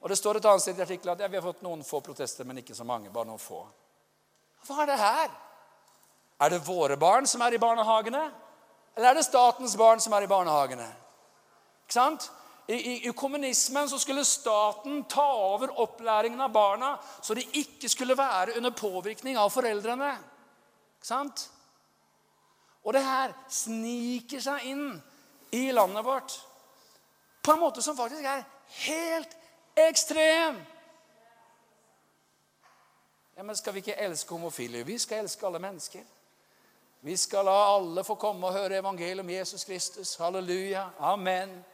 Og 0.00 0.08
Det 0.08 0.16
står 0.18 0.38
et 0.38 0.48
annet 0.48 0.64
sted 0.64 0.78
i 0.78 0.84
artikkelen 0.84 1.14
at 1.14 1.20
ja, 1.24 1.28
vi 1.28 1.36
har 1.36 1.44
fått 1.44 1.64
noen 1.66 1.84
få 1.84 2.00
protester, 2.00 2.46
men 2.48 2.62
ikke 2.62 2.74
så 2.74 2.86
mange. 2.88 3.10
bare 3.10 3.28
noen 3.28 3.42
få. 3.42 3.66
Hva 4.66 4.82
er 4.82 4.86
det 4.86 4.98
her? 4.98 5.30
Er 6.40 6.50
det 6.50 6.66
våre 6.66 6.96
barn 6.96 7.26
som 7.26 7.42
er 7.42 7.54
i 7.54 7.60
barnehagene? 7.60 8.24
Eller 8.96 9.10
er 9.10 9.18
det 9.18 9.26
statens 9.26 9.76
barn 9.76 10.00
som 10.00 10.12
er 10.14 10.24
i 10.24 10.30
barnehagene? 10.30 10.86
Ikke 11.84 11.96
sant? 11.98 12.30
I, 12.68 12.74
i, 12.76 12.94
I, 13.08 13.12
kommunismen 13.16 13.88
så 13.88 13.98
skulle 13.98 14.24
staten 14.28 15.04
ta 15.08 15.24
over 15.54 15.70
opplæringen 15.80 16.40
av 16.44 16.52
barna, 16.52 16.98
så 17.22 17.34
de 17.34 17.46
ikke 17.56 17.88
skulle 17.88 18.16
være 18.16 18.58
under 18.58 18.74
påvirkning 18.76 19.38
av 19.40 19.48
foreldrene. 19.54 20.10
Ikke 20.98 21.08
sant? 21.08 21.46
Og 22.84 22.92
det 22.92 23.04
her 23.06 23.32
sniker 23.48 24.42
seg 24.44 24.66
inn 24.68 24.90
i 25.50 25.72
landet 25.72 26.04
vårt 26.04 26.40
på 27.42 27.52
en 27.52 27.60
måte 27.60 27.82
som 27.82 27.96
faktisk 27.96 28.24
er 28.24 28.44
helt 28.66 29.36
ekstrem. 29.74 30.58
Ja, 33.36 33.42
men 33.42 33.56
Skal 33.56 33.72
vi 33.72 33.78
ikke 33.78 33.94
elske 33.94 34.34
homofile? 34.34 34.82
Vi 34.84 34.98
skal 34.98 35.24
elske 35.24 35.46
alle 35.46 35.58
mennesker. 35.58 36.02
Vi 37.00 37.16
skal 37.16 37.44
la 37.44 37.54
alle 37.76 38.04
få 38.04 38.14
komme 38.18 38.46
og 38.46 38.52
høre 38.52 38.80
evangeliet 38.82 39.22
om 39.22 39.30
Jesus 39.30 39.64
Kristus. 39.64 40.16
Halleluja. 40.16 40.88
Amen. 40.98 41.64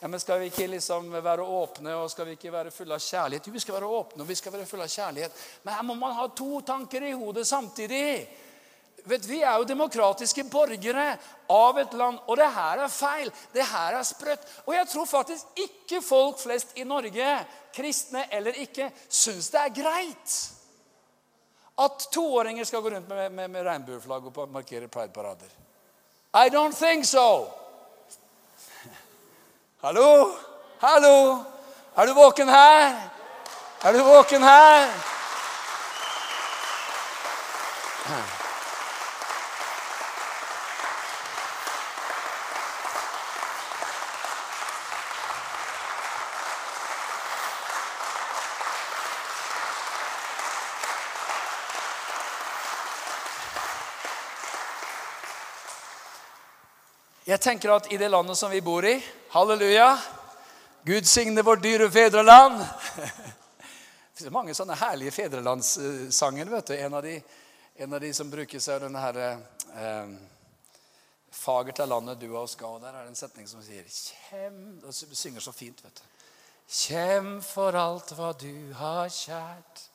Ja, 0.00 0.08
men 0.08 0.20
Skal 0.20 0.40
vi 0.40 0.46
ikke 0.46 0.66
liksom 0.66 1.12
være 1.12 1.42
åpne 1.42 1.94
og 1.94 2.10
skal 2.10 2.26
vi 2.26 2.34
ikke 2.36 2.52
være 2.52 2.70
fulle 2.70 2.96
av 2.96 3.00
kjærlighet? 3.00 3.46
Jo, 3.46 3.52
vi 3.52 3.60
skal 3.60 3.74
være 3.74 3.92
åpne 4.00 4.24
og 4.24 4.28
vi 4.28 4.34
skal 4.34 4.52
være 4.52 4.66
fulle 4.66 4.84
av 4.84 4.92
kjærlighet. 4.92 5.44
Men 5.62 5.74
her 5.74 5.82
må 5.82 5.94
man 5.94 6.16
ha 6.16 6.26
to 6.28 6.60
tanker 6.60 7.06
i 7.06 7.12
hodet 7.12 7.46
samtidig. 7.46 8.26
Vet, 9.06 9.26
vi 9.30 9.38
er 9.42 9.60
jo 9.60 9.68
demokratiske 9.68 10.42
borgere 10.50 11.12
av 11.52 11.78
et 11.78 11.92
land, 11.94 12.18
og 12.26 12.40
det 12.40 12.48
her 12.56 12.82
er 12.82 12.90
feil. 12.90 13.30
Det 13.54 13.62
her 13.62 14.00
er 14.00 14.06
sprøtt. 14.06 14.48
Og 14.66 14.74
jeg 14.74 14.88
tror 14.90 15.06
faktisk 15.06 15.60
ikke 15.62 16.02
folk 16.02 16.42
flest 16.42 16.74
i 16.74 16.84
Norge, 16.84 17.38
kristne 17.76 18.24
eller 18.34 18.58
ikke, 18.66 18.90
syns 19.08 19.52
det 19.54 19.62
er 19.62 19.74
greit 19.78 20.36
at 21.76 22.08
toåringer 22.12 22.64
skal 22.64 22.80
gå 22.80 22.90
rundt 22.90 23.08
med, 23.08 23.32
med, 23.32 23.50
med 23.50 23.66
regnbueflagg 23.66 24.26
og 24.26 24.48
markere 24.48 24.88
prideparader. 24.88 25.50
I 26.34 26.48
don't 26.48 26.74
think 26.74 27.04
so. 27.04 27.48
Hallo? 29.84 30.32
Hallo? 30.80 31.44
Er 31.96 32.06
du 32.06 32.14
våken 32.14 32.48
her? 32.48 33.10
Er 33.84 33.92
du 33.92 34.02
våken 34.02 34.42
her? 34.42 34.90
Jeg 57.26 57.40
tenker 57.42 57.72
at 57.74 57.88
i 57.90 57.96
det 57.98 58.06
landet 58.06 58.38
som 58.38 58.52
vi 58.54 58.60
bor 58.62 58.84
i 58.86 59.00
Halleluja! 59.32 59.96
Gud 60.86 61.08
signe 61.10 61.42
vårt 61.42 61.62
dyre 61.62 61.88
fedreland. 61.90 62.60
Det 64.16 64.28
er 64.28 64.32
mange 64.32 64.54
sånne 64.54 64.76
herlige 64.78 65.10
fedrelandssanger. 65.10 66.46
vet 66.46 66.70
du. 66.70 66.76
En 66.76 66.94
av 66.94 67.02
de, 67.02 67.16
en 67.82 67.98
av 67.98 68.00
de 68.00 68.12
som 68.14 68.30
brukes, 68.30 68.68
er 68.70 68.86
denne 68.86 69.02
herre 69.02 69.32
eh, 69.74 70.14
Fagert 71.34 71.82
er 71.82 71.90
landet 71.90 72.22
du 72.22 72.28
av 72.30 72.44
oss 72.44 72.54
ga. 72.54 72.70
Der 72.84 72.94
er 72.94 73.02
det 73.02 73.16
en 73.16 73.18
setning 73.18 73.50
som 73.50 73.66
sier 73.66 73.82
Kjem 73.90 74.62
Og 74.86 74.94
synger 74.94 75.42
så 75.42 75.52
fint, 75.52 75.82
vet 75.82 75.98
du. 75.98 76.24
Kjem 76.78 77.40
for 77.42 77.74
alt 77.74 78.14
hva 78.14 78.30
du 78.38 78.70
har 78.78 79.10
kjært. 79.10 79.88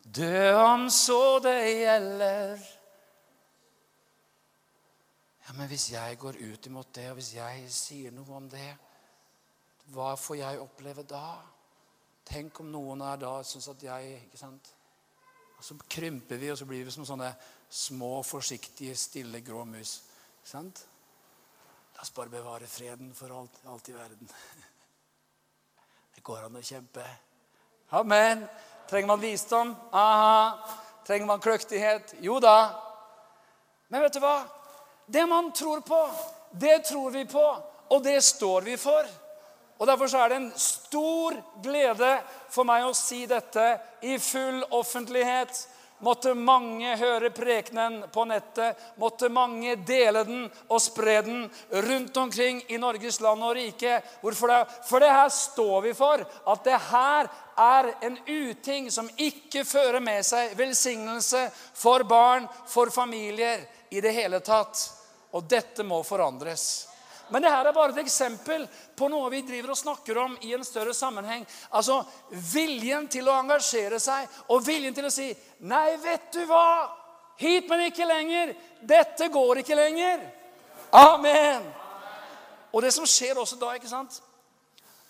Dø 0.00 0.48
om 0.64 0.88
så 0.88 1.38
det 1.44 1.58
gjelder. 1.84 2.79
Ja, 5.46 5.52
Men 5.54 5.68
hvis 5.68 5.90
jeg 5.92 6.18
går 6.18 6.36
ut 6.40 6.66
imot 6.66 6.94
det, 6.94 7.08
og 7.10 7.18
hvis 7.18 7.34
jeg 7.34 7.70
sier 7.72 8.12
noe 8.12 8.36
om 8.36 8.48
det, 8.50 8.74
hva 9.90 10.12
får 10.18 10.36
jeg 10.36 10.60
oppleve 10.62 11.02
da? 11.08 11.40
Tenk 12.30 12.60
om 12.62 12.68
noen 12.70 13.00
er 13.02 13.18
da 13.18 13.32
syns 13.46 13.68
at 13.72 13.82
jeg 13.82 14.20
ikke 14.26 14.38
sant? 14.38 14.68
Og 15.58 15.64
Så 15.64 15.74
krymper 15.90 16.38
vi, 16.40 16.50
og 16.50 16.58
så 16.58 16.64
blir 16.64 16.84
vi 16.84 16.92
som 16.94 17.04
sånne 17.04 17.32
små, 17.70 18.22
forsiktige, 18.22 18.94
stille, 18.96 19.42
grå 19.44 19.64
mus. 19.68 19.98
Ikke 20.40 20.52
sant? 20.52 20.84
La 21.96 22.04
oss 22.04 22.14
bare 22.16 22.32
bevare 22.32 22.68
freden 22.70 23.10
for 23.14 23.34
alt, 23.36 23.58
alt 23.68 23.88
i 23.88 23.96
verden. 23.96 24.30
Det 26.14 26.22
går 26.24 26.46
an 26.46 26.56
å 26.56 26.62
kjempe. 26.64 27.04
Amen. 27.96 28.46
Trenger 28.88 29.08
man 29.08 29.20
visdom? 29.22 29.74
Aha. 29.92 30.56
Trenger 31.06 31.26
man 31.26 31.42
kløktighet? 31.42 32.14
Jo 32.20 32.38
da. 32.42 32.56
Men 33.88 34.04
vet 34.04 34.16
du 34.16 34.20
hva? 34.22 34.38
Det 35.10 35.26
man 35.26 35.52
tror 35.52 35.80
på, 35.80 36.10
det 36.50 36.78
tror 36.78 37.10
vi 37.10 37.24
på, 37.24 37.56
og 37.88 38.02
det 38.02 38.20
står 38.22 38.60
vi 38.60 38.76
for. 38.76 39.06
Og 39.80 39.86
Derfor 39.86 40.12
er 40.14 40.28
det 40.28 40.36
en 40.36 40.52
stor 40.60 41.34
glede 41.64 42.10
for 42.52 42.68
meg 42.68 42.84
å 42.86 42.94
si 42.94 43.24
dette 43.26 43.64
i 44.06 44.18
full 44.22 44.60
offentlighet. 44.76 45.56
Måtte 46.04 46.34
mange 46.36 46.94
høre 47.00 47.32
prekenen 47.34 48.04
på 48.12 48.26
nettet. 48.28 48.78
Måtte 49.02 49.32
mange 49.32 49.74
dele 49.88 50.22
den 50.28 50.46
og 50.68 50.78
spre 50.84 51.16
den 51.26 51.42
rundt 51.88 52.16
omkring 52.22 52.62
i 52.68 52.78
Norges 52.78 53.18
land 53.24 53.42
og 53.44 53.56
rike. 53.58 53.98
Hvorfor 54.22 54.52
det? 54.52 54.60
For 54.88 55.02
det 55.02 55.10
her 55.10 55.34
står 55.34 55.82
vi 55.88 55.96
for. 55.96 56.22
At 56.22 56.64
det 56.64 56.78
her 56.92 57.32
er 57.58 57.90
en 58.06 58.20
uting 58.28 58.92
som 58.94 59.10
ikke 59.16 59.66
fører 59.66 60.00
med 60.00 60.22
seg 60.28 60.54
velsignelse 60.60 61.48
for 61.74 62.06
barn, 62.08 62.48
for 62.68 62.94
familier 62.94 63.66
i 63.90 64.00
det 64.00 64.14
hele 64.16 64.44
tatt. 64.44 64.99
Og 65.32 65.44
dette 65.48 65.84
må 65.86 66.00
forandres. 66.06 66.86
Men 67.30 67.44
det 67.44 67.50
her 67.52 67.68
er 67.68 67.74
bare 67.74 67.94
et 67.94 68.00
eksempel 68.02 68.64
på 68.98 69.08
noe 69.10 69.30
vi 69.30 69.44
driver 69.46 69.70
og 69.70 69.78
snakker 69.78 70.18
om 70.18 70.32
i 70.42 70.54
en 70.56 70.64
større 70.66 70.94
sammenheng. 70.96 71.44
Altså 71.70 72.00
viljen 72.52 73.06
til 73.08 73.28
å 73.30 73.36
engasjere 73.38 74.00
seg 74.02 74.26
og 74.50 74.64
viljen 74.66 74.94
til 74.94 75.06
å 75.06 75.12
si 75.14 75.28
'Nei, 75.60 75.96
vet 76.02 76.32
du 76.32 76.42
hva? 76.46 76.90
Hit, 77.36 77.68
men 77.68 77.86
ikke 77.86 78.06
lenger. 78.06 78.54
Dette 78.82 79.28
går 79.28 79.62
ikke 79.62 79.78
lenger.' 79.78 80.26
Amen. 80.92 81.62
Og 82.72 82.82
det 82.82 82.90
som 82.92 83.06
skjer 83.06 83.38
også 83.38 83.56
da, 83.56 83.74
ikke 83.74 83.88
sant? 83.88 84.20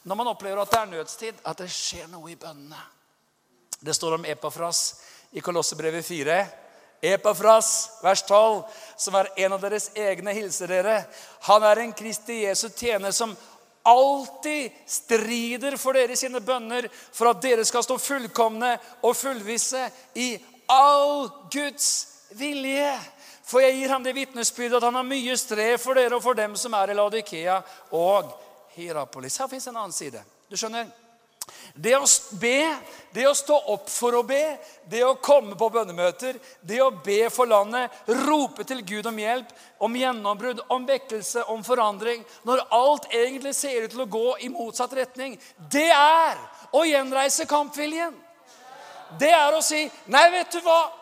når 0.03 0.17
man 0.17 0.31
opplever 0.33 0.63
at 0.63 0.71
det 0.71 0.81
er 0.81 0.91
nødstid, 0.95 1.41
at 1.45 1.59
det 1.61 1.69
skjer 1.73 2.09
noe 2.09 2.31
i 2.33 2.39
bønnene. 2.41 2.81
Det 3.81 3.95
står 3.97 4.17
om 4.17 4.25
Epafras 4.29 5.01
i 5.37 5.43
Kolossebrevet 5.45 6.05
4. 6.05 6.37
Epafras, 7.01 7.91
vers 8.03 8.23
12, 8.23 8.63
som 8.97 9.15
er 9.17 9.31
en 9.45 9.55
av 9.57 9.63
deres 9.63 9.89
egne, 9.97 10.35
hilser 10.37 10.69
dere. 10.69 10.97
Han 11.49 11.65
er 11.65 11.81
en 11.81 11.95
Kristi 11.97 12.43
Jesu 12.43 12.69
tjener 12.69 13.15
som 13.17 13.33
alltid 13.89 14.73
strider 14.87 15.77
for 15.81 15.97
dere 15.97 16.13
i 16.13 16.21
sine 16.21 16.43
bønner, 16.45 16.89
for 16.93 17.31
at 17.31 17.41
dere 17.43 17.65
skal 17.65 17.85
stå 17.87 17.97
fullkomne 17.99 18.75
og 19.01 19.17
fullvisse 19.17 19.87
i 20.21 20.35
all 20.69 21.31
Guds 21.53 21.89
vilje. 22.37 22.93
For 23.51 23.65
jeg 23.65 23.81
gir 23.81 23.91
ham 23.91 24.05
det 24.05 24.15
vitnesbyrdet 24.15 24.79
at 24.79 24.87
han 24.87 25.01
har 25.01 25.09
mye 25.09 25.37
strev 25.41 25.81
for 25.83 25.99
dere 25.99 26.19
og 26.19 26.23
for 26.23 26.39
dem 26.39 26.53
som 26.61 26.77
er 26.79 26.93
i 26.93 26.99
Laudikea 26.99 27.57
og 27.97 28.31
Hierapolis. 28.77 29.41
Her 29.41 29.49
fins 29.51 29.67
en 29.67 29.81
annen 29.81 29.97
side. 29.97 30.21
Du 30.51 30.55
skjønner, 30.59 30.87
Det 31.75 31.95
å 31.97 32.05
be, 32.41 32.77
det 33.15 33.27
å 33.29 33.35
stå 33.37 33.57
opp 33.73 33.89
for 33.91 34.17
å 34.19 34.23
be, 34.27 34.59
det 34.91 35.03
å 35.07 35.17
komme 35.23 35.57
på 35.59 35.71
bønnemøter, 35.73 36.39
det 36.61 36.81
å 36.83 36.91
be 36.91 37.31
for 37.33 37.51
landet, 37.51 37.91
rope 38.27 38.67
til 38.69 38.83
Gud 38.87 39.09
om 39.11 39.19
hjelp, 39.19 39.51
om 39.81 39.97
gjennombrudd, 39.97 40.63
om 40.69 40.87
vekkelse, 40.87 41.45
om 41.53 41.65
forandring, 41.67 42.25
når 42.49 42.65
alt 42.77 43.11
egentlig 43.15 43.55
ser 43.59 43.85
ut 43.85 43.95
til 43.95 44.05
å 44.05 44.11
gå 44.11 44.27
i 44.45 44.53
motsatt 44.53 44.95
retning, 44.99 45.39
det 45.73 45.89
er 45.95 46.41
å 46.77 46.85
gjenreise 46.87 47.49
kampviljen. 47.51 48.15
Det 49.19 49.33
er 49.35 49.57
å 49.57 49.63
si 49.65 49.89
Nei, 50.07 50.27
vet 50.31 50.53
du 50.55 50.61
hva? 50.63 51.00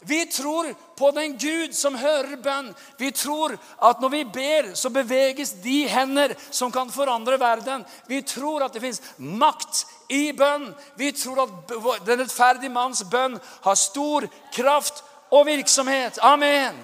Vi 0.00 0.26
tror 0.26 0.74
på 0.96 1.10
den 1.10 1.38
Gud 1.38 1.74
som 1.74 1.94
hører 1.98 2.36
bønn. 2.36 2.74
Vi 2.98 3.10
tror 3.10 3.56
at 3.82 4.00
når 4.00 4.08
vi 4.08 4.24
ber, 4.24 4.74
så 4.74 4.90
beveges 4.90 5.56
de 5.62 5.88
hender 5.88 6.34
som 6.50 6.72
kan 6.72 6.90
forandre 6.90 7.40
verden. 7.40 7.84
Vi 8.06 8.22
tror 8.22 8.64
at 8.64 8.74
det 8.74 8.82
fins 8.82 9.02
makt 9.18 9.86
i 10.08 10.30
bønn. 10.32 10.70
Vi 10.96 11.10
tror 11.12 11.42
at 11.42 11.74
den 12.06 12.22
rettferdige 12.22 12.70
manns 12.70 13.02
bønn 13.10 13.38
har 13.66 13.74
stor 13.74 14.28
kraft 14.54 15.02
og 15.30 15.46
virksomhet. 15.46 16.18
Amen. 16.22 16.78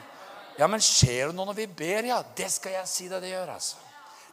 Ja, 0.58 0.66
men 0.66 0.82
skjer 0.82 1.30
det 1.30 1.36
noe 1.36 1.48
når 1.50 1.58
vi 1.62 1.66
ber? 1.66 2.10
Ja, 2.10 2.20
det 2.36 2.50
skal 2.52 2.80
jeg 2.80 2.90
si 2.90 3.08
deg 3.08 3.22
det 3.22 3.34
gjør. 3.34 3.54
altså. 3.54 3.76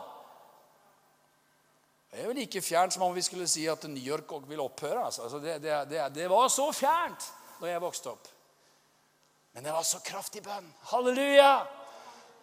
Det 2.11 2.23
er 2.23 2.29
jo 2.29 2.33
like 2.33 2.61
fjernt 2.61 2.95
som 2.95 3.03
om 3.05 3.15
vi 3.15 3.21
skulle 3.21 3.47
si 3.47 3.67
at 3.69 3.83
New 3.83 4.03
York 4.03 4.31
vil 4.49 4.63
opphøre. 4.63 5.05
Altså, 5.05 5.39
det, 5.39 5.59
det, 5.61 5.75
det, 5.89 6.05
det 6.15 6.29
var 6.29 6.47
så 6.49 6.71
fjernt 6.71 7.31
da 7.61 7.69
jeg 7.69 7.81
vokste 7.83 8.13
opp. 8.13 8.29
Men 9.53 9.65
det 9.65 9.73
var 9.73 9.83
så 9.85 9.99
kraftig 10.05 10.41
bønn. 10.45 10.65
Halleluja! 10.91 11.51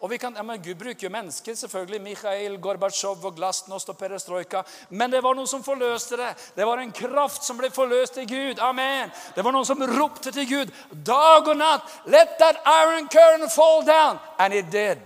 Og 0.05 0.11
vi 0.11 0.17
kan, 0.21 0.35
ja, 0.37 0.43
men 0.45 0.61
Gud 0.61 0.75
bruker 0.77 1.07
jo 1.07 1.09
mennesker, 1.09 1.55
selvfølgelig. 1.57 2.01
Mikhail, 2.01 2.59
Gorbatsjov 2.61 3.23
og 3.25 3.35
Glasnost 3.35 3.89
og 3.89 3.97
Perestrojka. 3.97 4.61
Men 4.89 5.09
det 5.09 5.23
var 5.25 5.33
noe 5.33 5.49
som 5.49 5.63
forløste 5.65 6.19
det. 6.19 6.27
Det 6.53 6.65
var 6.67 6.77
en 6.77 6.91
kraft 6.93 7.41
som 7.41 7.57
ble 7.57 7.71
forløst 7.73 8.19
i 8.21 8.25
Gud. 8.29 8.61
Amen. 8.61 9.09
Det 9.33 9.41
var 9.41 9.55
noen 9.55 9.65
som 9.65 9.81
ropte 9.81 10.29
til 10.35 10.45
Gud 10.45 10.73
dag 11.07 11.49
og 11.49 11.57
natt. 11.57 11.89
Let 12.05 12.35
that 12.37 12.59
iron 12.69 13.09
curtain 13.09 13.49
fall 13.49 13.81
down. 13.87 14.19
And 14.37 14.53
it 14.53 14.69
did. 14.71 15.01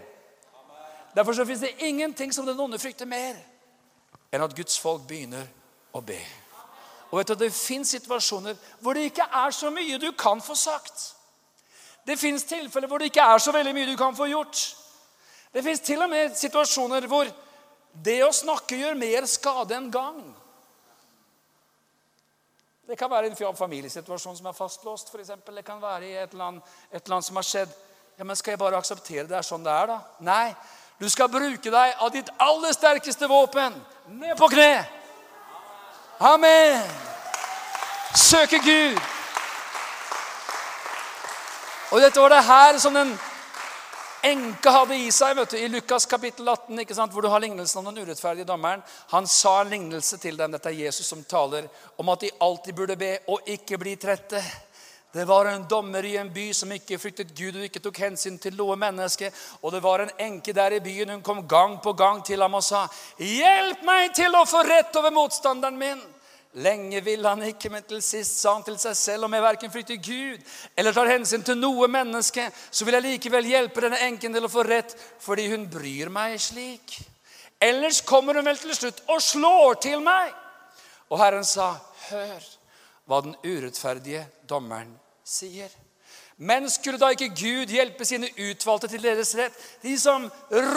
Derfor 1.15 1.33
så 1.33 1.45
fins 1.45 1.63
det 1.63 1.79
ingenting 1.79 2.33
som 2.33 2.45
den 2.45 2.59
onde 2.59 2.79
frykter 2.79 3.07
mer 3.07 3.39
enn 4.29 4.43
at 4.43 4.55
Guds 4.55 4.75
folk 4.79 5.07
begynner 5.07 5.47
å 5.95 6.01
be. 6.03 6.19
Og 7.09 7.21
vet 7.21 7.31
du, 7.31 7.45
Det 7.45 7.53
fins 7.55 7.95
situasjoner 7.95 8.59
hvor 8.83 8.93
det 8.93 9.07
ikke 9.13 9.29
er 9.31 9.55
så 9.55 9.71
mye 9.71 9.97
du 9.97 10.11
kan 10.11 10.41
få 10.41 10.59
sagt. 10.59 11.15
Det 12.03 12.19
fins 12.19 12.43
tilfeller 12.43 12.87
hvor 12.87 12.99
det 12.99 13.13
ikke 13.13 13.31
er 13.31 13.39
så 13.39 13.55
veldig 13.55 13.73
mye 13.73 13.89
du 13.89 13.95
kan 13.97 14.15
få 14.15 14.27
gjort. 14.27 14.75
Det 15.53 15.63
fins 15.65 15.81
til 15.81 16.01
og 16.01 16.09
med 16.09 16.35
situasjoner 16.37 17.07
hvor 17.09 17.29
det 18.05 18.19
å 18.23 18.33
snakke 18.35 18.77
gjør 18.77 18.97
mer 18.99 19.25
skade 19.29 19.75
enn 19.75 19.89
gagn. 19.91 20.27
Det 22.89 22.97
kan 22.97 23.09
være 23.11 23.29
en 23.29 23.55
familiesituasjon 23.55 24.37
som 24.37 24.47
er 24.49 24.57
fastlåst. 24.57 25.11
For 25.11 25.19
eksempel. 25.19 25.55
det 25.55 25.65
kan 25.65 25.81
være 25.81 26.07
i 26.07 26.15
et 26.17 26.33
land, 26.33 26.61
et 26.91 27.09
land 27.09 27.23
som 27.23 27.35
har 27.35 27.45
skjedd. 27.45 27.69
Ja, 28.17 28.23
men 28.23 28.35
Skal 28.35 28.51
jeg 28.51 28.59
bare 28.59 28.77
akseptere 28.77 29.27
det 29.27 29.37
er 29.37 29.45
sånn 29.45 29.63
det 29.63 29.71
er, 29.71 29.87
da? 29.87 29.99
Nei. 30.19 30.55
Du 30.99 31.07
skal 31.09 31.29
bruke 31.29 31.71
deg 31.71 32.01
av 32.01 32.09
ditt 32.11 32.29
aller 32.37 32.73
sterkeste 32.73 33.27
våpen. 33.29 33.77
Ned 34.07 34.35
på 34.37 34.49
kne. 34.51 34.83
Amen. 36.19 36.81
Søke 38.15 38.59
Gud. 38.59 38.97
Og 41.91 42.01
dette 42.01 42.21
var 42.21 42.33
det 42.33 42.43
her 42.43 42.77
som 42.77 42.93
den 42.93 43.13
enka 44.23 44.71
hadde 44.71 44.95
i 44.95 45.11
seg. 45.11 45.35
vet 45.35 45.51
du, 45.51 45.57
I 45.57 45.67
Lukas 45.67 46.05
kapittel 46.05 46.47
18, 46.47 46.79
ikke 46.79 46.95
sant, 46.95 47.13
hvor 47.13 47.21
du 47.21 47.29
har 47.31 47.41
lignelsen 47.43 47.79
om 47.81 47.89
den 47.89 48.03
urettferdige 48.03 48.47
dommeren. 48.47 48.83
Han 49.13 49.27
sa 49.27 49.61
en 49.61 49.69
lignelse 49.69 50.17
til 50.17 50.37
dem. 50.37 50.51
Dette 50.51 50.69
er 50.69 50.81
Jesus 50.85 51.07
som 51.07 51.23
taler 51.23 51.67
om 51.97 52.09
at 52.09 52.25
de 52.25 52.31
alltid 52.39 52.75
burde 52.75 52.97
be 52.99 53.13
og 53.27 53.47
ikke 53.47 53.79
bli 53.81 53.95
trette. 54.01 54.41
Det 55.11 55.25
var 55.25 55.45
en 55.49 55.65
dommer 55.69 56.05
i 56.05 56.17
en 56.21 56.29
by 56.33 56.51
som 56.53 56.71
ikke 56.71 56.99
fryktet 57.01 57.33
Gud 57.33 57.55
og 57.57 57.65
ikke 57.65 57.81
tok 57.81 57.97
hensyn 58.03 58.37
til 58.37 58.53
noe 58.53 58.75
menneske. 58.77 59.31
Og 59.63 59.73
det 59.73 59.81
var 59.81 60.03
en 60.03 60.13
enke 60.21 60.53
der 60.53 60.77
i 60.77 60.83
byen. 60.85 61.15
Hun 61.15 61.25
kom 61.25 61.47
gang 61.47 61.79
på 61.81 61.95
gang 61.97 62.21
til 62.25 62.41
ham 62.41 62.53
og 62.53 62.63
sa, 62.63 62.87
'Hjelp 63.17 63.83
meg 63.83 64.13
til 64.13 64.35
å 64.35 64.45
få 64.45 64.61
rett 64.63 64.95
over 64.95 65.09
motstanderen 65.09 65.77
min.' 65.77 66.18
Lenge 66.57 67.03
ville 67.05 67.29
han 67.29 67.43
ikke, 67.45 67.69
men 67.69 67.83
til 67.85 68.01
sist 68.01 68.39
sa 68.41 68.55
han 68.55 68.63
til 68.65 68.77
seg 68.81 68.95
selv 68.97 69.27
om 69.27 69.33
jeg 69.35 69.45
verken 69.45 69.71
frykter 69.73 69.99
Gud 70.01 70.41
eller 70.73 70.95
tar 70.95 71.11
hensyn 71.11 71.43
til 71.45 71.59
noe 71.59 71.85
menneske, 71.91 72.47
så 72.71 72.87
vil 72.87 72.97
jeg 72.97 73.05
likevel 73.05 73.45
hjelpe 73.51 73.83
denne 73.85 73.99
enken 74.07 74.33
til 74.33 74.47
å 74.47 74.49
få 74.49 74.63
rett, 74.65 74.95
fordi 75.21 75.45
hun 75.51 75.67
bryr 75.69 76.09
meg 76.09 76.39
slik. 76.41 76.97
Ellers 77.61 78.01
kommer 78.01 78.39
hun 78.39 78.49
vel 78.49 78.57
til 78.57 78.73
slutt 78.73 79.03
og 79.11 79.21
slår 79.21 79.77
til 79.83 80.01
meg. 80.01 80.33
Og 81.13 81.21
Herren 81.21 81.45
sa, 81.45 81.75
hør 82.09 82.49
hva 83.09 83.21
den 83.25 83.37
urettferdige 83.45 84.25
dommeren 84.49 84.91
sier. 85.25 85.69
Men 86.39 86.69
skulle 86.71 86.97
da 87.01 87.11
ikke 87.11 87.33
Gud 87.35 87.71
hjelpe 87.73 88.05
sine 88.07 88.29
utvalgte 88.31 88.89
til 88.89 89.03
deres 89.03 89.35
rett, 89.37 89.55
de 89.83 89.97
som 89.99 90.25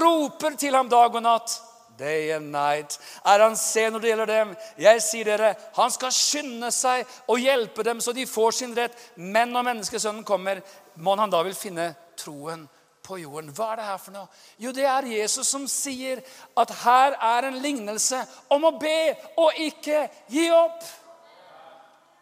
roper 0.02 0.56
til 0.58 0.74
ham 0.74 0.88
dag 0.90 1.14
og 1.14 1.22
natt? 1.22 1.54
Day 1.98 2.32
and 2.32 2.52
night. 2.52 2.98
Er 3.24 3.44
han 3.44 3.56
se 3.56 3.84
når 3.90 4.00
det 4.00 4.12
gjelder 4.12 4.30
dem? 4.30 4.54
Jeg 4.80 5.02
sier 5.04 5.28
dere, 5.28 5.54
han 5.76 5.90
skal 5.92 6.14
skynde 6.14 6.70
seg 6.74 7.06
og 7.28 7.42
hjelpe 7.42 7.84
dem 7.86 8.00
så 8.00 8.14
de 8.16 8.26
får 8.26 8.56
sin 8.60 8.76
rett. 8.76 8.96
Men 9.16 9.52
når 9.52 9.68
menneskesønnen 9.70 10.24
kommer, 10.24 10.62
må 10.96 11.16
han 11.20 11.32
da 11.32 11.42
vil 11.46 11.56
finne 11.56 11.92
troen 12.18 12.64
på 13.02 13.18
jorden. 13.18 13.52
Hva 13.54 13.72
er 13.72 13.80
det 13.80 13.90
her 13.90 14.00
for 14.00 14.14
noe? 14.14 14.30
Jo, 14.62 14.72
det 14.74 14.86
er 14.88 15.10
Jesus 15.10 15.50
som 15.50 15.68
sier 15.70 16.22
at 16.58 16.74
her 16.84 17.16
er 17.18 17.48
en 17.48 17.60
lignelse 17.62 18.22
om 18.52 18.68
å 18.68 18.76
be 18.80 19.12
og 19.42 19.62
ikke 19.66 20.06
gi 20.32 20.48
opp. 20.54 20.82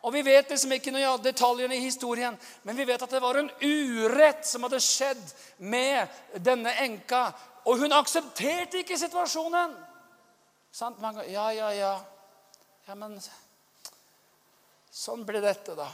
Og 0.00 0.14
Vi 0.14 0.22
vet 0.24 0.48
liksom 0.48 0.72
ikke 0.72 0.92
noe 0.94 1.18
detaljene 1.20 1.76
i 1.76 1.84
historien, 1.84 2.36
men 2.64 2.76
vi 2.76 2.86
vet 2.88 3.02
at 3.04 3.10
det 3.12 3.20
var 3.20 3.36
en 3.36 3.50
urett 3.60 4.46
som 4.48 4.64
hadde 4.64 4.80
skjedd 4.80 5.20
med 5.58 6.08
denne 6.40 6.72
enka. 6.80 7.26
Og 7.68 7.78
hun 7.78 7.92
aksepterte 7.92 8.80
ikke 8.80 8.98
situasjonen. 8.98 9.76
Sant? 10.72 11.00
Ja, 11.28 11.50
ja, 11.52 11.70
ja. 11.76 11.94
Ja, 12.88 12.94
men 12.94 13.18
Sånn 14.90 15.22
ble 15.22 15.38
dette, 15.42 15.76
da. 15.78 15.86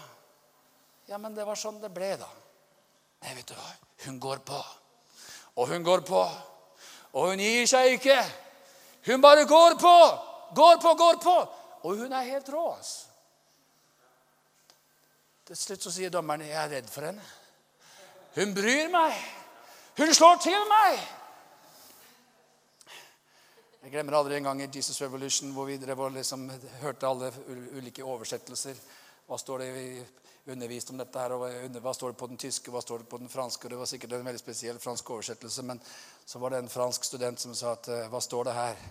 Ja, 1.06 1.18
men 1.20 1.34
det 1.36 1.44
var 1.46 1.58
sånn 1.60 1.82
det 1.82 1.90
ble, 1.92 2.14
da. 2.18 2.28
Nei, 3.22 3.34
vet 3.36 3.50
du 3.50 3.54
hva? 3.54 3.68
Hun 4.06 4.20
går 4.20 4.40
på. 4.48 4.60
Og 5.60 5.68
hun 5.68 5.84
går 5.84 6.02
på. 6.08 6.22
Og 7.16 7.30
hun 7.30 7.42
gir 7.44 7.68
seg 7.68 7.98
ikke. 7.98 8.16
Hun 9.06 9.20
bare 9.20 9.44
går 9.48 9.76
på. 9.80 9.94
Går 10.56 10.80
på, 10.82 10.94
går 10.98 11.20
på. 11.22 11.36
Og 11.86 12.00
hun 12.00 12.12
er 12.16 12.32
helt 12.32 12.48
rå. 12.50 12.64
altså. 12.72 13.04
Til 15.46 15.56
slutt 15.56 15.84
så 15.84 15.90
sier 15.94 16.10
dommeren, 16.10 16.42
'Jeg 16.42 16.64
er 16.64 16.70
redd 16.70 16.88
for 16.90 17.06
henne.' 17.06 17.22
Hun 18.34 18.54
bryr 18.54 18.88
meg. 18.90 19.14
Hun 19.96 20.14
slår 20.14 20.36
til 20.42 20.58
meg. 20.68 20.98
Jeg 23.87 23.93
glemmer 23.93 24.16
aldri 24.18 24.34
en 24.34 24.49
gang 24.49 24.61
i 24.64 24.66
Jesus 24.66 24.97
Revolution 24.99 25.53
hvor 25.55 25.68
vi 25.68 25.76
liksom, 25.78 26.49
hørte 26.80 27.07
alle 27.07 27.28
ulike 27.78 28.03
oversettelser. 28.03 28.74
Hva 29.28 29.39
står 29.39 29.62
det 29.62 29.68
vi 29.76 29.84
underviste 30.51 30.91
om 30.91 30.99
dette 30.99 31.22
her, 31.22 31.34
og 31.37 31.76
hva 31.84 31.93
står 31.95 32.11
det 32.11 32.18
på 32.18 32.26
den 32.26 32.41
tyske, 32.43 32.72
hva 32.74 32.82
står 32.82 33.05
det 33.05 33.09
på 33.12 33.20
den 33.22 33.30
franske? 33.30 33.70
Det 33.70 33.78
var 33.78 33.87
sikkert 33.87 34.16
en 34.18 34.26
veldig 34.26 34.43
spesiell 34.43 34.82
fransk 34.82 35.12
oversettelse, 35.14 35.62
men 35.70 35.78
så 36.26 36.43
var 36.43 36.51
det 36.51 36.64
en 36.64 36.72
fransk 36.72 37.07
student 37.07 37.39
som 37.39 37.55
sa 37.55 37.76
at 37.76 37.87
hva 38.11 38.24
står 38.26 38.51
det 38.51 38.57
her? 38.59 38.84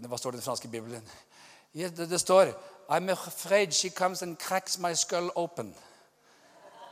Hva 0.00 0.22
står 0.24 0.32
det 0.32 0.40
i 0.40 0.40
den 0.40 0.48
franske 0.48 0.72
bibelen? 0.78 1.14
Det 2.00 2.24
står 2.24 2.56
I'm 2.88 3.12
afraid 3.12 3.76
she 3.76 3.90
comes 3.90 4.22
and 4.22 4.40
cracks 4.40 4.78
my 4.78 4.94
skull 4.96 5.28
open. 5.36 5.74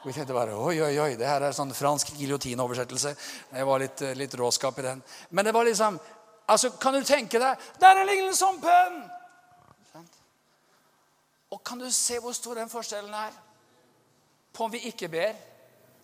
Vi 0.05 0.13
tenkte 0.13 0.33
bare 0.33 0.55
oi, 0.57 0.79
oi, 0.81 0.95
oi, 0.97 1.11
det 1.21 1.27
her 1.29 1.45
er 1.45 1.53
sånn 1.53 1.75
fransk 1.77 2.15
giljotinoversettelse. 2.17 3.11
Det 3.51 3.65
var 3.69 3.83
litt, 3.83 4.01
eh, 4.01 4.15
litt, 4.17 4.33
råskap 4.33 4.79
i 4.81 4.85
den. 4.87 5.03
Men 5.29 5.45
det 5.45 5.53
var 5.53 5.65
liksom 5.69 5.99
altså, 6.51 6.73
Kan 6.83 6.99
du 6.99 7.05
tenke 7.07 7.39
deg 7.39 7.71
Der 7.81 8.03
er 8.03 8.09
lignende 8.09 8.37
som 8.37 8.61
pønn! 8.61 9.01
Og 11.51 11.65
kan 11.67 11.81
du 11.81 11.89
se 11.91 12.19
hvor 12.23 12.33
stor 12.33 12.55
den 12.55 12.69
forskjellen 12.71 13.15
er? 13.15 13.33
på 14.53 14.65
om 14.65 14.73
vi 14.73 14.79
ikke 14.79 15.09
ber, 15.09 15.33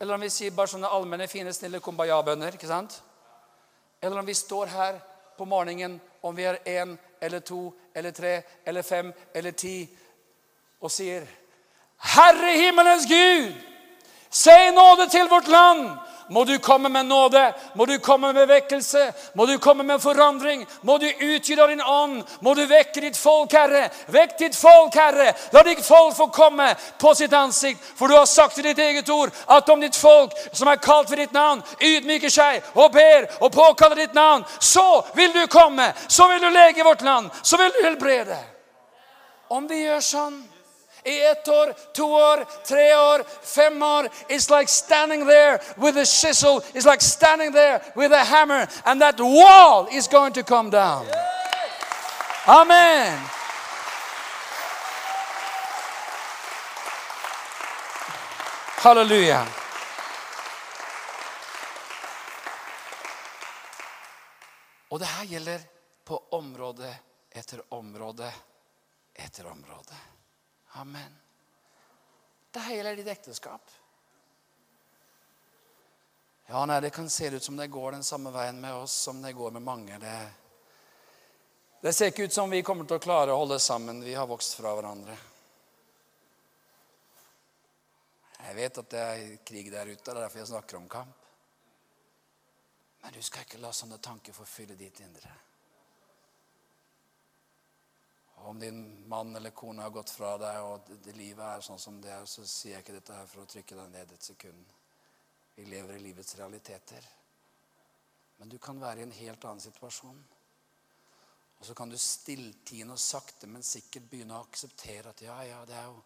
eller 0.00 0.14
om 0.14 0.20
vi 0.20 0.30
sier 0.30 0.54
bare 0.54 0.70
sånne 0.70 0.90
allmenne, 0.92 1.28
fine, 1.28 1.52
snille 1.52 1.80
kumbaya-bønner. 1.80 2.54
ikke 2.54 2.68
sant? 2.68 3.02
Eller 4.02 4.20
om 4.20 4.26
vi 4.26 4.34
står 4.34 4.66
her 4.66 4.98
på 5.38 5.44
morgenen, 5.44 6.00
om 6.22 6.36
vi 6.36 6.44
er 6.44 6.60
én 6.66 6.96
eller 7.20 7.40
to 7.40 7.74
eller 7.94 8.10
tre 8.10 8.42
eller 8.66 8.82
fem 8.82 9.12
eller 9.34 9.50
ti, 9.50 9.88
og 10.80 10.90
sier 10.90 11.26
Herre 11.96 12.52
himmelens 12.52 13.06
Gud, 13.08 13.54
se 14.36 14.58
nåde 14.76 15.08
til 15.08 15.28
vårt 15.32 15.48
land. 15.48 15.88
Må 16.28 16.44
du 16.44 16.58
komme 16.58 16.88
med 16.88 17.06
nåde, 17.06 17.52
må 17.74 17.84
du 17.86 17.98
komme 17.98 18.32
med 18.32 18.48
vekkelse, 18.48 19.12
må 19.34 19.46
du 19.46 19.58
komme 19.58 19.84
med 19.86 20.02
forandring. 20.02 20.64
Må 20.82 20.98
du 20.98 21.06
utgyte 21.06 21.66
din 21.70 21.82
ånd, 21.82 22.24
må 22.40 22.54
du 22.54 22.64
vekke 22.66 23.00
ditt 23.00 23.18
folk, 23.18 23.52
Herre. 23.54 23.84
Vekk 24.10 24.34
ditt 24.38 24.58
folk, 24.58 24.94
Herre. 24.98 25.30
La 25.54 25.62
ditt 25.62 25.84
folk 25.86 26.16
få 26.16 26.26
komme 26.34 26.72
på 26.98 27.14
sitt 27.14 27.32
ansikt. 27.32 27.84
For 27.94 28.10
du 28.10 28.16
har 28.18 28.26
sagt 28.26 28.58
i 28.58 28.66
ditt 28.66 28.82
eget 28.82 29.08
ord 29.14 29.30
at 29.46 29.70
om 29.70 29.80
ditt 29.80 29.96
folk 29.96 30.34
som 30.50 30.68
er 30.72 30.82
kalt 30.82 31.10
ved 31.10 31.22
ditt 31.22 31.36
navn, 31.36 31.62
ydmyker 31.78 32.32
seg 32.32 32.74
og 32.74 32.90
ber 32.96 33.30
og 33.38 33.54
påkaller 33.54 34.02
ditt 34.02 34.18
navn, 34.18 34.42
så 34.58 35.04
vil 35.14 35.30
du 35.32 35.46
komme. 35.46 35.92
Så 36.08 36.26
vil 36.32 36.42
du 36.42 36.50
lege 36.50 36.84
vårt 36.84 37.06
land. 37.06 37.30
Så 37.42 37.56
vil 37.56 37.70
du 37.70 37.84
helbrede. 37.84 38.42
Om 39.54 39.70
vi 39.70 39.84
gjør 39.84 40.02
sånn 40.02 40.42
i 41.06 41.26
ett 41.26 41.48
år, 41.48 41.74
år, 42.00 42.44
tre 42.64 42.96
år, 42.96 43.24
fem 43.42 43.82
år. 43.82 44.08
It's 44.28 44.58
like 44.58 44.68
standing 44.68 45.26
there 45.26 45.60
with 45.76 45.96
a 45.96 46.04
chisel. 46.04 46.62
It's 46.74 46.84
like 46.84 47.00
standing 47.00 47.52
there 47.52 47.80
with 47.94 48.12
a 48.12 48.24
hammer. 48.24 48.68
And 48.84 49.00
that 49.00 49.20
wall 49.20 49.88
is 49.92 50.08
going 50.08 50.32
to 50.32 50.42
come 50.42 50.70
down. 50.70 51.06
Amen. 52.46 53.18
Hallelujah. 58.76 59.46
Og 64.88 65.00
det 65.00 65.06
her 65.06 65.24
gjelder 65.24 65.60
på 66.04 66.22
område 66.30 66.96
etter 67.30 67.62
område 67.74 68.32
etter 69.14 69.46
område. 69.46 69.94
Amen. 70.76 71.12
Det 72.52 72.60
hele 72.60 72.92
er 72.92 72.96
ditt 72.96 73.08
ekteskap. 73.08 73.70
Ja, 76.46 76.66
nei, 76.66 76.80
Det 76.80 76.90
kan 76.90 77.10
se 77.10 77.30
ut 77.30 77.42
som 77.42 77.56
det 77.56 77.66
går 77.66 77.92
den 77.92 78.04
samme 78.04 78.30
veien 78.30 78.60
med 78.60 78.74
oss 78.74 78.92
som 78.92 79.22
det 79.22 79.32
går 79.32 79.50
med 79.50 79.62
mange. 79.62 79.98
Det, 79.98 80.16
det 81.80 81.92
ser 81.92 82.12
ikke 82.12 82.28
ut 82.28 82.32
som 82.32 82.50
vi 82.50 82.62
kommer 82.62 82.84
til 82.84 83.00
å 83.00 83.02
klare 83.02 83.32
å 83.32 83.40
holde 83.40 83.58
sammen. 83.58 84.04
Vi 84.04 84.14
har 84.14 84.28
vokst 84.30 84.60
fra 84.60 84.74
hverandre. 84.76 85.16
Jeg 88.46 88.54
vet 88.54 88.78
at 88.78 88.90
det 88.92 89.02
er 89.02 89.36
krig 89.44 89.72
der 89.72 89.88
ute. 89.90 90.02
Det 90.04 90.12
er 90.14 90.22
derfor 90.22 90.38
jeg 90.44 90.52
snakker 90.52 90.78
om 90.78 90.88
kamp. 90.88 91.24
Men 93.02 93.16
du 93.16 93.22
skal 93.22 93.46
ikke 93.46 93.60
la 93.62 93.72
sånne 93.74 93.98
tanker 94.02 94.36
forfylle 94.36 94.76
ditt 94.78 95.00
indre. 95.00 95.32
Om 98.46 98.60
din 98.62 98.80
mann 99.08 99.36
eller 99.36 99.50
kone 99.50 99.82
har 99.82 99.90
gått 99.90 100.12
fra 100.14 100.36
deg, 100.38 100.62
og 100.62 100.90
det, 101.02 101.14
livet 101.18 101.42
er 101.42 101.64
sånn 101.66 101.80
som 101.82 101.98
det 102.02 102.12
er, 102.14 102.26
så 102.30 102.44
sier 102.46 102.76
jeg 102.76 102.84
ikke 102.84 102.94
dette 102.94 103.16
her 103.16 103.26
for 103.30 103.42
å 103.42 103.50
trykke 103.50 103.78
deg 103.80 103.90
ned 103.90 104.12
et 104.14 104.28
sekund. 104.28 104.74
Vi 105.56 105.64
lever 105.66 105.96
i 105.96 106.04
livets 106.04 106.36
realiteter. 106.38 107.08
Men 108.36 108.52
du 108.52 108.58
kan 108.62 108.78
være 108.80 109.02
i 109.02 109.06
en 109.06 109.14
helt 109.16 109.44
annen 109.48 109.64
situasjon. 109.64 110.20
Og 111.58 111.66
så 111.66 111.74
kan 111.74 111.90
du 111.90 111.96
stilltiende 111.98 112.94
og 112.94 113.00
sakte, 113.00 113.48
men 113.50 113.64
sikkert 113.64 114.06
begynne 114.10 114.36
å 114.36 114.44
akseptere 114.44 115.10
at 115.10 115.24
ja, 115.24 115.40
ja, 115.48 115.64
det 115.66 115.74
er 115.80 115.88
jo 115.88 116.04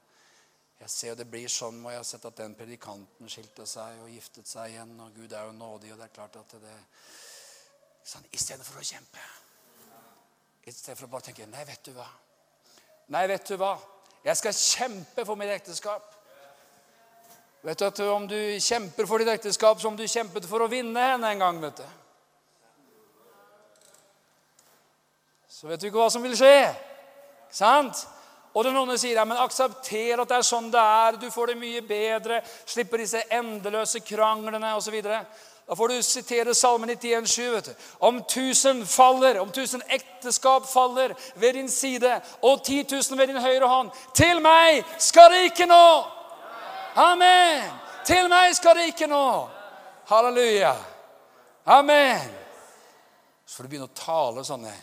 Jeg 0.80 0.91
ser 0.91 1.09
jo 1.11 1.16
det 1.20 1.26
blir 1.28 1.51
sånn, 1.53 1.82
og 1.84 1.93
jeg 1.93 1.99
har 2.01 2.07
sett 2.09 2.22
at 2.24 2.38
den 2.41 2.55
predikanten 2.57 3.28
skilte 3.28 3.66
seg 3.68 3.99
og 4.01 4.14
giftet 4.14 4.49
seg 4.49 4.70
igjen, 4.70 4.95
og 5.05 5.12
Gud 5.12 5.34
er 5.36 5.45
jo 5.45 5.53
nådig, 5.53 5.91
og 5.93 5.99
det 6.01 6.07
er 6.07 6.14
klart 6.14 6.38
at 6.41 6.55
det 6.62 6.76
sånn, 8.01 8.24
Istedenfor 8.32 8.80
å 8.80 8.86
kjempe. 8.88 9.26
Istedenfor 10.64 11.05
å 11.05 11.12
bare 11.12 11.26
tenke 11.28 11.51
Nei, 11.53 11.66
vet 11.68 11.84
du 11.84 11.93
hva? 11.99 12.09
Nei, 13.11 13.26
vet 13.26 13.48
du 13.48 13.56
hva? 13.58 13.74
Jeg 14.22 14.38
skal 14.38 14.54
kjempe 14.54 15.24
for 15.26 15.38
mitt 15.38 15.50
ekteskap. 15.50 16.04
Vet 17.66 17.80
du 17.80 17.86
at 17.88 18.00
Om 18.06 18.28
du 18.30 18.38
kjemper 18.62 19.08
for 19.08 19.20
ditt 19.20 19.32
ekteskap 19.32 19.80
som 19.82 19.96
du 19.96 20.06
kjempet 20.08 20.46
for 20.48 20.62
å 20.62 20.70
vinne 20.70 21.08
henne 21.12 21.32
en 21.34 21.42
gang, 21.42 21.58
vet 21.61 21.82
du. 21.82 21.88
Så 25.50 25.68
vet 25.68 25.80
du 25.80 25.90
ikke 25.90 26.00
hva 26.00 26.08
som 26.12 26.22
vil 26.24 26.38
skje. 26.38 26.70
Sant? 27.52 28.06
Og 28.54 28.64
det 28.64 28.72
noen 28.74 28.96
sier 28.98 29.18
ja, 29.18 29.26
men 29.28 29.38
aksepter 29.38 30.22
at 30.22 30.30
det 30.30 30.38
er 30.38 30.46
sånn 30.46 30.70
det 30.72 30.80
er. 30.80 31.18
Du 31.20 31.28
får 31.30 31.52
det 31.52 31.58
mye 31.61 31.82
bedre. 31.86 32.40
Slipper 32.66 33.02
disse 33.02 33.26
endeløse 33.36 34.00
kranglene 34.06 34.72
osv. 34.78 34.96
Da 35.70 35.76
får 35.76 35.88
du 35.88 36.02
sitere 36.02 36.54
Salme 36.54 36.86
91,7. 36.86 37.50
vet 37.50 37.64
du. 37.64 37.74
Om 37.98 38.22
tusen 38.22 38.86
faller, 38.86 39.38
om 39.38 39.50
tusen 39.50 39.82
ekteskap 39.86 40.66
faller 40.66 41.14
ved 41.34 41.52
din 41.52 41.70
side, 41.70 42.20
og 42.42 42.64
10 42.64 42.86
000 42.90 43.18
ved 43.18 43.26
din 43.26 43.38
høyre 43.38 43.68
hånd 43.68 43.90
Til 44.14 44.42
meg 44.42 44.82
skal 44.98 45.30
det 45.30 45.44
ikke 45.52 45.68
nå! 45.70 46.02
Amen! 46.98 47.70
Til 48.02 48.26
meg 48.26 48.56
skal 48.58 48.80
det 48.80 48.88
ikke 48.90 49.06
nå! 49.06 49.46
Halleluja! 50.10 50.74
Amen! 51.66 52.34
Så 53.46 53.56
får 53.56 53.62
du 53.62 53.70
begynne 53.70 53.90
å 53.92 53.94
tale 53.94 54.42
sånne 54.42 54.74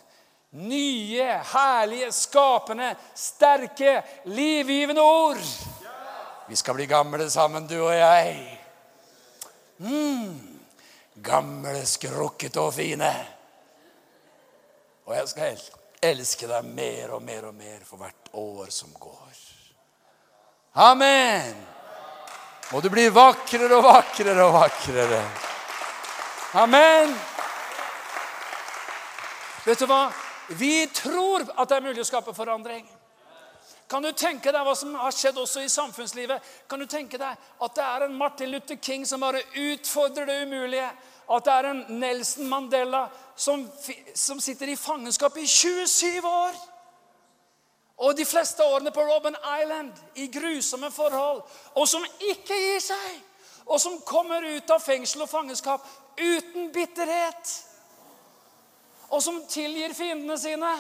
nye, 0.72 1.32
herlige, 1.52 2.14
skapende, 2.16 2.94
sterke, 3.12 4.00
livgivende 4.32 5.04
ord. 5.04 5.48
Vi 6.48 6.56
skal 6.56 6.80
bli 6.80 6.88
gamle 6.88 7.28
sammen, 7.30 7.68
du 7.68 7.82
og 7.82 7.92
jeg. 7.92 8.38
Mm 9.84 10.57
gamle, 11.24 11.86
skrukkete 11.86 12.62
og 12.62 12.74
fine. 12.74 13.12
Og 15.08 15.16
jeg 15.16 15.28
skal 15.32 15.62
elske 16.12 16.50
deg 16.50 16.68
mer 16.68 17.16
og 17.16 17.24
mer 17.24 17.48
og 17.50 17.56
mer 17.56 17.82
for 17.88 18.02
hvert 18.02 18.32
år 18.38 18.70
som 18.74 18.92
går. 19.00 19.44
Amen! 20.78 21.56
Og 22.76 22.84
du 22.84 22.90
blir 22.92 23.14
vakrere 23.16 23.78
og 23.78 23.86
vakrere 23.88 24.44
og 24.44 24.54
vakrere. 24.54 25.22
Amen! 26.60 27.16
Vet 29.66 29.80
du 29.80 29.88
hva? 29.88 30.10
Vi 30.48 30.88
tror 30.96 31.48
at 31.56 31.68
det 31.68 31.78
er 31.78 31.84
mulig 31.88 32.04
å 32.04 32.08
skape 32.08 32.36
forandring. 32.36 32.86
Kan 33.88 34.04
du 34.04 34.12
tenke 34.12 34.52
deg 34.52 34.68
hva 34.68 34.76
som 34.76 34.94
har 35.00 35.16
skjedd 35.16 35.40
også 35.40 35.64
i 35.64 35.72
samfunnslivet? 35.72 36.44
Kan 36.68 36.80
du 36.84 36.86
tenke 36.92 37.20
deg 37.20 37.36
At 37.64 37.76
det 37.76 37.84
er 37.84 38.04
en 38.06 38.18
Martin 38.20 38.52
Luther 38.52 38.76
King 38.84 39.06
som 39.08 39.24
bare 39.24 39.46
utfordrer 39.56 40.28
det 40.28 40.42
umulige? 40.44 40.90
At 41.28 41.46
det 41.46 41.54
er 41.54 41.70
en 41.70 41.86
Nelson 42.00 42.48
Mandela 42.48 43.08
som, 43.36 43.66
som 44.16 44.40
sitter 44.40 44.72
i 44.72 44.80
fangenskap 44.80 45.38
i 45.38 45.48
27 45.48 46.28
år? 46.28 46.60
Og 47.98 48.18
de 48.18 48.26
fleste 48.26 48.64
årene 48.64 48.94
på 48.94 49.04
Robben 49.04 49.36
Island 49.62 49.92
i 50.16 50.28
grusomme 50.32 50.92
forhold. 50.92 51.42
Og 51.76 51.88
som 51.88 52.06
ikke 52.20 52.56
gir 52.56 52.84
seg. 52.84 53.24
Og 53.66 53.82
som 53.82 53.98
kommer 54.08 54.46
ut 54.46 54.70
av 54.72 54.80
fengsel 54.80 55.26
og 55.26 55.30
fangenskap 55.30 55.88
uten 56.18 56.70
bitterhet. 56.72 57.56
Og 59.10 59.24
som 59.24 59.42
tilgir 59.50 59.96
fiendene 59.98 60.38
sine 60.40 60.72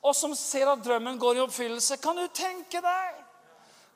og 0.00 0.16
som 0.16 0.34
ser 0.36 0.70
at 0.70 0.80
drømmen 0.84 1.18
går 1.20 1.36
i 1.36 1.42
oppfyllelse. 1.44 1.98
Kan 2.00 2.16
du 2.16 2.26
tenke 2.32 2.80
deg? 2.80 3.19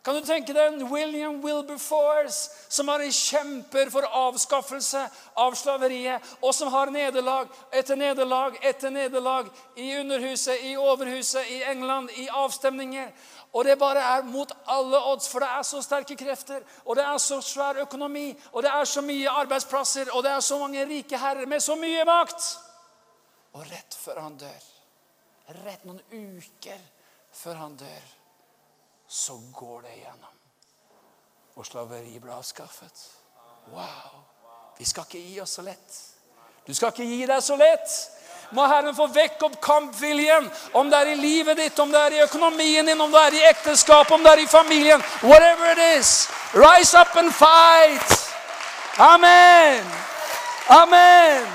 Kan 0.05 0.19
du 0.19 0.27
tenke 0.27 0.53
deg 0.53 0.75
en 0.75 0.91
William 0.91 1.39
Wilberforce 1.41 2.51
som 2.69 2.91
har 2.93 3.01
kjemper 3.09 3.89
for 3.93 4.05
avskaffelse 4.05 5.01
av 5.41 5.57
slaveriet, 5.57 6.21
og 6.45 6.53
som 6.53 6.69
har 6.75 6.93
nederlag 6.93 7.49
etter 7.73 7.97
nederlag 7.97 8.59
etter 8.61 8.93
nederlag 8.93 9.49
i 9.81 9.95
Underhuset, 9.97 10.61
i 10.69 10.75
Overhuset, 10.77 11.49
i 11.49 11.63
England, 11.71 12.13
i 12.21 12.29
avstemninger. 12.29 13.09
Og 13.55 13.65
det 13.65 13.79
bare 13.81 14.03
er 14.19 14.29
mot 14.29 14.53
alle 14.67 15.01
odds, 15.09 15.31
for 15.31 15.41
det 15.41 15.49
er 15.49 15.65
så 15.65 15.81
sterke 15.83 16.19
krefter, 16.21 16.61
og 16.85 17.01
det 17.01 17.07
er 17.09 17.19
så 17.23 17.41
svær 17.41 17.81
økonomi, 17.87 18.29
og 18.53 18.67
det 18.67 18.75
er 18.75 18.85
så 18.85 19.01
mye 19.01 19.41
arbeidsplasser, 19.45 20.13
og 20.13 20.27
det 20.27 20.37
er 20.37 20.45
så 20.45 20.61
mange 20.61 20.85
rike 20.91 21.19
herrer 21.19 21.49
med 21.49 21.65
så 21.65 21.79
mye 21.81 22.05
makt. 22.05 22.53
Og 23.55 23.65
rett 23.71 23.97
før 24.05 24.21
han 24.27 24.37
dør 24.37 24.75
rett 25.65 25.85
noen 25.85 26.01
uker 26.11 26.81
før 27.35 27.59
han 27.59 27.75
dør, 27.77 28.05
så 29.15 29.41
går 29.53 29.83
det 29.83 29.93
igjennom. 29.97 30.31
Og 31.55 31.67
slaveri 31.67 32.19
ble 32.19 32.33
avskaffet. 32.35 33.03
Wow! 33.71 34.25
Vi 34.79 34.85
skal 34.85 35.07
ikke 35.07 35.21
gi 35.23 35.37
oss 35.41 35.53
så 35.55 35.63
lett. 35.63 35.99
Du 36.67 36.75
skal 36.75 36.91
ikke 36.91 37.07
gi 37.07 37.21
deg 37.31 37.43
så 37.43 37.55
lett. 37.55 37.93
Må 38.59 38.67
Herren 38.67 38.97
få 38.97 39.07
vekke 39.15 39.47
opp 39.47 39.61
kampviljen, 39.63 40.49
om 40.75 40.91
det 40.91 40.99
er 40.99 41.13
i 41.13 41.21
livet 41.21 41.61
ditt, 41.63 41.79
om 41.79 41.95
det 41.95 42.01
er 42.01 42.17
i 42.17 42.25
økonomien 42.25 42.91
din, 42.91 43.01
om 43.01 43.15
det 43.15 43.23
er 43.23 43.39
i 43.39 43.45
ekteskap, 43.53 44.11
om 44.11 44.27
det 44.27 44.33
er 44.33 44.43
i 44.43 44.49
familien. 44.51 45.07
Whatever 45.23 45.71
it 45.71 46.01
is. 46.01 46.27
Rise 46.51 46.99
up 46.99 47.15
and 47.15 47.31
fight. 47.31 48.19
Amen. 48.99 49.87
Amen. 50.69 51.47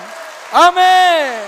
Amen. 0.54 1.44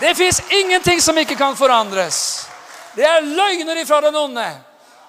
Det 0.00 0.14
fins 0.14 0.42
ingenting 0.50 1.00
som 1.00 1.18
ikke 1.18 1.40
kan 1.40 1.56
forandres. 1.56 2.49
Det 2.96 3.06
er 3.06 3.22
løgner 3.22 3.80
ifra 3.82 4.00
den 4.04 4.16
onde. 4.16 4.46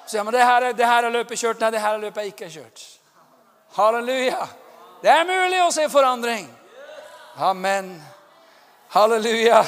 Så 0.05 0.17
ja, 0.17 0.23
men 0.23 0.33
det 0.33 0.43
her, 0.43 0.61
er, 0.61 0.73
det 0.73 0.85
her 0.85 1.07
er 1.07 1.13
løpet 1.13 1.39
kjørt. 1.39 1.61
Nei, 1.61 1.71
det 1.73 1.81
her 1.81 1.95
er 1.95 2.01
løpet 2.01 2.31
ikke 2.33 2.49
kjørt. 2.51 2.81
Halleluja. 3.77 4.47
Det 5.01 5.09
er 5.09 5.23
mulig 5.25 5.61
å 5.63 5.71
se 5.73 5.87
forandring. 5.89 6.49
Amen. 7.41 7.93
Halleluja. 8.91 9.61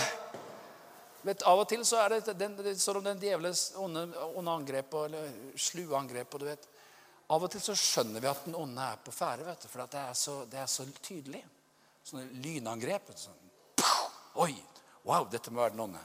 Vet, 1.23 1.45
av 1.47 1.61
og 1.63 1.69
til 1.71 1.85
så 1.87 2.01
er 2.03 2.17
det, 2.17 2.35
den, 2.35 2.57
det 2.59 2.75
står 2.81 2.99
om 2.99 3.05
den 3.05 3.21
djevelens 3.21 3.69
onde, 3.79 4.03
onde 4.35 4.55
angrep 4.57 4.97
eller 5.05 5.29
slue 5.55 5.95
angrep. 5.97 6.35
du 6.39 6.45
vet. 6.49 6.67
Av 7.31 7.45
og 7.45 7.51
til 7.51 7.63
så 7.63 7.75
skjønner 7.79 8.19
vi 8.19 8.27
at 8.27 8.43
den 8.45 8.57
onde 8.59 8.83
er 8.83 8.99
på 8.99 9.13
ferde, 9.15 9.45
vet 9.47 9.63
du, 9.63 9.69
for 9.71 9.85
det 9.87 10.01
er, 10.01 10.17
så, 10.19 10.41
det 10.51 10.59
er 10.59 10.67
så 10.67 10.83
tydelig. 10.99 11.39
Sånne 12.03 12.27
lynangrep. 12.43 13.13
Sånn, 13.15 13.39
Oi! 14.43 14.51
Wow, 15.07 15.25
dette 15.31 15.51
må 15.51 15.63
være 15.63 15.73
den 15.73 15.85
onde. 15.87 16.03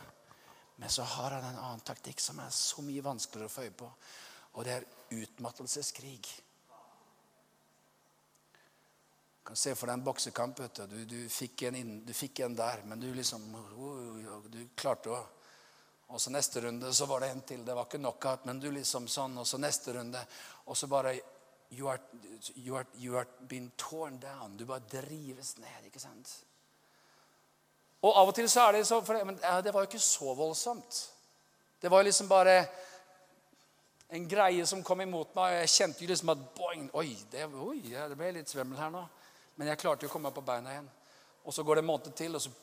Men 0.78 0.90
så 0.90 1.02
har 1.02 1.30
han 1.30 1.44
en 1.44 1.58
annen 1.58 1.80
taktikk 1.86 2.20
som 2.22 2.38
er 2.38 2.50
så 2.54 2.82
mye 2.86 3.02
vanskeligere 3.02 3.50
å 3.50 3.54
få 3.54 3.64
øye 3.66 3.74
på. 3.74 3.88
Og 4.58 4.66
det 4.66 4.76
er 4.76 4.86
utmattelseskrig. 5.18 6.20
Du 9.38 9.50
kan 9.50 9.58
se 9.58 9.74
for 9.74 9.90
deg 9.90 9.98
en 9.98 10.04
boksekamp. 10.06 10.60
vet 10.60 10.82
Du, 10.90 11.00
du, 11.08 11.18
fikk 11.32 11.66
inn, 11.66 12.04
du, 12.06 12.12
fikk 12.14 12.44
en 12.46 12.54
der, 12.54 12.84
men 12.86 13.00
du 13.00 13.08
liksom 13.14 13.48
Du 14.52 14.60
klarte 14.76 15.16
å 15.16 15.24
Og 16.08 16.20
så 16.20 16.30
neste 16.32 16.60
runde 16.64 16.92
så 16.94 17.04
var 17.06 17.20
det 17.20 17.32
en 17.32 17.42
til. 17.42 17.64
Det 17.64 17.74
var 17.74 17.84
ikke 17.84 17.98
knockout, 18.00 18.46
men 18.48 18.60
du 18.60 18.70
liksom 18.72 19.08
sånn. 19.12 19.34
Og 19.42 19.46
så 19.46 19.58
neste 19.58 19.92
runde. 19.98 20.22
Og 20.66 20.76
så 20.76 20.86
bare 20.88 21.18
You 21.70 21.90
are, 21.92 22.00
you 22.56 22.76
are, 22.78 22.86
you 22.96 23.18
are 23.18 23.26
been 23.48 23.70
torn 23.76 24.18
down. 24.18 24.56
Du 24.56 24.64
bare 24.64 24.80
drives 24.88 25.58
ned. 25.58 25.90
ikke 25.90 26.00
sant? 26.00 26.30
Og 28.02 28.14
av 28.14 28.30
og 28.30 28.34
til 28.36 28.46
så 28.50 28.68
er 28.68 28.78
det 28.78 28.86
så 28.86 29.00
Men 29.24 29.38
det 29.64 29.74
var 29.74 29.82
jo 29.82 29.90
ikke 29.90 30.02
så 30.02 30.34
voldsomt. 30.34 31.00
Det 31.80 31.90
var 31.90 32.02
jo 32.02 32.08
liksom 32.10 32.28
bare 32.28 32.66
en 34.08 34.28
greie 34.28 34.66
som 34.66 34.82
kom 34.82 35.00
imot 35.00 35.34
meg. 35.34 35.54
og 35.54 35.60
Jeg 35.60 35.74
kjente 35.74 36.04
jo 36.04 36.08
liksom 36.08 36.32
at 36.32 36.44
boing, 36.56 36.90
oi, 36.94 37.16
det, 37.30 37.44
oi, 37.46 37.80
det 37.90 38.16
ble 38.16 38.32
litt 38.38 38.48
svimmel 38.48 38.78
her 38.78 38.90
nå. 38.94 39.02
Men 39.58 39.72
jeg 39.72 39.80
klarte 39.82 40.06
jo 40.06 40.10
å 40.10 40.12
komme 40.12 40.30
meg 40.30 40.36
på 40.38 40.46
beina 40.46 40.72
igjen. 40.72 40.88
Og 41.44 41.54
så 41.54 41.64
går 41.66 41.78
det 41.78 41.82
en 41.84 41.90
måned 41.90 42.14
til, 42.16 42.36
og 42.36 42.42
så 42.42 42.54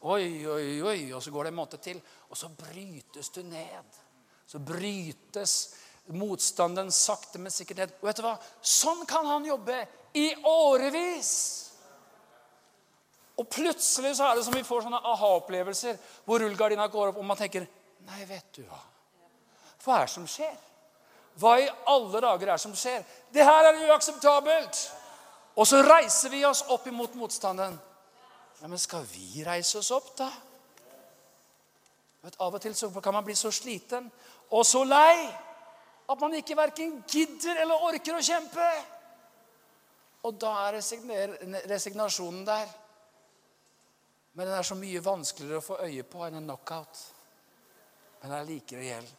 Oi, 0.00 0.46
oi, 0.48 0.80
oi. 0.80 1.00
Og 1.12 1.20
så 1.20 1.30
går 1.30 1.44
det 1.44 1.50
en 1.52 1.58
måned 1.58 1.80
til, 1.84 1.98
og 2.32 2.38
så 2.38 2.48
brytes 2.56 3.28
du 3.34 3.42
ned. 3.44 3.98
Så 4.48 4.58
brytes 4.64 5.56
motstanden 6.16 6.88
sakte, 6.90 7.38
men 7.38 7.52
sikkert 7.52 7.82
ned. 7.82 7.92
Og 8.00 8.08
vet 8.08 8.20
du 8.20 8.24
hva? 8.24 8.38
Sånn 8.64 9.04
kan 9.08 9.28
han 9.28 9.44
jobbe 9.44 9.76
i 10.16 10.30
årevis. 10.48 11.34
Og 13.40 13.48
plutselig 13.48 14.14
så 14.18 14.28
er 14.28 14.36
det 14.36 14.44
som 14.44 14.54
vi 14.54 14.66
får 14.66 14.84
sånne 14.84 15.00
aha-opplevelser 15.12 15.96
hvor 16.26 16.42
rullegardina 16.42 16.86
går 16.92 17.10
opp, 17.10 17.20
og 17.22 17.28
man 17.28 17.38
tenker 17.40 17.66
Nei, 18.08 18.24
vet 18.28 18.56
du 18.56 18.64
hva? 18.64 18.80
Hva 19.80 20.00
er 20.00 20.08
det 20.08 20.12
som 20.12 20.26
skjer? 20.28 20.56
Hva 21.40 21.54
i 21.60 21.68
alle 21.88 22.20
dager 22.20 22.48
er 22.48 22.56
det 22.56 22.62
som 22.62 22.74
skjer? 22.76 23.04
Det 23.32 23.44
her 23.44 23.68
er 23.68 23.84
uakseptabelt! 23.88 24.80
Og 25.60 25.68
så 25.68 25.80
reiser 25.84 26.32
vi 26.32 26.44
oss 26.48 26.62
opp 26.72 26.86
imot 26.88 27.16
motstanden. 27.18 27.76
Ja, 28.60 28.68
Men 28.68 28.78
skal 28.78 29.04
vi 29.08 29.44
reise 29.44 29.78
oss 29.80 29.90
opp, 29.92 30.12
da? 30.18 30.28
Vet, 32.20 32.36
av 32.40 32.54
og 32.54 32.60
til 32.60 32.74
så 32.76 32.90
kan 33.00 33.16
man 33.16 33.24
bli 33.24 33.34
så 33.36 33.52
sliten 33.52 34.10
og 34.50 34.66
så 34.66 34.82
lei 34.84 35.14
at 36.10 36.20
man 36.20 36.34
ikke 36.36 36.56
verken 36.58 36.98
gidder 37.08 37.62
eller 37.62 37.86
orker 37.86 38.18
å 38.18 38.24
kjempe. 38.24 38.66
Og 40.28 40.36
da 40.36 40.50
er 40.66 40.80
resignasjonen 41.70 42.44
der. 42.44 42.68
Men 44.32 44.46
den 44.46 44.54
er 44.54 44.66
så 44.66 44.76
mye 44.78 45.02
vanskeligere 45.04 45.58
å 45.58 45.64
få 45.64 45.80
øye 45.86 46.04
på 46.06 46.22
enn 46.26 46.38
en 46.38 46.46
knockout. 46.46 47.00
Men 48.20 48.30
den 48.30 48.38
er 48.38 48.48
like 48.48 48.78
reell. 48.78 49.10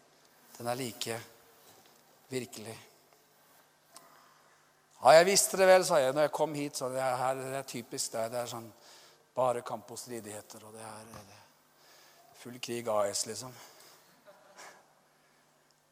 Den 0.57 0.69
er 0.71 0.79
like 0.79 1.19
virkelig. 2.31 2.77
Ja, 5.01 5.15
jeg 5.17 5.25
visste 5.25 5.57
det 5.57 5.67
vel, 5.67 5.83
sa 5.85 5.97
jeg 5.97 6.13
når 6.13 6.27
jeg 6.27 6.33
kom 6.37 6.53
hit. 6.55 6.77
så 6.77 6.89
det 6.93 7.01
er, 7.01 7.15
her, 7.17 7.35
det 7.35 7.57
er 7.57 7.67
typisk 7.67 8.13
det. 8.13 8.27
Det 8.31 8.39
er 8.39 8.51
sånn 8.51 8.69
bare 9.35 9.63
kamp 9.65 9.91
og 9.91 9.99
stridigheter. 9.99 10.63
Og 10.67 10.75
det 10.77 10.83
er, 10.85 11.07
det 11.09 11.39
er 11.39 12.37
full 12.43 12.59
krig 12.61 12.87
AS, 12.93 13.25
liksom. 13.25 13.55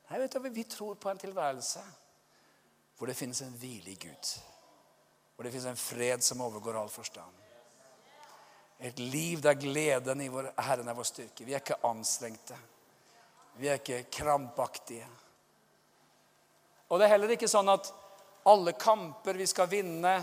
Nei, 0.10 0.20
vet 0.22 0.38
du, 0.38 0.50
Vi 0.50 0.64
tror 0.64 0.96
på 0.96 1.10
en 1.10 1.22
tilværelse 1.22 1.84
hvor 2.98 3.08
det 3.08 3.16
finnes 3.16 3.42
en 3.42 3.54
hvile 3.56 3.96
Gud. 3.96 4.32
Hvor 5.36 5.46
det 5.48 5.52
finnes 5.54 5.70
en 5.72 5.80
fred 5.80 6.24
som 6.26 6.42
overgår 6.44 6.78
all 6.82 6.90
forstand. 6.92 7.39
Et 8.80 9.00
liv 9.00 9.42
der 9.44 9.58
gleden 9.60 10.22
i 10.22 10.30
vår 10.32 10.54
Herren 10.64 10.88
er 10.88 10.96
vår 10.96 11.08
styrke. 11.08 11.44
Vi 11.44 11.54
er 11.54 11.60
ikke 11.60 11.82
anstrengte. 11.88 12.56
Vi 13.60 13.68
er 13.68 13.82
ikke 13.82 14.06
krampaktige. 14.12 15.08
Og 16.88 17.00
det 17.00 17.06
er 17.06 17.14
heller 17.14 17.36
ikke 17.36 17.50
sånn 17.52 17.70
at 17.70 17.92
alle 18.50 18.74
kamper 18.80 19.38
vi 19.38 19.48
skal 19.50 19.68
vinne, 19.70 20.14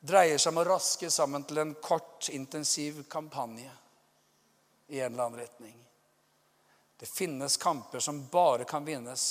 dreier 0.00 0.40
seg 0.40 0.54
om 0.54 0.62
å 0.62 0.66
raske 0.66 1.10
sammen 1.12 1.44
til 1.46 1.60
en 1.62 1.74
kort, 1.78 2.30
intensiv 2.32 3.04
kampanje 3.12 3.70
i 4.88 4.98
en 5.00 5.12
eller 5.12 5.28
annen 5.28 5.42
retning. 5.44 5.76
Det 6.98 7.06
finnes 7.06 7.56
kamper 7.60 8.00
som 8.02 8.24
bare 8.32 8.64
kan 8.64 8.84
vinnes 8.84 9.26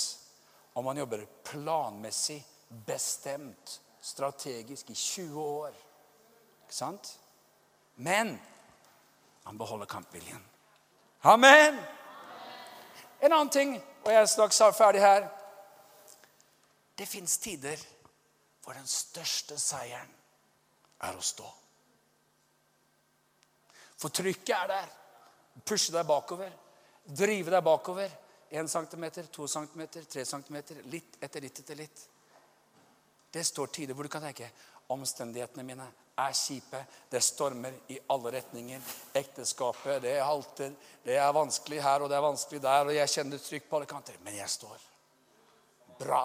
om 0.72 0.84
man 0.84 0.96
jobber 0.96 1.26
planmessig, 1.44 2.38
bestemt, 2.86 3.80
strategisk 4.00 4.90
i 4.90 4.94
20 4.94 5.42
år. 5.42 5.76
Ikke 6.64 6.78
sant? 6.78 7.18
Men 7.94 8.40
han 9.44 9.58
beholder 9.58 9.86
kampviljen. 9.86 10.44
Amen! 11.22 11.78
En 13.20 13.32
annen 13.32 13.50
ting, 13.50 13.76
og 14.04 14.10
jeg 14.10 14.20
er 14.20 14.26
straks 14.26 14.58
ferdig 14.74 15.00
her 15.00 15.28
Det 16.98 17.06
fins 17.08 17.36
tider 17.38 17.78
hvor 18.62 18.74
den 18.74 18.86
største 18.86 19.58
seieren 19.58 20.10
er 21.02 21.16
å 21.18 21.22
stå. 21.22 21.46
For 23.98 24.14
trykket 24.14 24.54
er 24.54 24.68
der. 24.70 24.90
Pushe 25.66 25.94
deg 25.94 26.06
bakover. 26.06 26.50
Drive 27.06 27.50
deg 27.50 27.64
bakover. 27.66 28.10
1 28.52 28.68
cm, 28.68 29.04
2 29.32 29.48
cm, 29.48 29.82
3 30.12 30.24
cm. 30.28 30.58
Litt 30.92 31.18
etter 31.22 31.42
litt 31.42 31.58
etter 31.62 31.78
litt. 31.78 32.04
Det 33.32 33.44
står 33.46 33.72
tider 33.72 33.96
hvor 33.96 34.06
du 34.06 34.12
kan 34.12 34.22
tenke 34.22 34.50
omstendighetene 34.92 35.64
mine 35.66 35.88
er 36.18 36.36
kjipe. 36.36 36.82
Det 37.10 37.22
stormer 37.24 37.74
i 37.92 37.98
alle 38.12 38.32
retninger. 38.36 38.80
Ekteskapet, 39.14 40.02
det 40.02 40.18
halter. 40.20 40.72
Det 41.04 41.16
er 41.16 41.32
vanskelig 41.34 41.82
her, 41.82 42.02
og 42.02 42.10
det 42.10 42.18
er 42.18 42.26
vanskelig 42.26 42.62
der, 42.62 42.90
og 42.90 42.96
jeg 42.96 43.14
kjenner 43.14 43.42
trykk 43.42 43.68
på 43.68 43.78
alle 43.78 43.90
kanter. 43.90 44.18
Men 44.24 44.36
jeg 44.36 44.50
står. 44.52 44.84
Bra. 45.98 46.24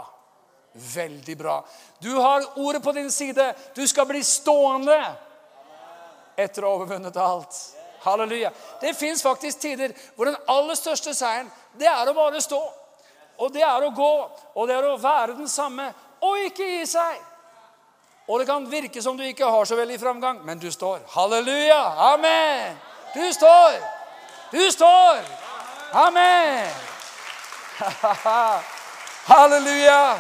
Veldig 0.94 1.38
bra. 1.38 1.62
Du 2.00 2.12
har 2.16 2.46
ordet 2.60 2.84
på 2.84 2.92
din 2.92 3.12
side. 3.12 3.54
Du 3.76 3.88
skal 3.88 4.06
bli 4.10 4.24
stående 4.24 5.00
etter 6.38 6.64
å 6.64 6.70
ha 6.70 6.78
overvunnet 6.78 7.18
alt. 7.18 7.56
Halleluja. 8.04 8.52
Det 8.82 8.94
fins 8.94 9.24
faktisk 9.26 9.60
tider 9.64 9.96
hvor 10.16 10.30
den 10.30 10.38
aller 10.48 10.78
største 10.78 11.16
seieren, 11.18 11.50
det 11.80 11.88
er 11.90 12.10
å 12.10 12.14
bare 12.16 12.42
stå. 12.44 12.60
Og 13.42 13.54
det 13.54 13.64
er 13.66 13.86
å 13.86 13.94
gå, 13.94 14.12
og 14.54 14.70
det 14.70 14.76
er 14.78 14.86
å 14.86 15.00
være 15.02 15.38
den 15.38 15.50
samme 15.50 15.90
og 16.26 16.46
ikke 16.48 16.66
gi 16.66 16.86
seg. 16.90 17.18
Og 18.28 18.40
det 18.40 18.48
kan 18.48 18.72
virke 18.72 19.02
som 19.02 19.18
du 19.18 19.24
ikke 19.24 19.46
har 19.46 19.66
så 19.66 19.76
veldig 19.76 20.00
framgang, 20.00 20.46
men 20.46 20.60
du 20.60 20.72
står. 20.72 21.00
Halleluja! 21.08 21.84
Amen! 22.14 22.78
Du 23.16 23.34
står! 23.34 23.78
Du 24.52 24.72
står! 24.72 25.22
Amen! 25.94 26.68
Halleluja! 29.32 30.20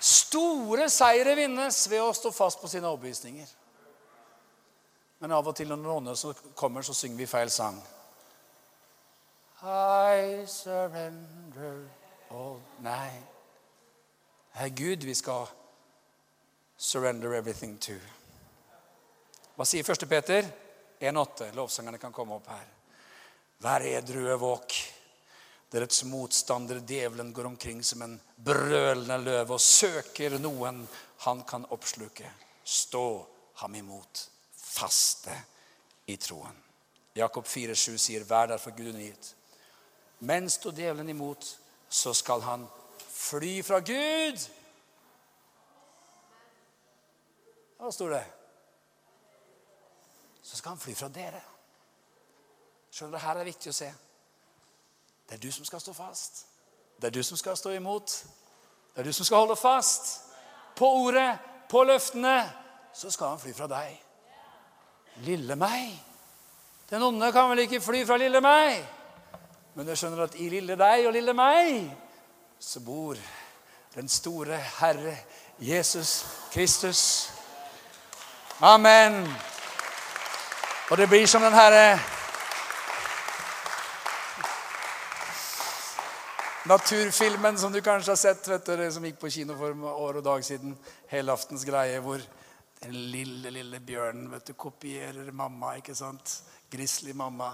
Store 0.00 0.88
seire 0.90 1.34
vinnes 1.36 1.82
ved 1.90 2.00
å 2.02 2.14
stå 2.16 2.32
fast 2.32 2.60
på 2.62 2.70
sine 2.70 2.88
overbevisninger. 2.88 3.50
Men 5.22 5.36
av 5.36 5.46
og 5.46 5.54
til 5.54 5.68
når 5.68 5.82
noen 5.84 6.16
som 6.16 6.32
kommer, 6.58 6.82
så 6.82 6.96
synger 6.96 7.20
vi 7.20 7.28
feil 7.30 7.52
sang. 7.52 7.76
I 9.62 10.42
surrender 10.50 11.84
all 12.32 12.58
night. 12.80 13.31
Er 14.54 14.68
Gud 14.68 15.04
vi 15.04 15.14
skal 15.14 15.46
surrender 16.76 17.32
everything 17.34 17.78
to. 17.78 17.94
Hva 19.56 19.64
sier 19.64 19.86
1. 19.86 20.08
Peter 20.08 20.44
1,8? 21.00 21.52
Lovsangerne 21.56 21.98
kan 21.98 22.12
komme 22.12 22.36
opp 22.36 22.50
her. 22.52 22.66
Vær 23.62 23.86
edrue 23.86 24.36
våk. 24.36 24.76
Deres 25.72 26.02
motstander, 26.04 26.82
djevelen, 26.84 27.32
går 27.32 27.48
omkring 27.48 27.80
som 27.84 28.02
en 28.02 28.18
brølende 28.36 29.16
løve 29.22 29.56
og 29.56 29.60
søker 29.60 30.36
noen 30.42 30.82
han 31.24 31.40
kan 31.48 31.64
oppsluke. 31.72 32.28
Stå 32.64 33.06
ham 33.62 33.74
imot, 33.80 34.26
faste 34.52 35.36
i 36.12 36.18
troen. 36.20 36.58
Jakob 37.16 37.46
4,7 37.48 37.96
sier, 37.96 38.28
vær 38.28 38.52
derfor 38.52 38.76
Gud 38.76 38.92
unngitt. 38.92 39.32
Men 40.28 40.50
sto 40.50 40.72
djevelen 40.76 41.08
imot, 41.08 41.46
så 41.88 42.12
skal 42.16 42.44
han 42.44 42.68
Fly 43.22 43.62
fra 43.62 43.78
Gud. 43.80 44.42
Hva 47.78 47.90
står 47.94 48.10
det? 48.16 48.24
Så 50.42 50.58
skal 50.58 50.74
han 50.74 50.82
fly 50.82 50.94
fra 50.98 51.08
dere. 51.14 51.42
Skjønner 52.92 53.16
du, 53.16 53.22
Her 53.22 53.36
er 53.36 53.40
det 53.42 53.52
viktig 53.52 53.70
å 53.70 53.76
se. 53.76 53.88
Det 55.28 55.38
er 55.38 55.42
du 55.42 55.48
som 55.54 55.64
skal 55.64 55.80
stå 55.80 55.94
fast. 55.96 56.44
Det 56.98 57.08
er 57.08 57.14
du 57.14 57.22
som 57.22 57.38
skal 57.38 57.56
stå 57.56 57.76
imot. 57.78 58.18
Det 58.92 59.00
er 59.00 59.08
du 59.08 59.14
som 59.16 59.26
skal 59.26 59.44
holde 59.46 59.56
fast 59.56 60.12
på 60.76 60.90
ordet, 61.06 61.38
på 61.70 61.86
løftene. 61.88 62.36
Så 62.92 63.10
skal 63.10 63.32
han 63.32 63.40
fly 63.40 63.54
fra 63.56 63.70
deg. 63.70 63.96
Lille 65.24 65.56
meg. 65.56 65.94
Den 66.90 67.06
onde 67.06 67.32
kan 67.32 67.48
vel 67.54 67.64
ikke 67.64 67.80
fly 67.80 68.02
fra 68.06 68.18
lille 68.20 68.42
meg? 68.44 68.82
Men 69.74 69.88
jeg 69.88 70.02
skjønner 70.02 70.26
at 70.26 70.34
i 70.42 70.50
lille 70.52 70.76
deg 70.76 71.06
og 71.06 71.14
lille 71.14 71.32
meg 71.38 71.86
så 72.62 72.80
bor 72.80 73.16
den 73.94 74.08
store 74.08 74.56
Herre 74.56 75.16
Jesus 75.58 76.26
Kristus. 76.52 77.30
Amen. 78.60 79.26
Og 80.90 80.98
det 80.98 81.08
blir 81.10 81.26
som 81.26 81.42
den 81.42 81.52
herre 81.52 81.98
Naturfilmen 86.70 87.58
som 87.58 87.72
du 87.72 87.80
kanskje 87.82 88.12
har 88.12 88.20
sett, 88.20 88.46
vet 88.48 88.70
du, 88.70 88.84
som 88.94 89.04
gikk 89.10 89.18
på 89.18 89.32
kino 89.34 89.58
for 89.58 89.82
år 89.90 90.20
og 90.20 90.24
dag 90.24 90.44
siden. 90.46 90.76
Helaftens 91.10 91.66
greie 91.66 91.98
hvor 91.98 92.22
den 92.84 92.94
lille, 93.10 93.50
lille 93.50 93.82
bjørnen 93.82 94.30
vet 94.30 94.46
du, 94.46 94.54
kopierer 94.54 95.34
mamma. 95.34 95.74
ikke 95.82 95.98
sant? 95.98 96.38
Grizzly 96.70 97.10
mamma 97.10 97.50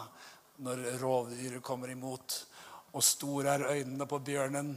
når 0.61 0.85
rovdyret 1.01 1.65
kommer 1.65 1.97
imot. 1.97 2.43
Og 2.93 3.05
store 3.05 3.57
er 3.57 3.67
øynene 3.73 4.07
på 4.07 4.21
bjørnen 4.25 4.77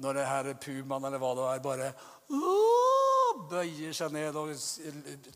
når 0.00 0.14
det 0.18 0.26
her 0.26 0.54
pumaen 0.60 1.04
eller 1.04 1.20
hva 1.20 1.34
det 1.36 1.48
er, 1.50 1.62
bare 1.64 1.92
bøyer 3.50 3.94
seg 3.96 4.12
ned 4.14 4.36
og 4.38 4.52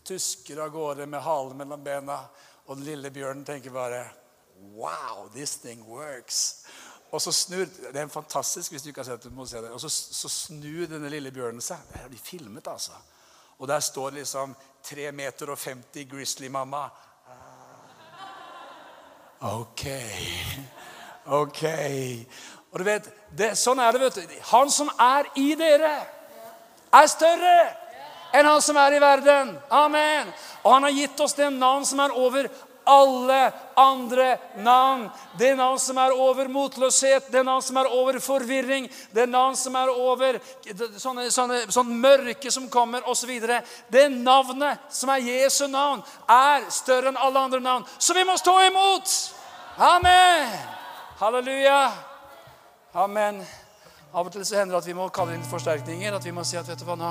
tusker 0.07 0.61
av 0.63 0.73
gårde 0.75 1.07
med 1.11 1.25
halen 1.25 1.59
mellom 1.59 1.85
bena. 1.85 2.21
Og 2.67 2.79
den 2.79 2.87
lille 2.89 3.13
bjørnen 3.15 3.45
tenker 3.47 3.75
bare 3.75 4.07
Wow, 4.73 5.29
this 5.35 5.59
thing 5.61 5.83
works. 5.85 6.65
Og 7.13 7.23
så 7.23 7.33
snur, 7.33 7.67
Det 7.93 8.01
er 8.01 8.09
fantastisk 8.09 8.73
hvis 8.73 8.83
du 8.83 8.89
ikke 8.89 9.05
har 9.05 9.11
sett 9.11 9.23
det. 9.23 9.33
må 9.33 9.47
se 9.47 9.61
det. 9.63 9.71
Og 9.71 9.81
så, 9.81 9.89
så 9.89 10.29
snur 10.29 10.87
denne 10.91 11.11
lille 11.13 11.31
bjørnen 11.31 11.61
seg. 11.61 11.79
Det 11.93 12.01
har 12.01 12.09
de 12.09 12.19
filmet, 12.19 12.67
altså. 12.67 12.97
Og 13.59 13.69
der 13.69 13.81
står 13.81 14.11
liksom 14.11 14.55
3 14.85 15.13
meter 15.13 15.51
og 15.51 15.59
50 15.59 16.09
Grizzly-mamma. 16.11 16.89
Ok. 19.41 19.85
Ok. 21.27 21.63
Og 22.77 22.83
du 22.83 22.85
vet, 22.85 23.07
det, 23.33 23.55
Sånn 23.57 23.79
er 23.81 23.95
det. 23.97 24.01
vet 24.05 24.29
du. 24.29 24.33
Han 24.51 24.69
som 24.69 24.91
er 25.01 25.31
i 25.41 25.55
dere, 25.57 25.95
er 26.93 27.07
større 27.09 27.53
enn 28.37 28.45
han 28.45 28.61
som 28.61 28.77
er 28.77 28.93
i 28.93 29.01
verden. 29.01 29.55
Amen. 29.73 30.29
Og 30.61 30.75
han 30.75 30.85
har 30.85 30.93
gitt 30.93 31.23
oss 31.25 31.33
det 31.39 31.47
navn 31.55 31.87
som 31.89 32.03
er 32.05 32.13
over 32.13 32.51
alle 32.85 33.39
andre 33.81 34.27
navn. 34.61 35.07
Det 35.41 35.55
navn 35.57 35.79
som 35.81 35.97
er 36.03 36.13
over 36.21 36.51
motløshet, 36.53 37.31
det 37.33 37.45
navn 37.49 37.65
som 37.65 37.79
er 37.81 37.89
over 37.97 38.19
forvirring, 38.21 38.91
det 39.17 39.25
navn 39.31 39.57
som 39.57 39.79
er 39.81 39.93
over 39.95 40.37
sånne, 41.01 41.31
sånne, 41.33 41.61
sånn 41.73 41.95
mørke 41.97 42.53
som 42.53 42.67
kommer, 42.69 43.09
osv. 43.09 43.33
Det 43.89 44.05
navnet 44.13 44.85
som 44.93 45.15
er 45.15 45.25
Jesu 45.31 45.65
navn, 45.73 46.05
er 46.29 46.69
større 46.69 47.09
enn 47.15 47.17
alle 47.25 47.47
andre 47.49 47.63
navn. 47.65 47.89
Så 47.97 48.13
vi 48.13 48.27
må 48.29 48.37
stå 48.37 48.59
imot! 48.69 49.17
Amen! 49.81 50.53
Halleluja! 51.25 51.81
Amen. 52.97 53.43
Av 54.17 54.25
og 54.25 54.33
til 54.33 54.45
så 54.49 54.57
hender 54.57 54.73
det 54.73 54.79
at 54.87 54.89
vi 54.89 54.95
må 54.97 55.11
kalle 55.13 55.35
inn 55.37 55.43
forsterkninger. 55.45 56.15
At 56.17 56.25
vi 56.25 56.33
må 56.33 56.45
si 56.49 56.57
at 56.57 56.69
vet 56.69 56.81
du 56.81 56.87
hva, 56.89 56.97
nå, 56.97 57.11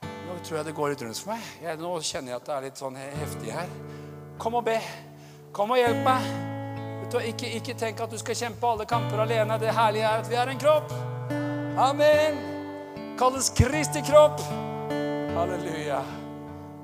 nå 0.00 0.36
tror 0.46 0.58
jeg 0.58 0.68
det 0.70 0.74
går 0.78 0.94
litt 0.94 1.02
rundt 1.04 1.20
for 1.20 1.34
meg. 1.34 1.50
Jeg, 1.60 1.76
nå 1.82 1.90
kjenner 2.00 2.32
jeg 2.32 2.40
at 2.40 2.46
det 2.48 2.54
er 2.54 2.64
litt 2.64 2.80
sånn 2.80 2.96
heftig 2.96 3.52
her. 3.52 3.74
Kom 4.40 4.56
og 4.56 4.64
be. 4.64 4.78
Kom 5.56 5.74
og 5.76 5.80
hjelp 5.80 6.00
meg. 6.06 6.30
Ikke, 7.16 7.48
ikke, 7.58 7.74
tenk 7.78 8.00
at 8.02 8.12
du 8.12 8.18
skal 8.20 8.36
kjempe 8.36 8.68
alle 8.68 8.86
kamper 8.88 9.22
alene. 9.26 9.58
Det 9.60 9.72
herlige 9.76 10.08
er 10.08 10.24
at 10.24 10.30
vi 10.32 10.38
er 10.40 10.52
en 10.52 10.62
kropp. 10.64 10.94
Amen. 11.84 12.40
Kalles 13.20 13.52
Kristi 13.56 14.00
kropp. 14.08 14.40
Halleluja. 15.36 16.00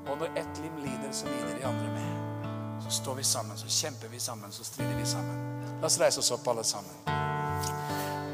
Og 0.03 0.13
når 0.21 0.37
ett 0.43 0.61
lim 0.61 0.77
lider, 0.85 1.09
så 1.09 1.25
lider 1.31 1.57
de 1.57 1.65
andre 1.69 1.89
med. 1.97 2.79
Så 2.85 2.99
står 3.01 3.17
vi 3.17 3.25
sammen, 3.25 3.57
så 3.57 3.69
kjemper 3.81 4.13
vi 4.13 4.21
sammen, 4.21 4.51
så 4.51 4.65
strider 4.67 4.93
vi 4.99 5.09
sammen. 5.09 5.41
La 5.81 5.89
oss 5.89 5.99
reise 6.01 6.21
oss 6.21 6.31
opp, 6.35 6.47
alle 6.53 6.65
sammen. 6.67 7.42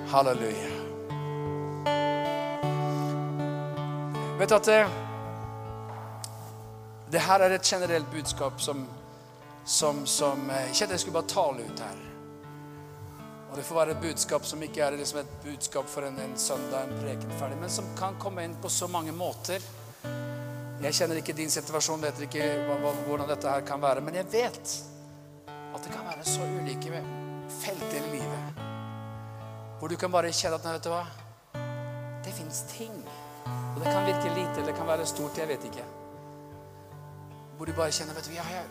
Halleluja. 0.09 0.69
Vet 4.39 4.49
du 4.49 4.55
at 4.55 4.69
det, 4.69 4.79
det 7.11 7.21
her 7.27 7.45
er 7.45 7.57
et 7.57 7.73
generelt 7.73 8.09
budskap 8.11 8.61
som 8.61 8.87
som, 9.69 10.05
som 10.05 10.49
eh, 10.49 10.71
Ikke 10.71 10.87
at 10.87 10.95
jeg 10.95 10.99
skulle 10.99 11.21
bare 11.21 11.29
tale 11.29 11.65
ut 11.65 11.83
her. 11.83 11.97
Og 13.49 13.57
Det 13.57 13.65
får 13.65 13.75
være 13.75 13.91
et 13.95 14.01
budskap 14.01 14.45
som 14.45 14.63
ikke 14.63 14.81
er 14.81 14.97
liksom 14.97 15.19
et 15.21 15.35
budskap 15.43 15.89
for 15.89 16.05
en, 16.05 16.17
en 16.21 16.37
søndag, 16.37 16.83
en 16.85 17.01
preken 17.01 17.31
ferdig, 17.39 17.57
men 17.61 17.69
som 17.73 17.85
kan 17.97 18.17
komme 18.21 18.45
inn 18.45 18.55
på 18.61 18.69
så 18.69 18.87
mange 18.87 19.11
måter. 19.11 19.61
Jeg 20.79 20.95
kjenner 20.95 21.19
ikke 21.19 21.35
din 21.37 21.49
situasjon, 21.51 22.01
vet 22.01 22.21
ikke 22.23 22.45
hvordan 23.07 23.27
dette 23.29 23.49
her 23.49 23.65
kan 23.67 23.81
være, 23.81 24.05
men 24.05 24.15
jeg 24.21 24.29
vet 24.31 24.75
at 25.49 25.81
det 25.83 25.91
kan 25.93 26.05
være 26.07 26.25
så 26.25 26.45
ulike 26.45 27.01
felter. 27.59 28.08
Hvor 29.79 29.87
du 29.87 29.95
kan 29.95 30.11
bare 30.11 30.31
kjenne 30.35 30.59
at 30.59 30.65
vet 30.67 30.83
du 30.83 30.91
hva? 30.91 31.05
Det 32.25 32.33
fins 32.35 32.65
ting. 32.67 32.95
Og 33.47 33.79
det 33.79 33.93
kan 33.93 34.05
virke 34.05 34.33
lite, 34.35 34.57
eller 34.57 34.71
det 34.71 34.75
kan 34.75 34.87
være 34.87 35.05
stort. 35.07 35.37
Jeg 35.37 35.47
vet 35.47 35.63
ikke. 35.69 35.85
Hvor 37.57 37.65
du 37.65 37.73
bare 37.73 37.91
kjenner 37.91 38.13
vet 38.17 38.27
du, 38.27 38.33
jeg, 38.35 38.65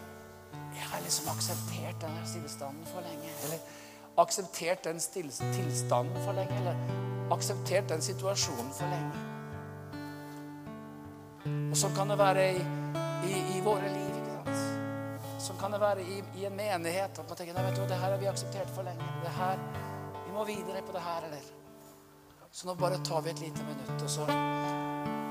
jeg 0.52 0.90
har 0.92 1.00
liksom 1.04 1.30
akseptert 1.32 1.96
denne 2.04 2.26
stillestanden 2.28 2.84
for 2.92 3.00
lenge. 3.08 3.32
Eller 3.44 3.58
akseptert 4.18 4.84
den 4.84 5.00
tilstanden 5.00 6.24
for 6.26 6.36
lenge. 6.36 6.60
Eller 6.60 6.76
akseptert 7.32 7.88
den 7.88 8.04
situasjonen 8.04 8.70
for 8.76 8.92
lenge. 8.92 9.24
Og 11.70 11.76
sånn 11.76 11.96
kan 11.96 12.12
det 12.12 12.18
være 12.20 12.46
i, 12.52 12.62
i, 13.28 13.34
i 13.56 13.60
våre 13.64 13.88
liv. 13.88 14.12
ikke 14.12 14.56
sant? 14.60 15.40
Sånn 15.48 15.60
kan 15.60 15.72
det 15.72 15.80
være 15.80 16.04
i, 16.04 16.22
i 16.36 16.48
en 16.48 16.56
menighet. 16.56 17.16
At 17.16 17.24
man 17.24 17.36
tenker 17.38 17.56
nei, 17.56 17.64
vet 17.70 17.80
du, 17.80 17.86
det 17.88 18.00
her 18.00 18.12
har 18.12 18.20
vi 18.20 18.28
akseptert 18.28 18.72
for 18.76 18.84
lenge. 18.84 19.12
Det 19.24 19.32
her, 19.38 19.62
må 20.38 20.44
videre 20.44 20.82
på 20.86 20.92
det 20.94 21.00
her, 21.02 21.24
eller? 21.26 21.46
Så 22.52 22.66
nå 22.66 22.74
bare 22.78 22.98
tar 23.04 23.22
vi 23.22 23.30
et 23.30 23.40
lite 23.40 23.64
minutt, 23.66 24.02
og 24.02 24.10
så, 24.10 24.26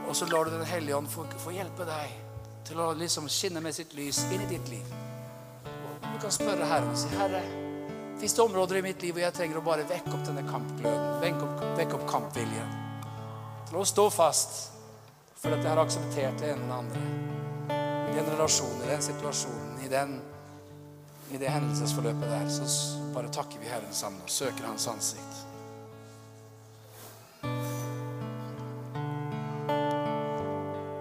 og 0.07 0.15
så 0.15 0.25
lar 0.27 0.45
du 0.45 0.51
Den 0.51 0.65
hellige 0.67 0.95
ånd 0.97 1.07
få, 1.09 1.23
få 1.39 1.53
hjelpe 1.55 1.87
deg 1.87 2.11
til 2.67 2.81
å 2.83 2.89
liksom 2.97 3.29
skinne 3.31 3.63
med 3.63 3.75
sitt 3.75 3.95
lys 3.95 4.25
inn 4.27 4.43
i 4.43 4.49
ditt 4.49 4.67
liv. 4.71 4.91
Og 5.63 6.09
Du 6.11 6.19
kan 6.25 6.35
spørre 6.35 6.67
Herren 6.67 6.91
og 6.91 6.99
si, 6.99 7.07
'Herre, 7.15 7.41
fins 8.19 8.33
det 8.33 8.43
områder 8.43 8.77
i 8.77 8.81
mitt 8.81 9.01
liv 9.01 9.13
hvor 9.13 9.23
jeg 9.23 9.33
trenger 9.33 9.61
å 9.61 9.63
bare 9.63 9.87
vekke 9.87 10.11
opp 10.11 10.25
denne 10.27 10.43
kampgløden, 10.49 11.21
vekke 11.23 11.47
opp, 11.47 11.65
vekke 11.79 11.99
opp 12.01 12.07
kampviljen?' 12.11 12.77
Til 13.69 13.79
å 13.79 13.85
stå 13.85 14.09
fast 14.09 14.71
for 15.35 15.55
at 15.55 15.63
jeg 15.63 15.71
har 15.71 15.85
akseptert 15.85 16.39
det 16.39 16.51
ene 16.51 16.63
eller 16.63 16.75
andre. 16.83 17.01
I 18.11 18.15
den 18.15 18.31
relasjonen, 18.33 18.83
i 18.83 18.91
den 18.91 19.01
situasjonen, 19.01 19.83
i, 19.85 19.87
den, 19.87 20.21
i 21.31 21.37
det 21.37 21.51
hendelsesforløpet 21.51 22.31
der, 22.31 22.49
så 22.49 23.06
bare 23.17 23.27
takker 23.27 23.59
vi 23.59 23.65
Herren 23.65 23.93
sammen 23.93 24.21
og 24.21 24.29
søker 24.29 24.65
Hans 24.67 24.87
ansikt. 24.87 25.37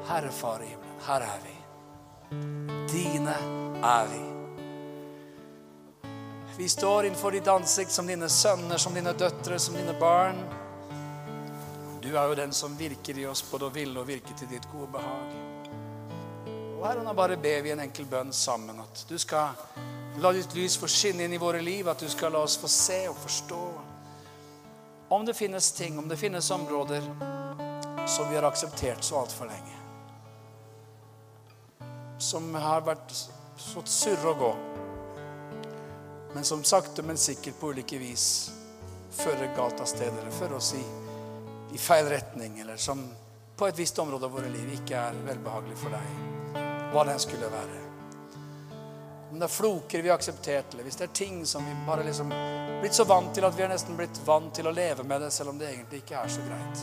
Herre 0.09 0.31
Far 0.33 0.63
i 0.65 0.71
himmelen, 0.71 0.95
her 1.05 1.27
er 1.27 1.43
vi. 1.45 1.53
Dine 2.89 3.35
er 3.85 4.09
vi. 4.09 4.23
Vi 6.57 6.69
står 6.69 7.05
innenfor 7.05 7.37
ditt 7.37 7.51
ansikt 7.53 7.93
som 7.93 8.09
dine 8.09 8.29
sønner, 8.33 8.81
som 8.81 8.97
dine 8.97 9.13
døtre, 9.13 9.59
som 9.59 9.77
dine 9.77 9.93
barn. 10.01 10.41
Du 12.01 12.09
er 12.15 12.31
jo 12.31 12.39
den 12.39 12.57
som 12.57 12.79
virker 12.81 13.19
i 13.19 13.27
oss 13.29 13.45
både 13.51 13.69
å 13.69 13.75
ville 13.75 14.01
og 14.01 14.09
virke 14.09 14.33
til 14.39 14.49
ditt 14.55 14.65
gode 14.73 14.89
behag. 14.97 15.37
Og 16.79 16.89
her 16.89 17.05
og 17.05 17.13
bare 17.21 17.37
ber 17.37 17.61
vi 17.61 17.77
en 17.77 17.85
enkel 17.85 18.09
bønn 18.09 18.33
sammen. 18.33 18.81
At 18.81 19.05
du 19.05 19.19
skal 19.21 19.53
la 20.21 20.33
ditt 20.33 20.55
lys 20.57 20.79
få 20.81 20.89
skinne 20.91 21.27
inn 21.27 21.37
i 21.37 21.41
våre 21.43 21.61
liv. 21.63 21.89
At 21.89 22.03
du 22.03 22.09
skal 22.11 22.33
la 22.33 22.45
oss 22.45 22.59
få 22.61 22.71
se 22.71 23.01
og 23.11 23.17
forstå. 23.23 23.63
Om 25.09 25.27
det 25.27 25.37
finnes 25.39 25.73
ting, 25.73 25.99
om 25.99 26.09
det 26.09 26.19
finnes 26.19 26.51
områder 26.51 27.05
som 28.07 28.29
vi 28.31 28.39
har 28.39 28.47
akseptert 28.47 29.05
så 29.05 29.21
altfor 29.23 29.51
lenge. 29.51 29.77
Som 32.19 32.55
har 32.55 32.83
vært 32.87 33.13
fått 33.75 33.91
surre 33.91 34.33
og 34.33 34.43
gå 34.43 34.55
men 36.37 36.45
som 36.45 36.65
sakte, 36.65 37.03
men 37.03 37.17
sikkert 37.17 37.61
på 37.61 37.71
ulike 37.73 37.99
vis 37.99 38.51
fører 39.11 39.55
galt 39.57 39.81
av 39.81 39.89
sted, 39.89 40.13
eller 40.13 40.31
fører 40.31 40.59
oss 40.59 40.75
i, 40.77 40.83
i, 41.73 41.79
feil 41.81 42.11
retning, 42.13 42.59
eller 42.61 42.77
som 42.77 43.01
på 43.57 43.71
et 43.71 43.79
visst 43.79 43.97
område 44.05 44.29
av 44.29 44.37
våre 44.37 44.51
liv 44.53 44.75
ikke 44.77 45.01
er 45.01 45.17
velbehagelig 45.31 45.79
for 45.81 45.97
deg, 45.97 46.61
hva 46.93 47.07
den 47.09 47.25
skulle 47.25 47.49
være. 47.49 47.86
Om 49.37 49.41
det 49.41 49.47
er 49.47 49.49
floker 49.49 50.03
vi 50.03 50.09
har 50.09 50.15
akseptert, 50.17 50.73
eller 50.73 50.83
hvis 50.83 50.97
det 50.97 51.05
er 51.05 51.11
ting 51.13 51.47
som 51.47 51.65
vi 51.65 51.73
bare 51.87 52.05
liksom 52.07 52.31
blitt 52.81 52.95
så 52.97 53.05
vant 53.05 53.35
til 53.37 53.45
at 53.45 53.53
vi 53.53 53.63
har 53.63 53.69
nesten 53.69 53.93
blitt 53.99 54.21
vant 54.25 54.49
til 54.57 54.65
å 54.65 54.73
leve 54.73 55.05
med 55.05 55.21
det, 55.21 55.29
selv 55.31 55.53
om 55.53 55.59
det 55.61 55.67
egentlig 55.75 55.99
ikke 56.01 56.17
er 56.23 56.31
så 56.33 56.41
greit, 56.47 56.81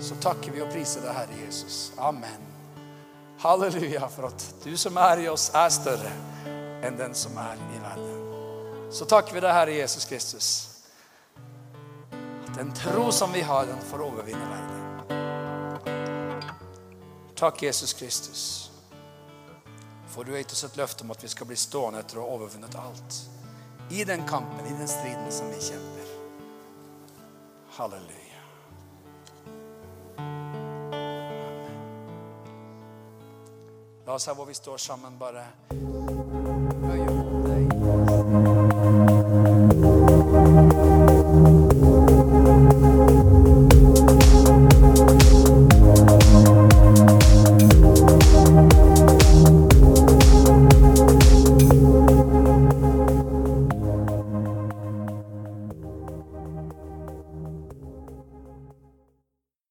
så 0.00 0.16
takker 0.24 0.48
vi 0.56 0.62
og 0.64 0.72
priser 0.72 1.04
deg, 1.04 1.12
Herre 1.12 1.42
Jesus. 1.42 1.92
Amen. 2.00 2.48
Halleluja 3.44 4.08
for 4.08 4.30
at 4.30 4.46
du 4.64 4.72
som 4.80 4.96
er 4.96 5.26
i 5.26 5.28
oss, 5.28 5.50
er 5.52 5.68
større 5.76 6.14
enn 6.88 6.96
den 6.96 7.12
som 7.12 7.36
er 7.36 7.60
i 7.68 7.84
verden. 7.84 8.24
så 8.88 9.04
takker 9.12 9.36
vi 9.36 9.44
deg, 9.44 9.52
Herre 9.52 9.76
Jesus 9.76 10.08
Kristus. 10.08 10.50
At 12.48 12.56
den 12.56 12.72
tro 12.80 13.12
som 13.12 13.36
vi 13.36 13.44
har, 13.44 13.68
den 13.68 13.88
får 13.92 14.08
overvinne 14.08 14.48
verden. 14.56 14.80
Takk, 17.36 17.62
Jesus 17.68 17.92
Kristus. 17.92 18.71
For 20.12 20.24
du 20.24 20.32
har 20.32 20.38
gitt 20.38 20.52
oss 20.52 20.64
et 20.64 20.76
løfte 20.76 21.04
om 21.04 21.10
at 21.14 21.22
vi 21.24 21.28
skal 21.32 21.48
bli 21.48 21.56
stående 21.56 22.02
etter 22.04 22.20
å 22.20 22.26
ha 22.26 22.34
overvunnet 22.36 22.74
alt. 22.76 23.20
I 23.88 24.04
den 24.04 24.26
kampen, 24.28 24.66
i 24.66 24.74
den 24.76 24.88
striden 24.88 25.32
som 25.32 25.48
vi 25.48 25.60
kjemper. 25.64 26.10
Halleluja. 27.78 28.42
La 34.06 34.18
oss 34.18 34.28
her 34.28 34.36
hvor 34.36 34.52
vi 34.52 34.54
står 34.54 34.76
sammen, 34.84 35.16
bare 35.18 35.46